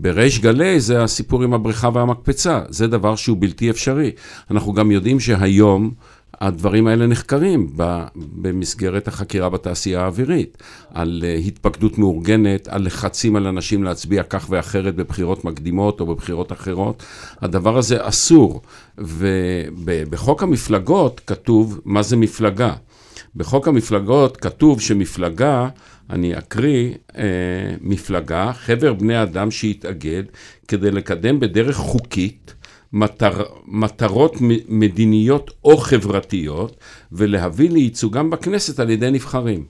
בריש 0.00 0.38
גלי 0.38 0.80
זה 0.80 1.02
הסיפור 1.02 1.42
עם 1.42 1.54
הבריכה 1.54 1.88
והמקפצה, 1.94 2.60
זה 2.68 2.86
דבר 2.86 3.16
שהוא 3.16 3.36
בלתי 3.40 3.70
אפשרי. 3.70 4.10
אנחנו 4.50 4.72
גם 4.72 4.90
יודעים 4.90 5.20
שהיום 5.20 5.90
הדברים 6.40 6.86
האלה 6.86 7.06
נחקרים 7.06 7.72
במסגרת 8.14 9.08
החקירה 9.08 9.48
בתעשייה 9.48 10.02
האווירית, 10.02 10.58
על 10.94 11.24
אה, 11.26 11.34
התפקדות 11.34 11.98
מאורגנת, 11.98 12.68
על 12.68 12.86
לחצים 12.86 13.36
על 13.36 13.46
אנשים 13.46 13.84
להצביע 13.84 14.22
כך 14.22 14.46
ואחרת 14.50 14.94
בבחירות 14.94 15.44
מקדימות 15.44 16.00
או 16.00 16.06
בבחירות 16.06 16.52
אחרות. 16.52 17.02
הדבר 17.40 17.78
הזה 17.78 18.08
אסור, 18.08 18.62
ובחוק 18.98 20.42
המפלגות 20.42 21.20
כתוב 21.26 21.80
מה 21.84 22.02
זה 22.02 22.16
מפלגה. 22.16 22.72
בחוק 23.36 23.68
המפלגות 23.68 24.36
כתוב 24.36 24.80
שמפלגה 24.80 25.68
אני 26.10 26.38
אקריא 26.38 26.94
אה, 27.16 27.24
מפלגה, 27.80 28.52
חבר 28.52 28.92
בני 28.92 29.22
אדם 29.22 29.50
שהתאגד 29.50 30.22
כדי 30.68 30.90
לקדם 30.90 31.40
בדרך 31.40 31.76
חוקית 31.76 32.54
מטר, 32.92 33.42
מטרות 33.66 34.36
מדיניות 34.68 35.50
או 35.64 35.76
חברתיות 35.76 36.76
ולהביא 37.12 37.70
לייצוגם 37.70 38.30
בכנסת 38.30 38.80
על 38.80 38.90
ידי 38.90 39.10
נבחרים. 39.10 39.64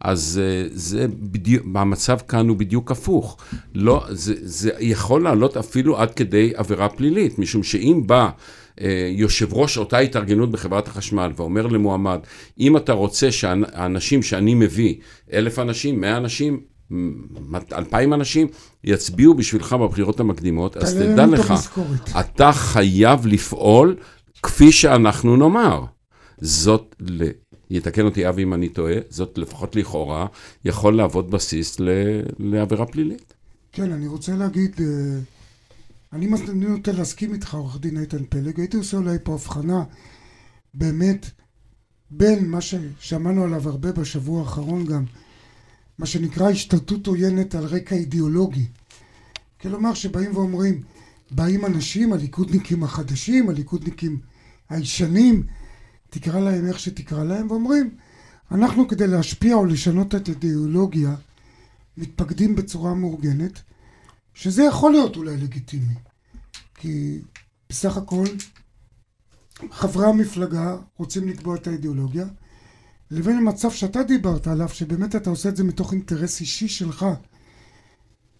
אז 0.00 0.40
אה, 0.42 0.68
זה 0.72 1.06
בדיוק, 1.08 1.66
המצב 1.74 2.18
כאן 2.28 2.48
הוא 2.48 2.56
בדיוק 2.56 2.90
הפוך. 2.90 3.36
לא, 3.74 4.04
זה, 4.08 4.34
זה 4.40 4.70
יכול 4.80 5.22
לעלות 5.22 5.56
אפילו 5.56 5.98
עד 5.98 6.10
כדי 6.10 6.52
עבירה 6.54 6.88
פלילית, 6.88 7.38
משום 7.38 7.62
שאם 7.62 8.02
בא 8.06 8.30
יושב 9.10 9.52
ראש 9.52 9.78
אותה 9.78 9.98
התארגנות 9.98 10.50
בחברת 10.50 10.88
החשמל 10.88 11.32
ואומר 11.36 11.66
למועמד, 11.66 12.18
אם 12.60 12.76
אתה 12.76 12.92
רוצה 12.92 13.32
שהאנשים 13.32 14.22
שאני 14.22 14.54
מביא, 14.54 14.94
אלף 15.32 15.58
אנשים, 15.58 16.00
מאה 16.00 16.16
אנשים, 16.16 16.60
אלפיים 17.72 18.14
אנשים, 18.14 18.48
יצביעו 18.84 19.34
בשבילך 19.34 19.72
בבחירות 19.72 20.20
המקדימות, 20.20 20.76
אז 20.76 20.94
תדע 20.94 21.26
לך, 21.26 21.54
אתה 22.20 22.52
חייב 22.52 23.26
לפעול 23.26 23.96
כפי 24.42 24.72
שאנחנו 24.72 25.36
נאמר. 25.36 25.84
זאת, 26.40 26.96
יתקן 27.70 28.04
אותי 28.04 28.28
אבי 28.28 28.42
אם 28.42 28.54
אני 28.54 28.68
טועה, 28.68 28.94
זאת 29.08 29.38
לפחות 29.38 29.76
לכאורה, 29.76 30.26
יכול 30.64 30.96
להוות 30.96 31.30
בסיס 31.30 31.80
לעבירה 32.38 32.86
פלילית. 32.86 33.34
כן, 33.72 33.92
אני 33.92 34.06
רוצה 34.06 34.36
להגיד... 34.36 34.80
אני 36.12 36.28
נוטה 36.54 36.92
להסכים 36.92 37.34
איתך, 37.34 37.54
עורך 37.54 37.80
דין 37.80 38.00
איתן 38.00 38.24
פלג, 38.28 38.60
הייתי 38.60 38.76
עושה 38.76 38.96
אולי 38.96 39.18
פה 39.22 39.34
הבחנה 39.34 39.84
באמת 40.74 41.26
בין 42.10 42.48
מה 42.48 42.60
ששמענו 42.60 43.44
עליו 43.44 43.68
הרבה 43.68 43.92
בשבוע 43.92 44.40
האחרון 44.40 44.86
גם, 44.86 45.04
מה 45.98 46.06
שנקרא 46.06 46.50
השתלטות 46.50 47.06
עוינת 47.06 47.54
על 47.54 47.64
רקע 47.64 47.94
אידיאולוגי. 47.94 48.66
כלומר 49.60 49.94
שבאים 49.94 50.36
ואומרים, 50.36 50.82
באים 51.30 51.66
אנשים, 51.66 52.12
הליכודניקים 52.12 52.84
החדשים, 52.84 53.48
הליכודניקים 53.48 54.20
הישנים, 54.68 55.46
תקרא 56.10 56.40
להם 56.40 56.66
איך 56.66 56.80
שתקרא 56.80 57.24
להם, 57.24 57.50
ואומרים, 57.50 57.90
אנחנו 58.50 58.88
כדי 58.88 59.06
להשפיע 59.06 59.54
או 59.54 59.64
לשנות 59.64 60.14
את 60.14 60.28
האידיאולוגיה, 60.28 61.14
מתפקדים 61.96 62.56
בצורה 62.56 62.94
מאורגנת, 62.94 63.62
שזה 64.34 64.62
יכול 64.62 64.92
להיות 64.92 65.16
אולי 65.16 65.36
לגיטימי. 65.36 65.94
כי 66.74 67.20
בסך 67.68 67.96
הכל 67.96 68.24
חברי 69.70 70.06
המפלגה 70.06 70.76
רוצים 70.96 71.28
לקבוע 71.28 71.56
את 71.56 71.66
האידיאולוגיה, 71.66 72.26
לבין 73.10 73.36
המצב 73.36 73.70
שאתה 73.70 74.02
דיברת 74.02 74.46
עליו, 74.46 74.68
שבאמת 74.68 75.16
אתה 75.16 75.30
עושה 75.30 75.48
את 75.48 75.56
זה 75.56 75.64
מתוך 75.64 75.92
אינטרס 75.92 76.40
אישי 76.40 76.68
שלך. 76.68 77.06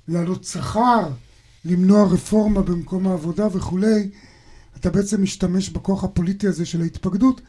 להעלות 0.09 0.45
שכר, 0.45 1.09
למנוע 1.65 2.07
רפורמה 2.07 2.63
במקום 2.63 3.07
העבודה 3.07 3.47
וכולי, 3.53 4.11
אתה 4.77 4.91
בעצם 4.91 5.23
משתמש 5.23 5.69
בכוח 5.69 6.05
הפוליטי 6.05 6.47
הזה 6.47 6.67
של 6.67 6.83
ההתפקדות 6.83 7.41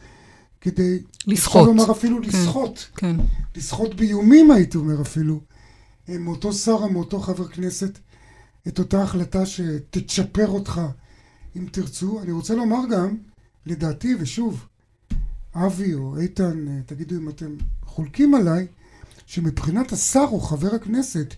כדי... 0.60 0.98
לסחוט. 1.26 1.56
אפשר 1.56 1.62
לומר 1.62 1.92
אפילו 1.92 2.22
כן, 2.22 2.28
לסחוט. 2.28 2.80
כן. 2.96 3.16
לסחוט 3.56 3.94
באיומים 3.94 4.50
הייתי 4.50 4.76
אומר 4.76 5.02
אפילו. 5.02 5.40
אה, 6.08 6.18
מאותו 6.18 6.52
שר 6.52 6.72
או 6.72 6.90
מאותו 6.90 7.20
חבר 7.20 7.48
כנסת 7.48 7.98
את 8.68 8.78
אותה 8.78 9.02
החלטה 9.02 9.46
שתצ'פר 9.46 10.48
אותך 10.48 10.80
אם 11.56 11.66
תרצו. 11.70 12.20
אני 12.22 12.32
רוצה 12.32 12.54
לומר 12.54 12.78
גם, 12.90 13.16
לדעתי, 13.66 14.14
ושוב, 14.20 14.66
אבי 15.54 15.94
או 15.94 16.18
איתן, 16.18 16.68
אה, 16.68 16.78
תגידו 16.86 17.16
אם 17.16 17.28
אתם 17.28 17.54
חולקים 17.84 18.34
עליי, 18.34 18.66
שמבחינת 19.26 19.92
השר 19.92 20.26
או 20.32 20.40
חבר 20.40 20.74
הכנסת, 20.74 21.34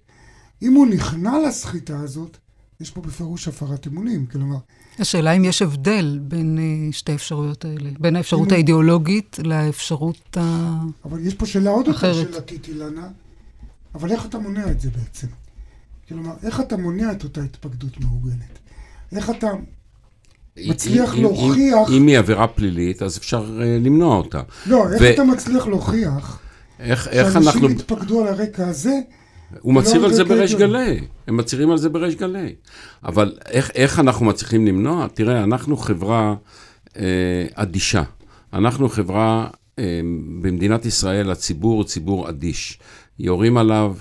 אם 0.63 0.73
הוא 0.75 0.87
נכנע 0.87 1.33
לסחיטה 1.49 2.01
הזאת, 2.01 2.37
יש 2.81 2.91
פה 2.91 3.01
בפירוש 3.01 3.49
הפרת 3.49 3.87
אמונים. 3.87 4.27
כלומר, 4.27 4.57
השאלה 4.99 5.33
אם 5.33 5.45
יש 5.45 5.63
הבדל 5.63 6.19
בין 6.23 6.59
אה, 6.59 6.93
שתי 6.93 7.13
האפשרויות 7.13 7.65
האלה, 7.65 7.91
בין 7.99 8.17
האפשרות 8.17 8.49
אם- 8.49 8.55
האידיאולוגית 8.55 9.39
לאפשרות 9.45 10.37
ה... 10.37 10.73
אבל 11.05 11.27
יש 11.27 11.35
פה 11.35 11.47
שאלה 11.47 11.71
עוד 11.71 11.87
יותר 11.87 11.99
אחרת. 11.99 12.33
שאלתית, 12.33 12.69
אילנה, 12.69 13.09
אבל 13.95 14.13
איך 14.13 14.27
אתה 14.27 14.39
מונע 14.39 14.71
את 14.71 14.81
זה 14.81 14.91
בעצם? 14.91 15.27
כלומר, 16.15 16.33
איך 16.43 16.61
אתה 16.61 16.77
מונע 16.77 17.13
את 17.13 17.25
אותה 17.25 17.41
התפקדות 17.41 18.01
מאורגנת? 18.01 18.59
איך 19.17 19.31
אתה 19.31 19.47
מצליח 20.67 21.15
אם- 21.15 21.23
להוכיח- 21.23 21.91
אם 21.93 22.07
היא 22.07 22.19
עבירה 22.19 22.47
פלילית, 22.47 23.03
אז 23.03 23.19
אפשר 23.19 23.61
אה, 23.63 23.79
למנוע 23.81 24.17
אותה. 24.17 24.43
לא, 24.67 24.93
איך 24.93 25.03
ו- 25.03 25.11
אתה 25.15 25.25
מצליח 25.25 25.67
להוכיח 25.67 26.39
איך 26.81 27.09
איך 27.09 27.33
שאנשים 27.33 27.49
אנחנו... 27.49 27.69
התפקדו 27.69 28.21
על 28.23 28.29
הרקע 28.29 28.69
הזה? 28.69 28.93
הוא 29.61 29.75
מצהיר 29.75 30.01
לא 30.03 30.07
על 30.07 30.13
זה 30.15 30.25
בריש. 30.25 30.55
גלי. 30.55 31.01
הם 31.27 31.37
מצהירים 31.37 31.71
על 31.71 31.79
זה 31.79 31.89
בריש 31.89 32.15
גלי. 32.15 32.55
אבל 33.05 33.35
איך, 33.49 33.71
איך 33.75 33.99
אנחנו 34.01 34.27
מצליחים 34.27 34.67
למנוע? 34.67 35.07
תראה, 35.15 35.43
אנחנו 35.45 35.77
חברה 35.77 36.35
אה, 36.97 37.03
אדישה. 37.55 38.03
אנחנו 38.53 38.89
חברה, 38.89 39.47
אה, 39.79 40.01
במדינת 40.43 40.85
ישראל, 40.87 41.31
הציבור 41.31 41.75
הוא 41.77 41.85
ציבור 41.85 42.29
אדיש. 42.29 42.79
יורים 43.19 43.57
עליו, 43.57 43.95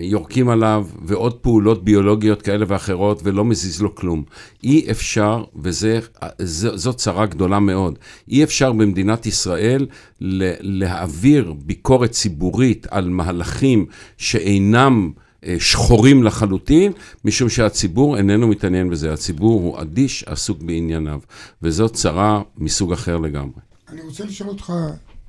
יורקים 0.00 0.48
עליו, 0.48 0.86
ועוד 1.02 1.34
פעולות 1.34 1.84
ביולוגיות 1.84 2.42
כאלה 2.42 2.64
ואחרות, 2.68 3.20
ולא 3.24 3.44
מזיז 3.44 3.82
לו 3.82 3.94
כלום. 3.94 4.24
אי 4.64 4.90
אפשר, 4.90 5.44
וזאת 5.56 6.96
צרה 6.96 7.26
גדולה 7.26 7.60
מאוד, 7.60 7.98
אי 8.28 8.44
אפשר 8.44 8.72
במדינת 8.72 9.26
ישראל 9.26 9.86
להעביר 10.60 11.52
ביקורת 11.52 12.10
ציבורית 12.10 12.86
על 12.90 13.08
מהלכים 13.08 13.86
שאינם 14.16 15.10
אה, 15.44 15.56
שחורים 15.60 16.22
לחלוטין, 16.22 16.92
משום 17.24 17.48
שהציבור 17.48 18.16
איננו 18.16 18.48
מתעניין 18.48 18.90
בזה. 18.90 19.12
הציבור 19.12 19.60
הוא 19.60 19.80
אדיש, 19.80 20.24
עסוק 20.24 20.62
בענייניו, 20.62 21.20
וזאת 21.62 21.92
צרה 21.92 22.42
מסוג 22.58 22.92
אחר 22.92 23.16
לגמרי. 23.16 23.60
אני 23.88 24.00
רוצה 24.00 24.24
לשאול 24.24 24.48
אותך, 24.48 24.72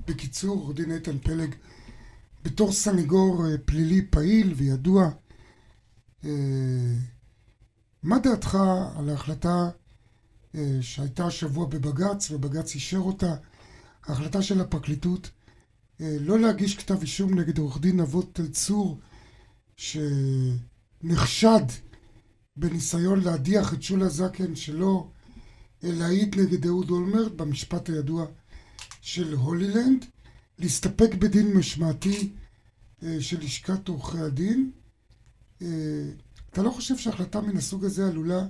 בקיצור, 0.07 0.57
עורך 0.57 0.75
דין 0.75 0.91
איתן 0.91 1.17
פלג, 1.23 1.55
בתור 2.43 2.71
סניגור 2.71 3.45
אה, 3.47 3.57
פלילי 3.65 4.05
פעיל 4.09 4.53
וידוע, 4.53 5.09
אה, 6.25 6.29
מה 8.03 8.19
דעתך 8.19 8.57
על 8.95 9.09
ההחלטה 9.09 9.69
אה, 10.55 10.77
שהייתה 10.81 11.25
השבוע 11.25 11.65
בבג"ץ, 11.65 12.31
ובג"ץ 12.31 12.75
אישר 12.75 12.97
אותה, 12.97 13.35
ההחלטה 14.05 14.41
של 14.41 14.61
הפרקליטות 14.61 15.29
לא 15.99 16.39
להגיש 16.39 16.77
כתב 16.77 17.01
אישום 17.01 17.39
נגד 17.39 17.57
עורך 17.57 17.81
דין 17.81 17.99
נבות 17.99 18.35
תל 18.35 18.47
צור, 18.47 18.99
שנחשד 19.77 21.65
בניסיון 22.55 23.19
להדיח 23.19 23.73
את 23.73 23.83
שולה 23.83 24.09
זקן 24.09 24.55
שלא 24.55 25.07
להעיד 25.83 26.39
נגד 26.39 26.65
אהוד 26.65 26.89
אולמרט 26.89 27.31
במשפט 27.31 27.89
הידוע 27.89 28.25
של 29.01 29.33
הולילנד, 29.33 30.05
להסתפק 30.59 31.15
בדין 31.15 31.57
משמעתי 31.57 32.29
אה, 33.03 33.17
של 33.19 33.39
לשכת 33.39 33.87
עורכי 33.87 34.17
הדין. 34.17 34.71
אה, 35.61 35.67
אתה 36.49 36.63
לא 36.63 36.69
חושב 36.69 36.97
שהחלטה 36.97 37.41
מן 37.41 37.57
הסוג 37.57 37.85
הזה 37.85 38.07
עלולה 38.07 38.41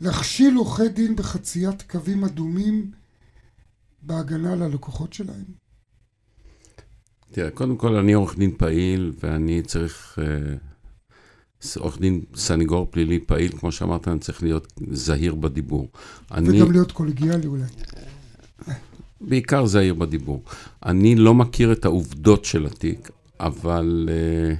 להכשיל 0.00 0.54
עורכי 0.54 0.88
דין 0.88 1.16
בחציית 1.16 1.82
קווים 1.82 2.24
אדומים 2.24 2.90
בהגנה 4.02 4.52
על 4.52 4.62
הלקוחות 4.62 5.12
שלהם? 5.12 5.44
תראה, 7.32 7.50
קודם 7.50 7.76
כל, 7.76 7.96
אני 7.96 8.12
עורך 8.12 8.38
דין 8.38 8.56
פעיל, 8.56 9.12
ואני 9.20 9.62
צריך... 9.62 10.18
אה, 10.22 10.56
עורך 11.76 12.00
דין 12.00 12.20
סניגור 12.34 12.86
פלילי 12.90 13.18
פעיל, 13.20 13.52
כמו 13.58 13.72
שאמרת, 13.72 14.08
אני 14.08 14.18
צריך 14.18 14.42
להיות 14.42 14.72
זהיר 14.90 15.34
בדיבור. 15.34 15.88
אני 16.30 16.62
וגם 16.62 16.72
להיות 16.72 16.92
קולגיאלי 16.92 17.46
אולי. 17.46 17.62
בעיקר 19.20 19.66
זהיר 19.66 19.94
בדיבור. 19.94 20.42
אני 20.86 21.14
לא 21.14 21.34
מכיר 21.34 21.72
את 21.72 21.84
העובדות 21.84 22.44
של 22.44 22.66
התיק, 22.66 23.10
אבל 23.40 24.08
אה, 24.10 24.54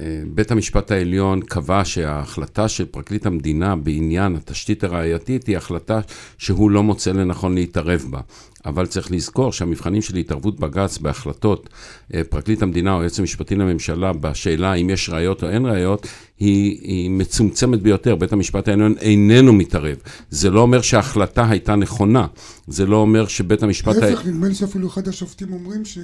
אה, 0.00 0.22
בית 0.34 0.50
המשפט 0.50 0.90
העליון 0.90 1.40
קבע 1.40 1.84
שההחלטה 1.84 2.68
של 2.68 2.84
פרקליט 2.84 3.26
המדינה 3.26 3.76
בעניין 3.76 4.36
התשתית 4.36 4.84
הראייתית 4.84 5.46
היא 5.46 5.56
החלטה 5.56 6.00
שהוא 6.38 6.70
לא 6.70 6.82
מוצא 6.82 7.12
לנכון 7.12 7.54
להתערב 7.54 8.04
בה. 8.10 8.20
אבל 8.66 8.86
צריך 8.86 9.12
לזכור 9.12 9.52
שהמבחנים 9.52 10.02
של 10.02 10.16
התערבות 10.16 10.60
בג"ץ 10.60 10.98
בהחלטות 10.98 11.68
אה, 12.14 12.22
פרקליט 12.24 12.62
המדינה 12.62 12.92
או 12.92 12.98
היועץ 12.98 13.18
המשפטי 13.18 13.54
לממשלה 13.54 14.12
בשאלה 14.12 14.74
אם 14.74 14.90
יש 14.90 15.10
ראיות 15.10 15.42
או 15.42 15.48
אין 15.48 15.66
ראיות, 15.66 16.06
היא, 16.38 16.78
היא 16.82 17.10
מצומצמת 17.10 17.82
ביותר. 17.82 18.16
בית 18.16 18.32
המשפט 18.32 18.68
העליון 18.68 18.94
איננו 19.00 19.52
מתערב. 19.52 19.96
זה 20.30 20.50
לא 20.50 20.60
אומר 20.60 20.80
שההחלטה 20.80 21.48
הייתה 21.50 21.76
נכונה. 21.76 22.26
זה 22.66 22.86
לא 22.86 22.96
אומר 22.96 23.26
שבית 23.26 23.62
המשפט... 23.62 23.96
ה- 23.96 24.10
להפך, 24.10 24.26
נדמה 24.26 24.48
לי 24.48 24.54
שאפילו 24.54 24.88
אחד 24.88 25.08
השופטים 25.08 25.52
אומרים 25.52 25.84
ש... 25.84 25.98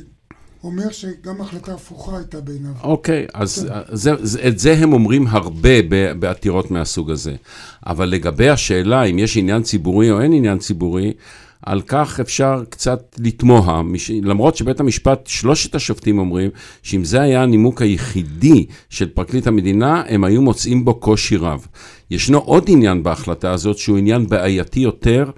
אומר 0.65 0.91
שגם 0.91 1.41
החלטה 1.41 1.75
הפוכה 1.75 2.17
הייתה 2.17 2.41
בעיניו. 2.41 2.71
אוקיי, 2.83 3.27
אז 3.35 3.69
זה, 3.93 4.11
זה, 4.23 4.49
את 4.49 4.59
זה 4.59 4.73
הם 4.73 4.93
אומרים 4.93 5.27
הרבה 5.27 5.83
בעתירות 6.19 6.71
מהסוג 6.71 7.11
הזה. 7.11 7.35
אבל 7.87 8.09
לגבי 8.09 8.49
השאלה 8.49 9.03
אם 9.05 9.19
יש 9.19 9.37
עניין 9.37 9.63
ציבורי 9.63 10.11
או 10.11 10.21
אין 10.21 10.33
עניין 10.33 10.59
ציבורי, 10.59 11.13
על 11.67 11.83
כך 11.87 12.21
אפשר 12.21 12.63
קצת 12.69 13.17
לתמוה, 13.19 13.83
למרות 14.23 14.57
שבית 14.57 14.81
המשפט, 14.81 15.27
שלושת 15.27 15.75
השופטים 15.75 16.19
אומרים 16.19 16.51
שאם 16.83 17.05
זה 17.05 17.21
היה 17.21 17.43
הנימוק 17.43 17.83
היחידי 17.83 18.67
של 18.91 19.09
פרקליט 19.09 19.47
המדינה, 19.47 20.03
הם 20.09 20.25
היו 20.25 20.43
מוצאים 20.43 20.85
בו 20.85 20.95
קושי 20.95 21.37
רב. 21.37 21.67
ישנו 22.11 22.39
עוד 22.39 22.65
עניין 22.69 23.03
בהחלטה 23.03 23.53
הזאת 23.53 23.79
שהוא 23.79 23.99
עניין 23.99 24.27
בעייתי 24.27 24.81
יותר, 24.81 25.31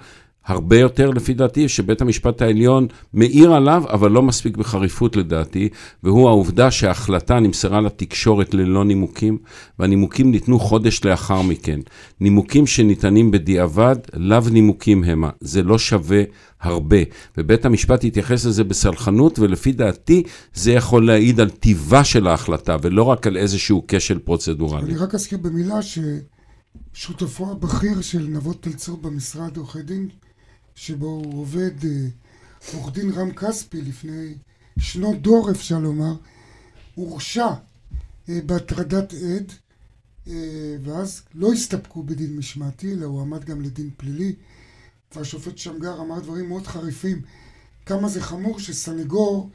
הרבה 0.47 0.79
יותר 0.79 1.11
לפי 1.11 1.35
דעתי, 1.35 1.69
שבית 1.69 2.01
המשפט 2.01 2.43
העליון 2.43 2.87
מעיר 3.13 3.53
עליו, 3.53 3.85
אבל 3.91 4.11
לא 4.11 4.23
מספיק 4.23 4.57
בחריפות 4.57 5.17
לדעתי, 5.17 5.69
והוא 6.03 6.29
העובדה 6.29 6.71
שההחלטה 6.71 7.41
נמסרה 7.41 7.81
לתקשורת 7.81 8.55
ללא 8.55 8.85
נימוקים, 8.85 9.39
והנימוקים 9.79 10.31
ניתנו 10.31 10.61
חודש 10.61 11.05
לאחר 11.05 11.43
מכן. 11.43 11.81
נימוקים 12.21 12.67
שניתנים 12.67 13.31
בדיעבד, 13.31 13.97
לאו 14.15 14.41
נימוקים 14.51 15.05
המה. 15.05 15.31
זה 15.41 15.63
לא 15.63 15.79
שווה 15.79 16.23
הרבה. 16.61 16.97
ובית 17.39 17.65
המשפט 17.65 18.05
התייחס 18.05 18.47
לזה 18.47 18.65
בסלחנות, 18.65 19.39
ולפי 19.39 19.73
דעתי 19.73 20.23
זה 20.55 20.73
יכול 20.73 21.07
להעיד 21.07 21.41
על 21.41 21.51
טיבה 21.51 22.05
של 22.05 22.27
ההחלטה, 22.27 22.77
ולא 22.83 23.03
רק 23.03 23.27
על 23.27 23.37
איזשהו 23.37 23.85
כשל 23.89 24.19
פרוצדורלי. 24.19 24.85
אני 24.85 24.97
רק 24.97 25.15
אזכיר 25.15 25.39
במילה 25.39 25.79
ששותפו 26.93 27.51
הבכיר 27.51 28.01
של 28.01 28.27
נבות 28.29 28.63
תל 28.63 28.73
צור 28.73 28.97
במשרד 28.97 29.57
עורכי 29.57 29.83
דין, 29.83 30.09
שבו 30.75 31.07
הוא 31.07 31.41
עובד, 31.41 31.85
אה, 31.85 32.07
עורך 32.73 32.95
דין 32.95 33.11
רם 33.11 33.33
כספי, 33.33 33.83
לפני 33.83 34.35
שנות 34.79 35.23
דור 35.23 35.51
אפשר 35.51 35.79
לומר, 35.79 36.15
הורשע 36.95 37.49
אה, 38.29 38.41
בהטרדת 38.47 39.13
עד, 39.13 39.53
אה, 40.29 40.77
ואז 40.85 41.23
לא 41.35 41.53
הסתפקו 41.53 42.03
בדין 42.03 42.37
משמעתי, 42.37 42.93
אלא 42.93 43.07
הוא 43.07 43.21
עמד 43.21 43.45
גם 43.45 43.61
לדין 43.61 43.91
פלילי, 43.97 44.35
והשופט 45.15 45.59
שמגר 45.59 46.01
אמר 46.01 46.21
דברים 46.21 46.49
מאוד 46.49 46.67
חריפים, 46.67 47.23
כמה 47.87 48.09
זה 48.09 48.23
חמור 48.23 48.59
שסנגור 48.59 49.51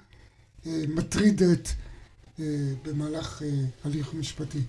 מטריד 0.65 1.41
אה, 1.43 2.45
במהלך 2.83 3.41
הליך 3.83 4.13
משפטי. 4.13 4.61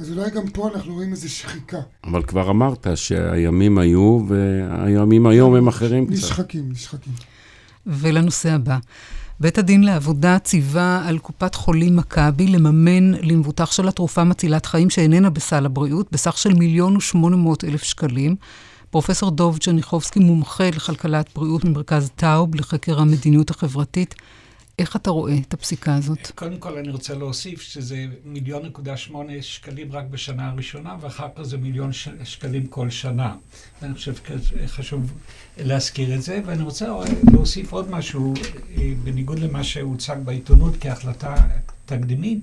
אז 0.00 0.10
אולי 0.10 0.30
גם 0.30 0.48
פה 0.48 0.70
אנחנו 0.74 0.94
רואים 0.94 1.10
איזו 1.10 1.30
שחיקה. 1.30 1.80
אבל 2.04 2.22
כבר 2.22 2.50
אמרת 2.50 2.86
שהימים 2.94 3.78
היו, 3.78 4.20
והימים 4.28 5.26
היום 5.26 5.54
הם 5.54 5.68
אחרים 5.68 6.06
קצת. 6.06 6.14
נשחקים, 6.14 6.68
נשחקים. 6.70 7.12
ולנושא 7.86 8.52
הבא. 8.52 8.78
בית 9.40 9.58
הדין 9.58 9.84
לעבודה 9.84 10.38
ציווה 10.38 11.02
על 11.08 11.18
קופת 11.18 11.54
חולים 11.54 11.96
מכבי 11.96 12.46
לממן 12.46 13.12
למבוטח 13.12 13.72
של 13.72 13.88
התרופה 13.88 14.24
מצילת 14.24 14.66
חיים 14.66 14.90
שאיננה 14.90 15.30
בסל 15.30 15.66
הבריאות 15.66 16.06
בסך 16.12 16.38
של 16.38 16.54
מיליון 16.54 16.96
ושמונה 16.96 17.36
מאות 17.36 17.64
אלף 17.64 17.82
שקלים. 17.82 18.36
פרופסור 18.90 19.30
דוב 19.30 19.58
ג'ניחובסקי, 19.66 20.20
מומחה 20.20 20.68
לכלכלת 20.70 21.30
בריאות 21.34 21.64
ממרכז 21.64 22.10
טאוב 22.16 22.54
לחקר 22.54 23.00
המדיניות 23.00 23.50
החברתית. 23.50 24.14
איך 24.80 24.96
אתה 24.96 25.10
רואה 25.10 25.34
את 25.48 25.54
הפסיקה 25.54 25.94
הזאת? 25.94 26.30
קודם 26.34 26.58
כל 26.58 26.78
אני 26.78 26.90
רוצה 26.90 27.14
להוסיף 27.14 27.60
שזה 27.60 28.06
מיליון 28.24 28.66
נקודה 28.66 28.96
שמונה 28.96 29.32
שקלים 29.40 29.92
רק 29.92 30.04
בשנה 30.04 30.48
הראשונה, 30.48 30.96
ואחר 31.00 31.28
כך 31.36 31.42
זה 31.42 31.56
מיליון 31.56 31.90
שקלים 32.24 32.66
כל 32.66 32.90
שנה. 32.90 33.34
ואני 33.82 33.94
חושב 33.94 34.14
שחשוב 34.14 35.12
להזכיר 35.58 36.14
את 36.14 36.22
זה, 36.22 36.40
ואני 36.46 36.62
רוצה 36.62 36.86
להוסיף 37.32 37.72
עוד 37.72 37.90
משהו, 37.90 38.34
אה, 38.76 38.92
בניגוד 39.04 39.38
למה 39.38 39.64
שהוצג 39.64 40.16
בעיתונות 40.24 40.74
כהחלטה 40.80 41.34
תקדימית. 41.86 42.40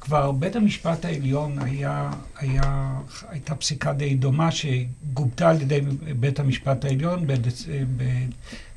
כבר 0.00 0.32
בית 0.32 0.56
המשפט 0.56 1.04
העליון 1.04 1.58
היה, 1.58 2.10
היה, 2.36 3.00
הייתה 3.28 3.54
פסיקה 3.54 3.92
די 3.92 4.14
דומה 4.14 4.48
שגובתה 4.52 5.48
על 5.48 5.62
ידי 5.62 5.80
בית 6.20 6.40
המשפט 6.40 6.84
העליון 6.84 7.26
בדצ... 7.26 7.64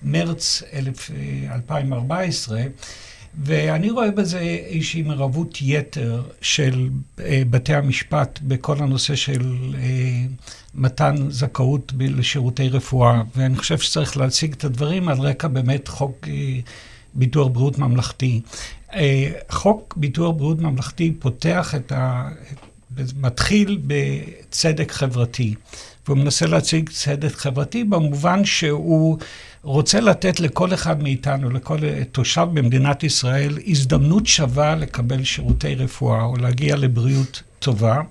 במרץ 0.03 0.63
2014, 1.51 2.61
ואני 3.43 3.91
רואה 3.91 4.11
בזה 4.11 4.39
איזושהי 4.39 5.01
מעורבות 5.01 5.57
יתר 5.61 6.23
של 6.41 6.89
אה, 7.19 7.41
בתי 7.49 7.73
המשפט 7.73 8.39
בכל 8.43 8.77
הנושא 8.79 9.15
של 9.15 9.75
אה, 9.77 10.25
מתן 10.75 11.15
זכאות 11.29 11.93
לשירותי 11.99 12.69
רפואה, 12.69 13.21
ואני 13.35 13.57
חושב 13.57 13.79
שצריך 13.79 14.17
להציג 14.17 14.53
את 14.53 14.63
הדברים 14.63 15.09
על 15.09 15.19
רקע 15.19 15.47
באמת 15.47 15.87
חוק 15.87 16.27
אה, 16.27 16.59
ביטוח 17.13 17.47
בריאות 17.47 17.79
ממלכתי. 17.79 18.41
אה, 18.93 19.31
חוק 19.49 19.93
ביטוח 19.97 20.35
בריאות 20.37 20.59
ממלכתי 20.59 21.13
פותח 21.19 21.75
את 21.75 21.91
ה... 21.91 22.29
מתחיל 23.19 23.79
בצדק 23.87 24.91
חברתי, 24.91 25.55
והוא 26.07 26.17
מנסה 26.17 26.45
להציג 26.45 26.89
צדק 26.89 27.31
חברתי 27.31 27.83
במובן 27.83 28.45
שהוא 28.45 29.17
רוצה 29.63 29.99
לתת 29.99 30.39
לכל 30.39 30.73
אחד 30.73 31.03
מאיתנו, 31.03 31.49
לכל 31.49 31.77
תושב 32.11 32.47
במדינת 32.53 33.03
ישראל, 33.03 33.57
הזדמנות 33.67 34.27
שווה 34.27 34.75
לקבל 34.75 35.23
שירותי 35.23 35.75
רפואה 35.75 36.23
או 36.23 36.35
להגיע 36.35 36.75
לבריאות 36.75 37.43
טובה. 37.59 38.01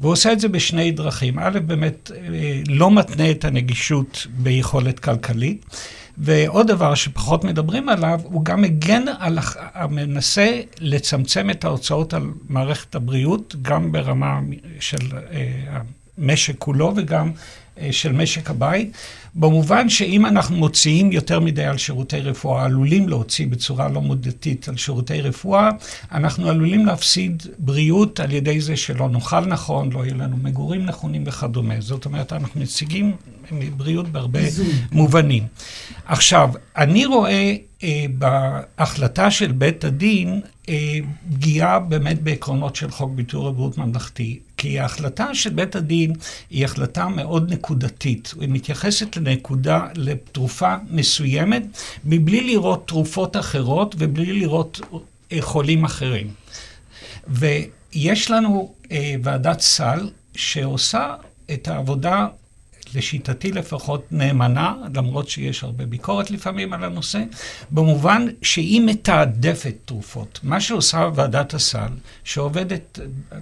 והוא 0.00 0.12
עושה 0.12 0.32
את 0.32 0.40
זה 0.40 0.48
בשני 0.48 0.90
דרכים. 0.90 1.38
א', 1.38 1.58
באמת 1.66 2.10
אה, 2.16 2.62
לא 2.68 2.90
מתנה 2.90 3.30
את 3.30 3.44
הנגישות 3.44 4.26
ביכולת 4.30 4.98
כלכלית. 4.98 5.64
ועוד 6.18 6.66
דבר 6.66 6.94
שפחות 6.94 7.44
מדברים 7.44 7.88
עליו, 7.88 8.20
הוא 8.24 8.44
גם 8.44 8.62
מגן 8.62 9.04
על, 9.18 9.38
מנסה 9.90 10.60
לצמצם 10.80 11.50
את 11.50 11.64
ההוצאות 11.64 12.14
על 12.14 12.30
מערכת 12.48 12.94
הבריאות, 12.94 13.56
גם 13.62 13.92
ברמה 13.92 14.40
של 14.80 15.16
אה, 15.32 15.80
המשק 16.18 16.54
כולו 16.58 16.92
וגם 16.96 17.28
אה, 17.28 17.32
של 17.90 18.12
משק 18.12 18.50
הבית, 18.50 18.92
במובן 19.34 19.88
שאם 19.88 20.26
אנחנו 20.26 20.56
מוציאים 20.56 21.12
יותר 21.12 21.40
מדי 21.40 21.64
על 21.64 21.78
שירותי 21.78 22.20
רפואה, 22.20 22.64
עלולים 22.64 23.08
להוציא 23.08 23.46
בצורה 23.46 23.88
לא 23.88 24.00
מודדתית 24.00 24.68
על 24.68 24.76
שירותי 24.76 25.20
רפואה, 25.20 25.70
אנחנו 26.12 26.48
עלולים 26.48 26.86
להפסיד 26.86 27.42
בריאות 27.58 28.20
על 28.20 28.32
ידי 28.32 28.60
זה 28.60 28.76
שלא 28.76 29.08
נאכל 29.08 29.40
נכון, 29.40 29.92
לא 29.92 30.04
יהיו 30.04 30.18
לנו 30.18 30.36
מגורים 30.36 30.86
נכונים 30.86 31.24
וכדומה. 31.26 31.74
זאת 31.80 32.04
אומרת, 32.04 32.32
אנחנו 32.32 32.60
מציגים 32.60 33.12
בריאות 33.76 34.08
בהרבה 34.08 34.40
מובנים. 34.92 35.46
עכשיו, 36.06 36.50
אני 36.76 37.06
רואה 37.06 37.56
אה, 37.82 38.04
בהחלטה 38.18 39.30
של 39.30 39.52
בית 39.52 39.84
הדין 39.84 40.40
אה, 40.68 40.98
פגיעה 41.32 41.78
באמת 41.78 42.22
בעקרונות 42.22 42.76
של 42.76 42.90
חוק 42.90 43.10
ביטור 43.14 43.48
הבריאות 43.48 43.78
ממלכתי. 43.78 44.38
כי 44.64 44.80
ההחלטה 44.80 45.34
של 45.34 45.50
בית 45.50 45.76
הדין 45.76 46.12
היא 46.50 46.64
החלטה 46.64 47.08
מאוד 47.08 47.52
נקודתית. 47.52 48.34
היא 48.40 48.48
מתייחסת 48.48 49.16
לנקודה, 49.16 49.86
לתרופה 49.94 50.74
מסוימת, 50.90 51.62
מבלי 52.04 52.40
לראות 52.40 52.88
תרופות 52.88 53.36
אחרות 53.36 53.94
ובלי 53.98 54.32
לראות 54.32 54.80
אה, 55.32 55.38
חולים 55.40 55.84
אחרים. 55.84 56.30
ויש 57.26 58.30
לנו 58.30 58.74
אה, 58.92 59.14
ועדת 59.22 59.60
סל 59.60 60.10
שעושה 60.34 61.14
את 61.52 61.68
העבודה 61.68 62.26
לשיטתי 62.94 63.52
לפחות, 63.52 64.12
נאמנה, 64.12 64.74
למרות 64.94 65.28
שיש 65.28 65.64
הרבה 65.64 65.86
ביקורת 65.86 66.30
לפעמים 66.30 66.72
על 66.72 66.84
הנושא, 66.84 67.22
במובן 67.70 68.26
שהיא 68.42 68.82
מתעדפת 68.86 69.74
תרופות. 69.84 70.40
מה 70.42 70.60
שעושה 70.60 71.08
ועדת 71.14 71.54
הסל, 71.54 71.92
שעובדת 72.24 72.98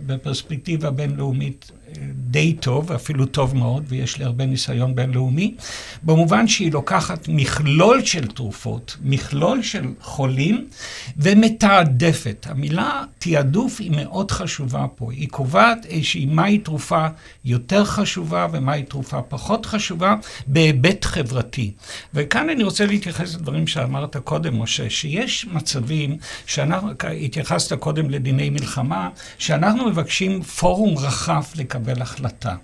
בפרספקטיבה 0.06 0.90
בינלאומית 0.90 1.70
די 2.14 2.52
טוב, 2.52 2.92
אפילו 2.92 3.26
טוב 3.26 3.56
מאוד, 3.56 3.84
ויש 3.88 4.18
לי 4.18 4.24
הרבה 4.24 4.46
ניסיון 4.46 4.94
בינלאומי, 4.94 5.54
במובן 6.02 6.48
שהיא 6.48 6.72
לוקחת 6.72 7.28
מכלול 7.28 8.04
של 8.04 8.26
תרופות, 8.26 8.96
מכלול 9.02 9.62
של 9.62 9.86
חולים, 10.00 10.68
ומתעדפת. 11.16 12.46
המילה 12.50 13.04
תעדוף 13.18 13.80
היא 13.80 13.90
מאוד 13.90 14.30
חשובה 14.30 14.86
פה. 14.94 15.12
היא 15.12 15.28
קובעת 15.28 15.86
איזושהי 15.86 16.26
מהי 16.26 16.58
תרופה 16.58 17.06
יותר 17.44 17.84
חשובה 17.84 18.46
ומהי 18.52 18.82
תרופה 18.82 19.22
פחות 19.22 19.66
חשובה 19.66 20.14
בהיבט 20.46 21.04
חברתי. 21.04 21.72
וכאן 22.14 22.50
אני 22.50 22.62
רוצה 22.62 22.86
להתייחס 22.86 23.34
לדברים 23.34 23.66
שאמרת 23.66 24.16
קודם, 24.16 24.62
משה, 24.62 24.90
שיש 24.90 25.46
מצבים 25.52 26.16
שאנחנו, 26.46 26.90
התייחסת 27.20 27.72
קודם 27.72 28.10
לדיני 28.10 28.50
מלחמה, 28.50 29.08
שאנחנו 29.38 29.88
מבקשים 29.88 30.42
פורום 30.42 30.98
רחב 30.98 31.42
לקבל 31.54 31.81
לקבל 31.82 32.02
החלטה. 32.02 32.54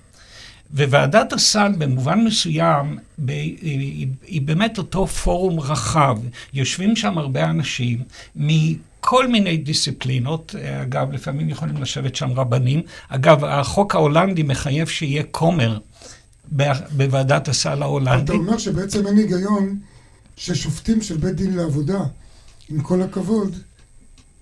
וועדת 0.74 1.32
הסל 1.32 1.72
במובן 1.78 2.24
מסוים 2.24 2.98
היא, 3.28 4.08
היא 4.26 4.42
באמת 4.42 4.78
אותו 4.78 5.06
פורום 5.06 5.60
רחב. 5.60 6.18
יושבים 6.52 6.96
שם 6.96 7.18
הרבה 7.18 7.44
אנשים 7.50 8.02
מכל 8.36 9.28
מיני 9.28 9.56
דיסציפלינות, 9.56 10.54
אגב, 10.82 11.12
לפעמים 11.12 11.48
יכולים 11.48 11.76
לשבת 11.82 12.16
שם 12.16 12.32
רבנים. 12.32 12.82
אגב, 13.08 13.44
החוק 13.44 13.94
ההולנדי 13.94 14.42
מחייב 14.42 14.86
שיהיה 14.88 15.22
כומר 15.30 15.78
בוועדת 16.90 17.48
הסל 17.48 17.82
ההולנדי. 17.82 18.24
אתה 18.24 18.32
אומר 18.32 18.58
שבעצם 18.58 19.06
אין 19.06 19.16
היגיון 19.16 19.78
ששופטים 20.36 21.02
של 21.02 21.16
בית 21.16 21.34
דין 21.34 21.56
לעבודה, 21.56 22.00
עם 22.70 22.82
כל 22.82 23.02
הכבוד, 23.02 23.56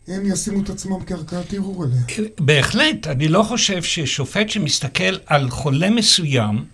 הם 0.08 0.22
ישימו 0.26 0.62
את 0.62 0.70
עצמם 0.70 1.04
כערכאת 1.06 1.52
ערעור 1.54 1.84
עליה. 1.84 2.28
בהחלט, 2.40 3.06
אני 3.06 3.28
לא 3.28 3.42
חושב 3.42 3.82
ששופט 3.82 4.50
שמסתכל 4.50 5.16
על 5.26 5.50
חולה 5.50 5.90
מסוים, 5.90 6.64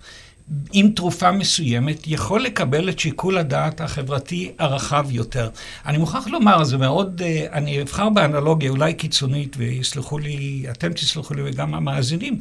עם 0.72 0.90
תרופה 0.90 1.32
מסוימת, 1.32 2.06
יכול 2.06 2.42
לקבל 2.42 2.88
את 2.88 2.98
שיקול 2.98 3.38
הדעת 3.38 3.80
החברתי 3.80 4.52
הרחב 4.58 5.06
יותר. 5.10 5.50
אני 5.86 5.98
מוכרח 5.98 6.26
לומר, 6.26 6.64
זה 6.64 6.78
מאוד, 6.78 7.22
אה, 7.24 7.46
אני 7.52 7.82
אבחר 7.82 8.08
באנלוגיה 8.08 8.70
אולי 8.70 8.94
קיצונית, 8.94 9.56
ויסלחו 9.58 10.18
לי, 10.18 10.64
אתם 10.70 10.92
תסלחו 10.92 11.34
לי 11.34 11.42
וגם 11.44 11.74
המאזינים. 11.74 12.38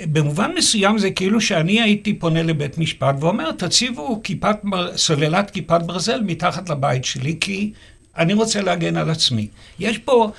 במובן 0.00 0.50
מסוים 0.58 0.98
זה 0.98 1.10
כאילו 1.10 1.40
שאני 1.40 1.80
הייתי 1.80 2.14
פונה 2.14 2.42
לבית 2.42 2.78
משפט 2.78 3.14
ואומר, 3.20 3.52
תציבו 3.52 4.20
כיפת, 4.24 4.56
סוללת 4.96 5.50
כיפת 5.50 5.80
ברזל 5.86 6.20
מתחת 6.20 6.70
לבית 6.70 7.04
שלי, 7.04 7.36
כי 7.40 7.72
אני 8.18 8.34
רוצה 8.34 8.62
להגן 8.62 8.96
על 8.96 9.10
עצמי. 9.10 9.48
יש 9.78 9.98
פה 9.98 10.32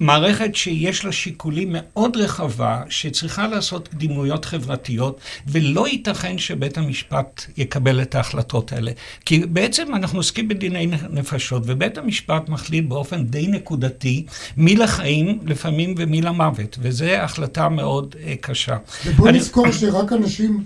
מערכת 0.00 0.54
שיש 0.54 1.04
לה 1.04 1.12
שיקולים 1.12 1.68
מאוד 1.72 2.16
רחבה, 2.16 2.82
שצריכה 2.88 3.46
לעשות 3.48 3.88
קדימויות 3.88 4.44
חברתיות, 4.44 5.20
ולא 5.46 5.88
ייתכן 5.88 6.38
שבית 6.38 6.78
המשפט 6.78 7.44
יקבל 7.56 8.02
את 8.02 8.14
ההחלטות 8.14 8.72
האלה. 8.72 8.92
כי 9.24 9.38
בעצם 9.46 9.94
אנחנו 9.94 10.18
עוסקים 10.18 10.48
בדיני 10.48 10.86
נפשות, 11.10 11.62
ובית 11.66 11.98
המשפט 11.98 12.48
מחליט 12.48 12.84
באופן 12.88 13.24
די 13.24 13.46
נקודתי 13.46 14.26
מי 14.56 14.76
לחיים 14.76 15.38
לפעמים 15.46 15.94
ומי 15.98 16.22
למוות, 16.22 16.78
וזו 16.80 17.06
החלטה 17.06 17.68
מאוד 17.68 18.14
uh, 18.18 18.36
קשה. 18.40 18.76
ובוא 19.06 19.28
אני... 19.28 19.38
נזכור 19.38 19.72
שרק 19.72 20.12
אנשים 20.12 20.64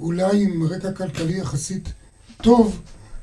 אולי 0.00 0.42
עם 0.42 0.62
רקע 0.70 0.92
כלכלי 0.92 1.38
יחסית 1.38 1.92
טוב, 2.42 2.80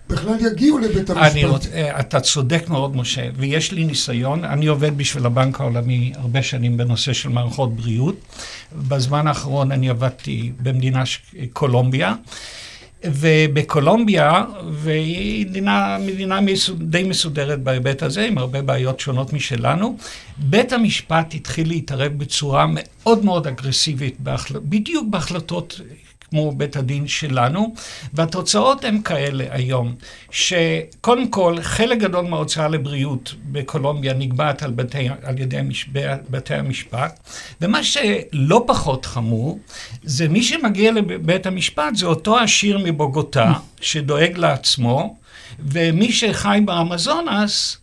בכלל 0.10 0.36
יגיעו 0.52 0.78
לבית 0.78 1.10
המשפט. 1.10 1.44
רוצ... 1.44 1.68
אה, 1.68 2.00
אתה 2.00 2.20
צודק 2.20 2.70
מאוד, 2.70 2.96
משה, 2.96 3.30
ויש 3.36 3.72
לי 3.72 3.86
ניסיון. 3.86 4.44
אני 4.44 4.66
עובד 4.66 4.98
בשביל 4.98 5.26
הבנק 5.26 5.62
העולמי 5.62 6.12
הרבה 6.16 6.44
שנים 6.44 6.78
בנושא 6.78 7.14
של 7.14 7.30
מערכות 7.30 7.76
בריאות. 7.76 8.16
בזמן 8.88 9.28
האחרון 9.28 9.72
אני 9.72 9.90
עבדתי 9.90 10.52
במדינה 10.60 11.06
ש... 11.06 11.20
קולומביה. 11.54 12.14
ובקולומביה, 13.06 14.46
והיא 14.72 15.46
מדינה, 15.46 15.98
מדינה 16.00 16.40
די 16.78 17.04
מסודרת 17.04 17.64
בהיבט 17.64 18.04
הזה, 18.04 18.26
עם 18.26 18.38
הרבה 18.38 18.62
בעיות 18.62 19.00
שונות 19.00 19.34
משלנו, 19.34 19.98
בית 20.38 20.74
המשפט 20.74 21.34
התחיל 21.34 21.68
להתערב 21.68 22.12
בצורה 22.18 22.66
מאוד 22.70 23.26
מאוד 23.26 23.48
אגרסיבית, 23.48 24.16
בהחל... 24.20 24.56
בדיוק 24.64 25.08
בהחלטות 25.10 25.82
כמו 26.36 26.52
בית 26.52 26.76
הדין 26.76 27.08
שלנו, 27.08 27.74
והתוצאות 28.14 28.86
הן 28.86 29.02
כאלה 29.02 29.46
היום, 29.50 29.96
שקודם 30.32 31.28
כל, 31.28 31.58
חלק 31.62 31.98
גדול 31.98 32.26
מההוצאה 32.26 32.68
לבריאות 32.68 33.34
בקולומביה 33.46 34.14
נקבעת 34.14 34.64
על, 34.64 34.72
בתי, 34.72 35.10
על 35.24 35.40
ידי 35.40 35.58
בתי 36.30 36.54
המשפט, 36.54 37.20
ומה 37.62 37.84
שלא 37.84 38.64
פחות 38.68 39.06
חמור, 39.06 39.60
זה 40.04 40.28
מי 40.28 40.44
שמגיע 40.44 40.92
לבית 40.92 41.46
המשפט 41.46 41.96
זה 41.96 42.06
אותו 42.06 42.40
עשיר 42.40 42.80
מבוגוטה, 42.84 43.54
שדואג 43.82 44.38
לעצמו, 44.38 45.16
ומי 45.60 46.12
שחי 46.12 46.60
באמזונס, 46.66 47.78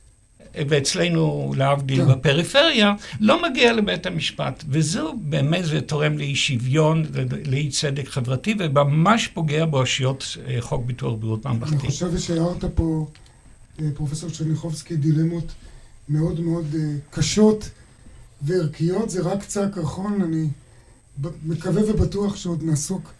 ואצלנו, 0.54 1.52
להבדיל, 1.56 2.04
כן. 2.04 2.12
בפריפריה, 2.12 2.94
לא 3.20 3.42
מגיע 3.42 3.72
לבית 3.72 4.06
המשפט. 4.06 4.64
וזו 4.68 5.14
באמת, 5.22 5.64
זה 5.64 5.80
תורם 5.80 6.18
לאי 6.18 6.34
שוויון, 6.34 7.04
לאי 7.46 7.68
צדק 7.68 8.08
חברתי, 8.08 8.54
וממש 8.58 9.26
פוגע 9.26 9.64
באושיות 9.64 10.24
אה, 10.46 10.56
חוק 10.60 10.84
ביטוח 10.86 11.14
בריאות 11.18 11.46
ממלכתי. 11.46 11.76
אני 11.76 11.78
חושב 11.78 12.18
שהערת 12.18 12.64
פה, 12.74 13.06
אה, 13.80 13.86
פרופסור 13.94 14.30
צ'רניחובסקי, 14.30 14.96
דילמות 14.96 15.52
מאוד 16.08 16.40
מאוד 16.40 16.66
אה, 16.74 16.94
קשות 17.10 17.70
וערכיות. 18.42 19.10
זה 19.10 19.22
רק 19.22 19.40
קצה 19.40 19.64
הקרחון, 19.64 20.22
אני 20.22 20.48
מקווה 21.44 21.82
ובטוח 21.90 22.36
שעוד 22.36 22.62
נעסוק 22.62 23.12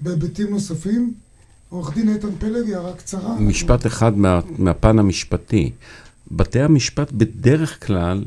בהיבטים 0.00 0.50
נוספים. 0.50 1.14
עורך 1.68 1.94
דין 1.94 2.08
איתן 2.14 2.28
פלג, 2.38 2.72
הערה 2.72 2.92
קצרה. 2.92 3.40
משפט 3.40 3.86
אחד 3.86 4.18
מה, 4.18 4.40
מהפן 4.58 4.98
המשפטי. 4.98 5.72
בתי 6.30 6.60
המשפט 6.60 7.12
בדרך 7.12 7.86
כלל 7.86 8.24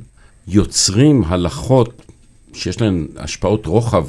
יוצרים 0.48 1.24
הלכות 1.24 2.02
שיש 2.54 2.82
להן 2.82 3.08
השפעות 3.18 3.66
רוחב 3.66 4.06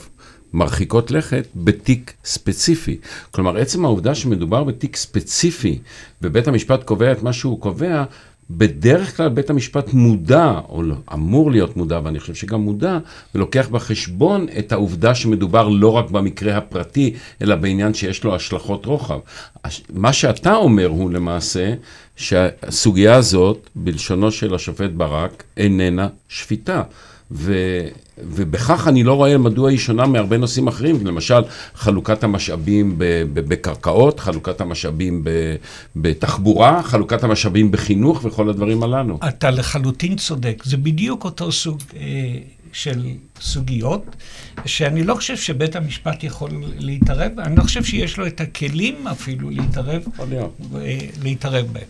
מרחיקות 0.52 1.10
לכת 1.10 1.46
בתיק 1.54 2.12
ספציפי. 2.24 2.98
כלומר, 3.30 3.58
עצם 3.58 3.84
העובדה 3.84 4.14
שמדובר 4.14 4.64
בתיק 4.64 4.96
ספציפי 4.96 5.78
ובית 6.22 6.48
המשפט 6.48 6.82
קובע 6.84 7.12
את 7.12 7.22
מה 7.22 7.32
שהוא 7.32 7.60
קובע, 7.60 8.04
בדרך 8.56 9.16
כלל 9.16 9.28
בית 9.28 9.50
המשפט 9.50 9.92
מודע, 9.92 10.60
או 10.68 10.82
לא, 10.82 10.94
אמור 11.12 11.50
להיות 11.50 11.76
מודע, 11.76 12.00
ואני 12.04 12.20
חושב 12.20 12.34
שגם 12.34 12.60
מודע, 12.60 12.98
ולוקח 13.34 13.68
בחשבון 13.68 14.46
את 14.58 14.72
העובדה 14.72 15.14
שמדובר 15.14 15.68
לא 15.68 15.92
רק 15.92 16.10
במקרה 16.10 16.56
הפרטי, 16.56 17.14
אלא 17.42 17.56
בעניין 17.56 17.94
שיש 17.94 18.24
לו 18.24 18.34
השלכות 18.34 18.86
רוחב. 18.86 19.18
מה 19.90 20.12
שאתה 20.12 20.54
אומר 20.54 20.86
הוא 20.86 21.10
למעשה, 21.10 21.74
שהסוגיה 22.16 23.14
הזאת, 23.14 23.68
בלשונו 23.74 24.30
של 24.30 24.54
השופט 24.54 24.90
ברק, 24.90 25.42
איננה 25.56 26.08
שפיטה. 26.28 26.82
ו, 27.34 27.54
ובכך 28.18 28.88
אני 28.88 29.02
לא 29.04 29.14
רואה 29.14 29.38
מדוע 29.38 29.70
היא 29.70 29.78
שונה 29.78 30.06
מהרבה 30.06 30.38
נושאים 30.38 30.66
אחרים, 30.66 31.06
למשל 31.06 31.42
חלוקת 31.74 32.24
המשאבים 32.24 32.94
בקרקעות, 33.34 34.20
חלוקת 34.20 34.60
המשאבים 34.60 35.24
בתחבורה, 35.96 36.82
חלוקת 36.82 37.24
המשאבים 37.24 37.70
בחינוך 37.70 38.24
וכל 38.24 38.48
הדברים 38.48 38.82
הללו. 38.82 39.18
אתה 39.28 39.50
לחלוטין 39.50 40.16
צודק, 40.16 40.62
זה 40.64 40.76
בדיוק 40.76 41.24
אותו 41.24 41.52
סוג 41.52 41.82
אה, 41.96 42.00
של 42.72 43.06
סוגיות, 43.40 44.16
שאני 44.66 45.04
לא 45.04 45.14
חושב 45.14 45.36
שבית 45.36 45.76
המשפט 45.76 46.24
יכול 46.24 46.50
להתערב, 46.78 47.32
אני 47.38 47.56
לא 47.56 47.62
חושב 47.62 47.84
שיש 47.84 48.18
לו 48.18 48.26
את 48.26 48.40
הכלים 48.40 49.06
אפילו 49.06 49.50
להתערב, 49.50 50.02
אה, 50.20 50.98
להתערב 51.22 51.66
בהם. 51.72 51.88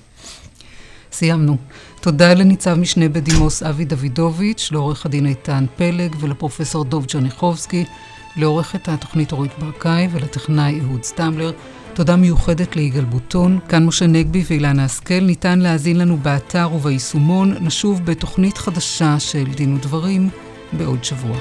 סיימנו. 1.13 1.57
תודה 2.03 2.35
לניצב 2.35 2.75
משנה 2.75 3.09
בדימוס 3.09 3.63
אבי 3.63 3.85
דוידוביץ', 3.85 4.69
לעורך 4.73 5.07
הדין 5.07 5.27
איתן 5.27 5.65
פלג 5.77 6.17
ולפרופסור 6.21 6.85
דוב 6.85 7.07
ג'ניחובסקי, 7.15 7.85
לעורכת 8.37 8.89
התוכנית 8.89 9.33
אורית 9.33 9.53
ברקאי 9.59 10.09
ולטכנאי 10.13 10.81
אהוד 10.81 11.05
סטמבלר. 11.05 11.53
תודה 11.95 12.17
מיוחדת 12.17 12.77
ליגאל 12.77 13.05
בוטון, 13.05 13.59
כאן 13.69 13.87
משה 13.87 14.07
נגבי 14.07 14.45
ואילנה 14.47 14.85
השכל. 14.85 15.21
ניתן 15.21 15.59
להאזין 15.59 15.99
לנו 15.99 16.17
באתר 16.17 16.69
וביישומון. 16.75 17.55
נשוב 17.61 18.05
בתוכנית 18.05 18.59
חדשה 18.59 19.21
של 19.21 19.45
דין 19.45 19.75
ודברים 19.75 20.31
בעוד 20.73 21.05
שבוע. 21.05 21.37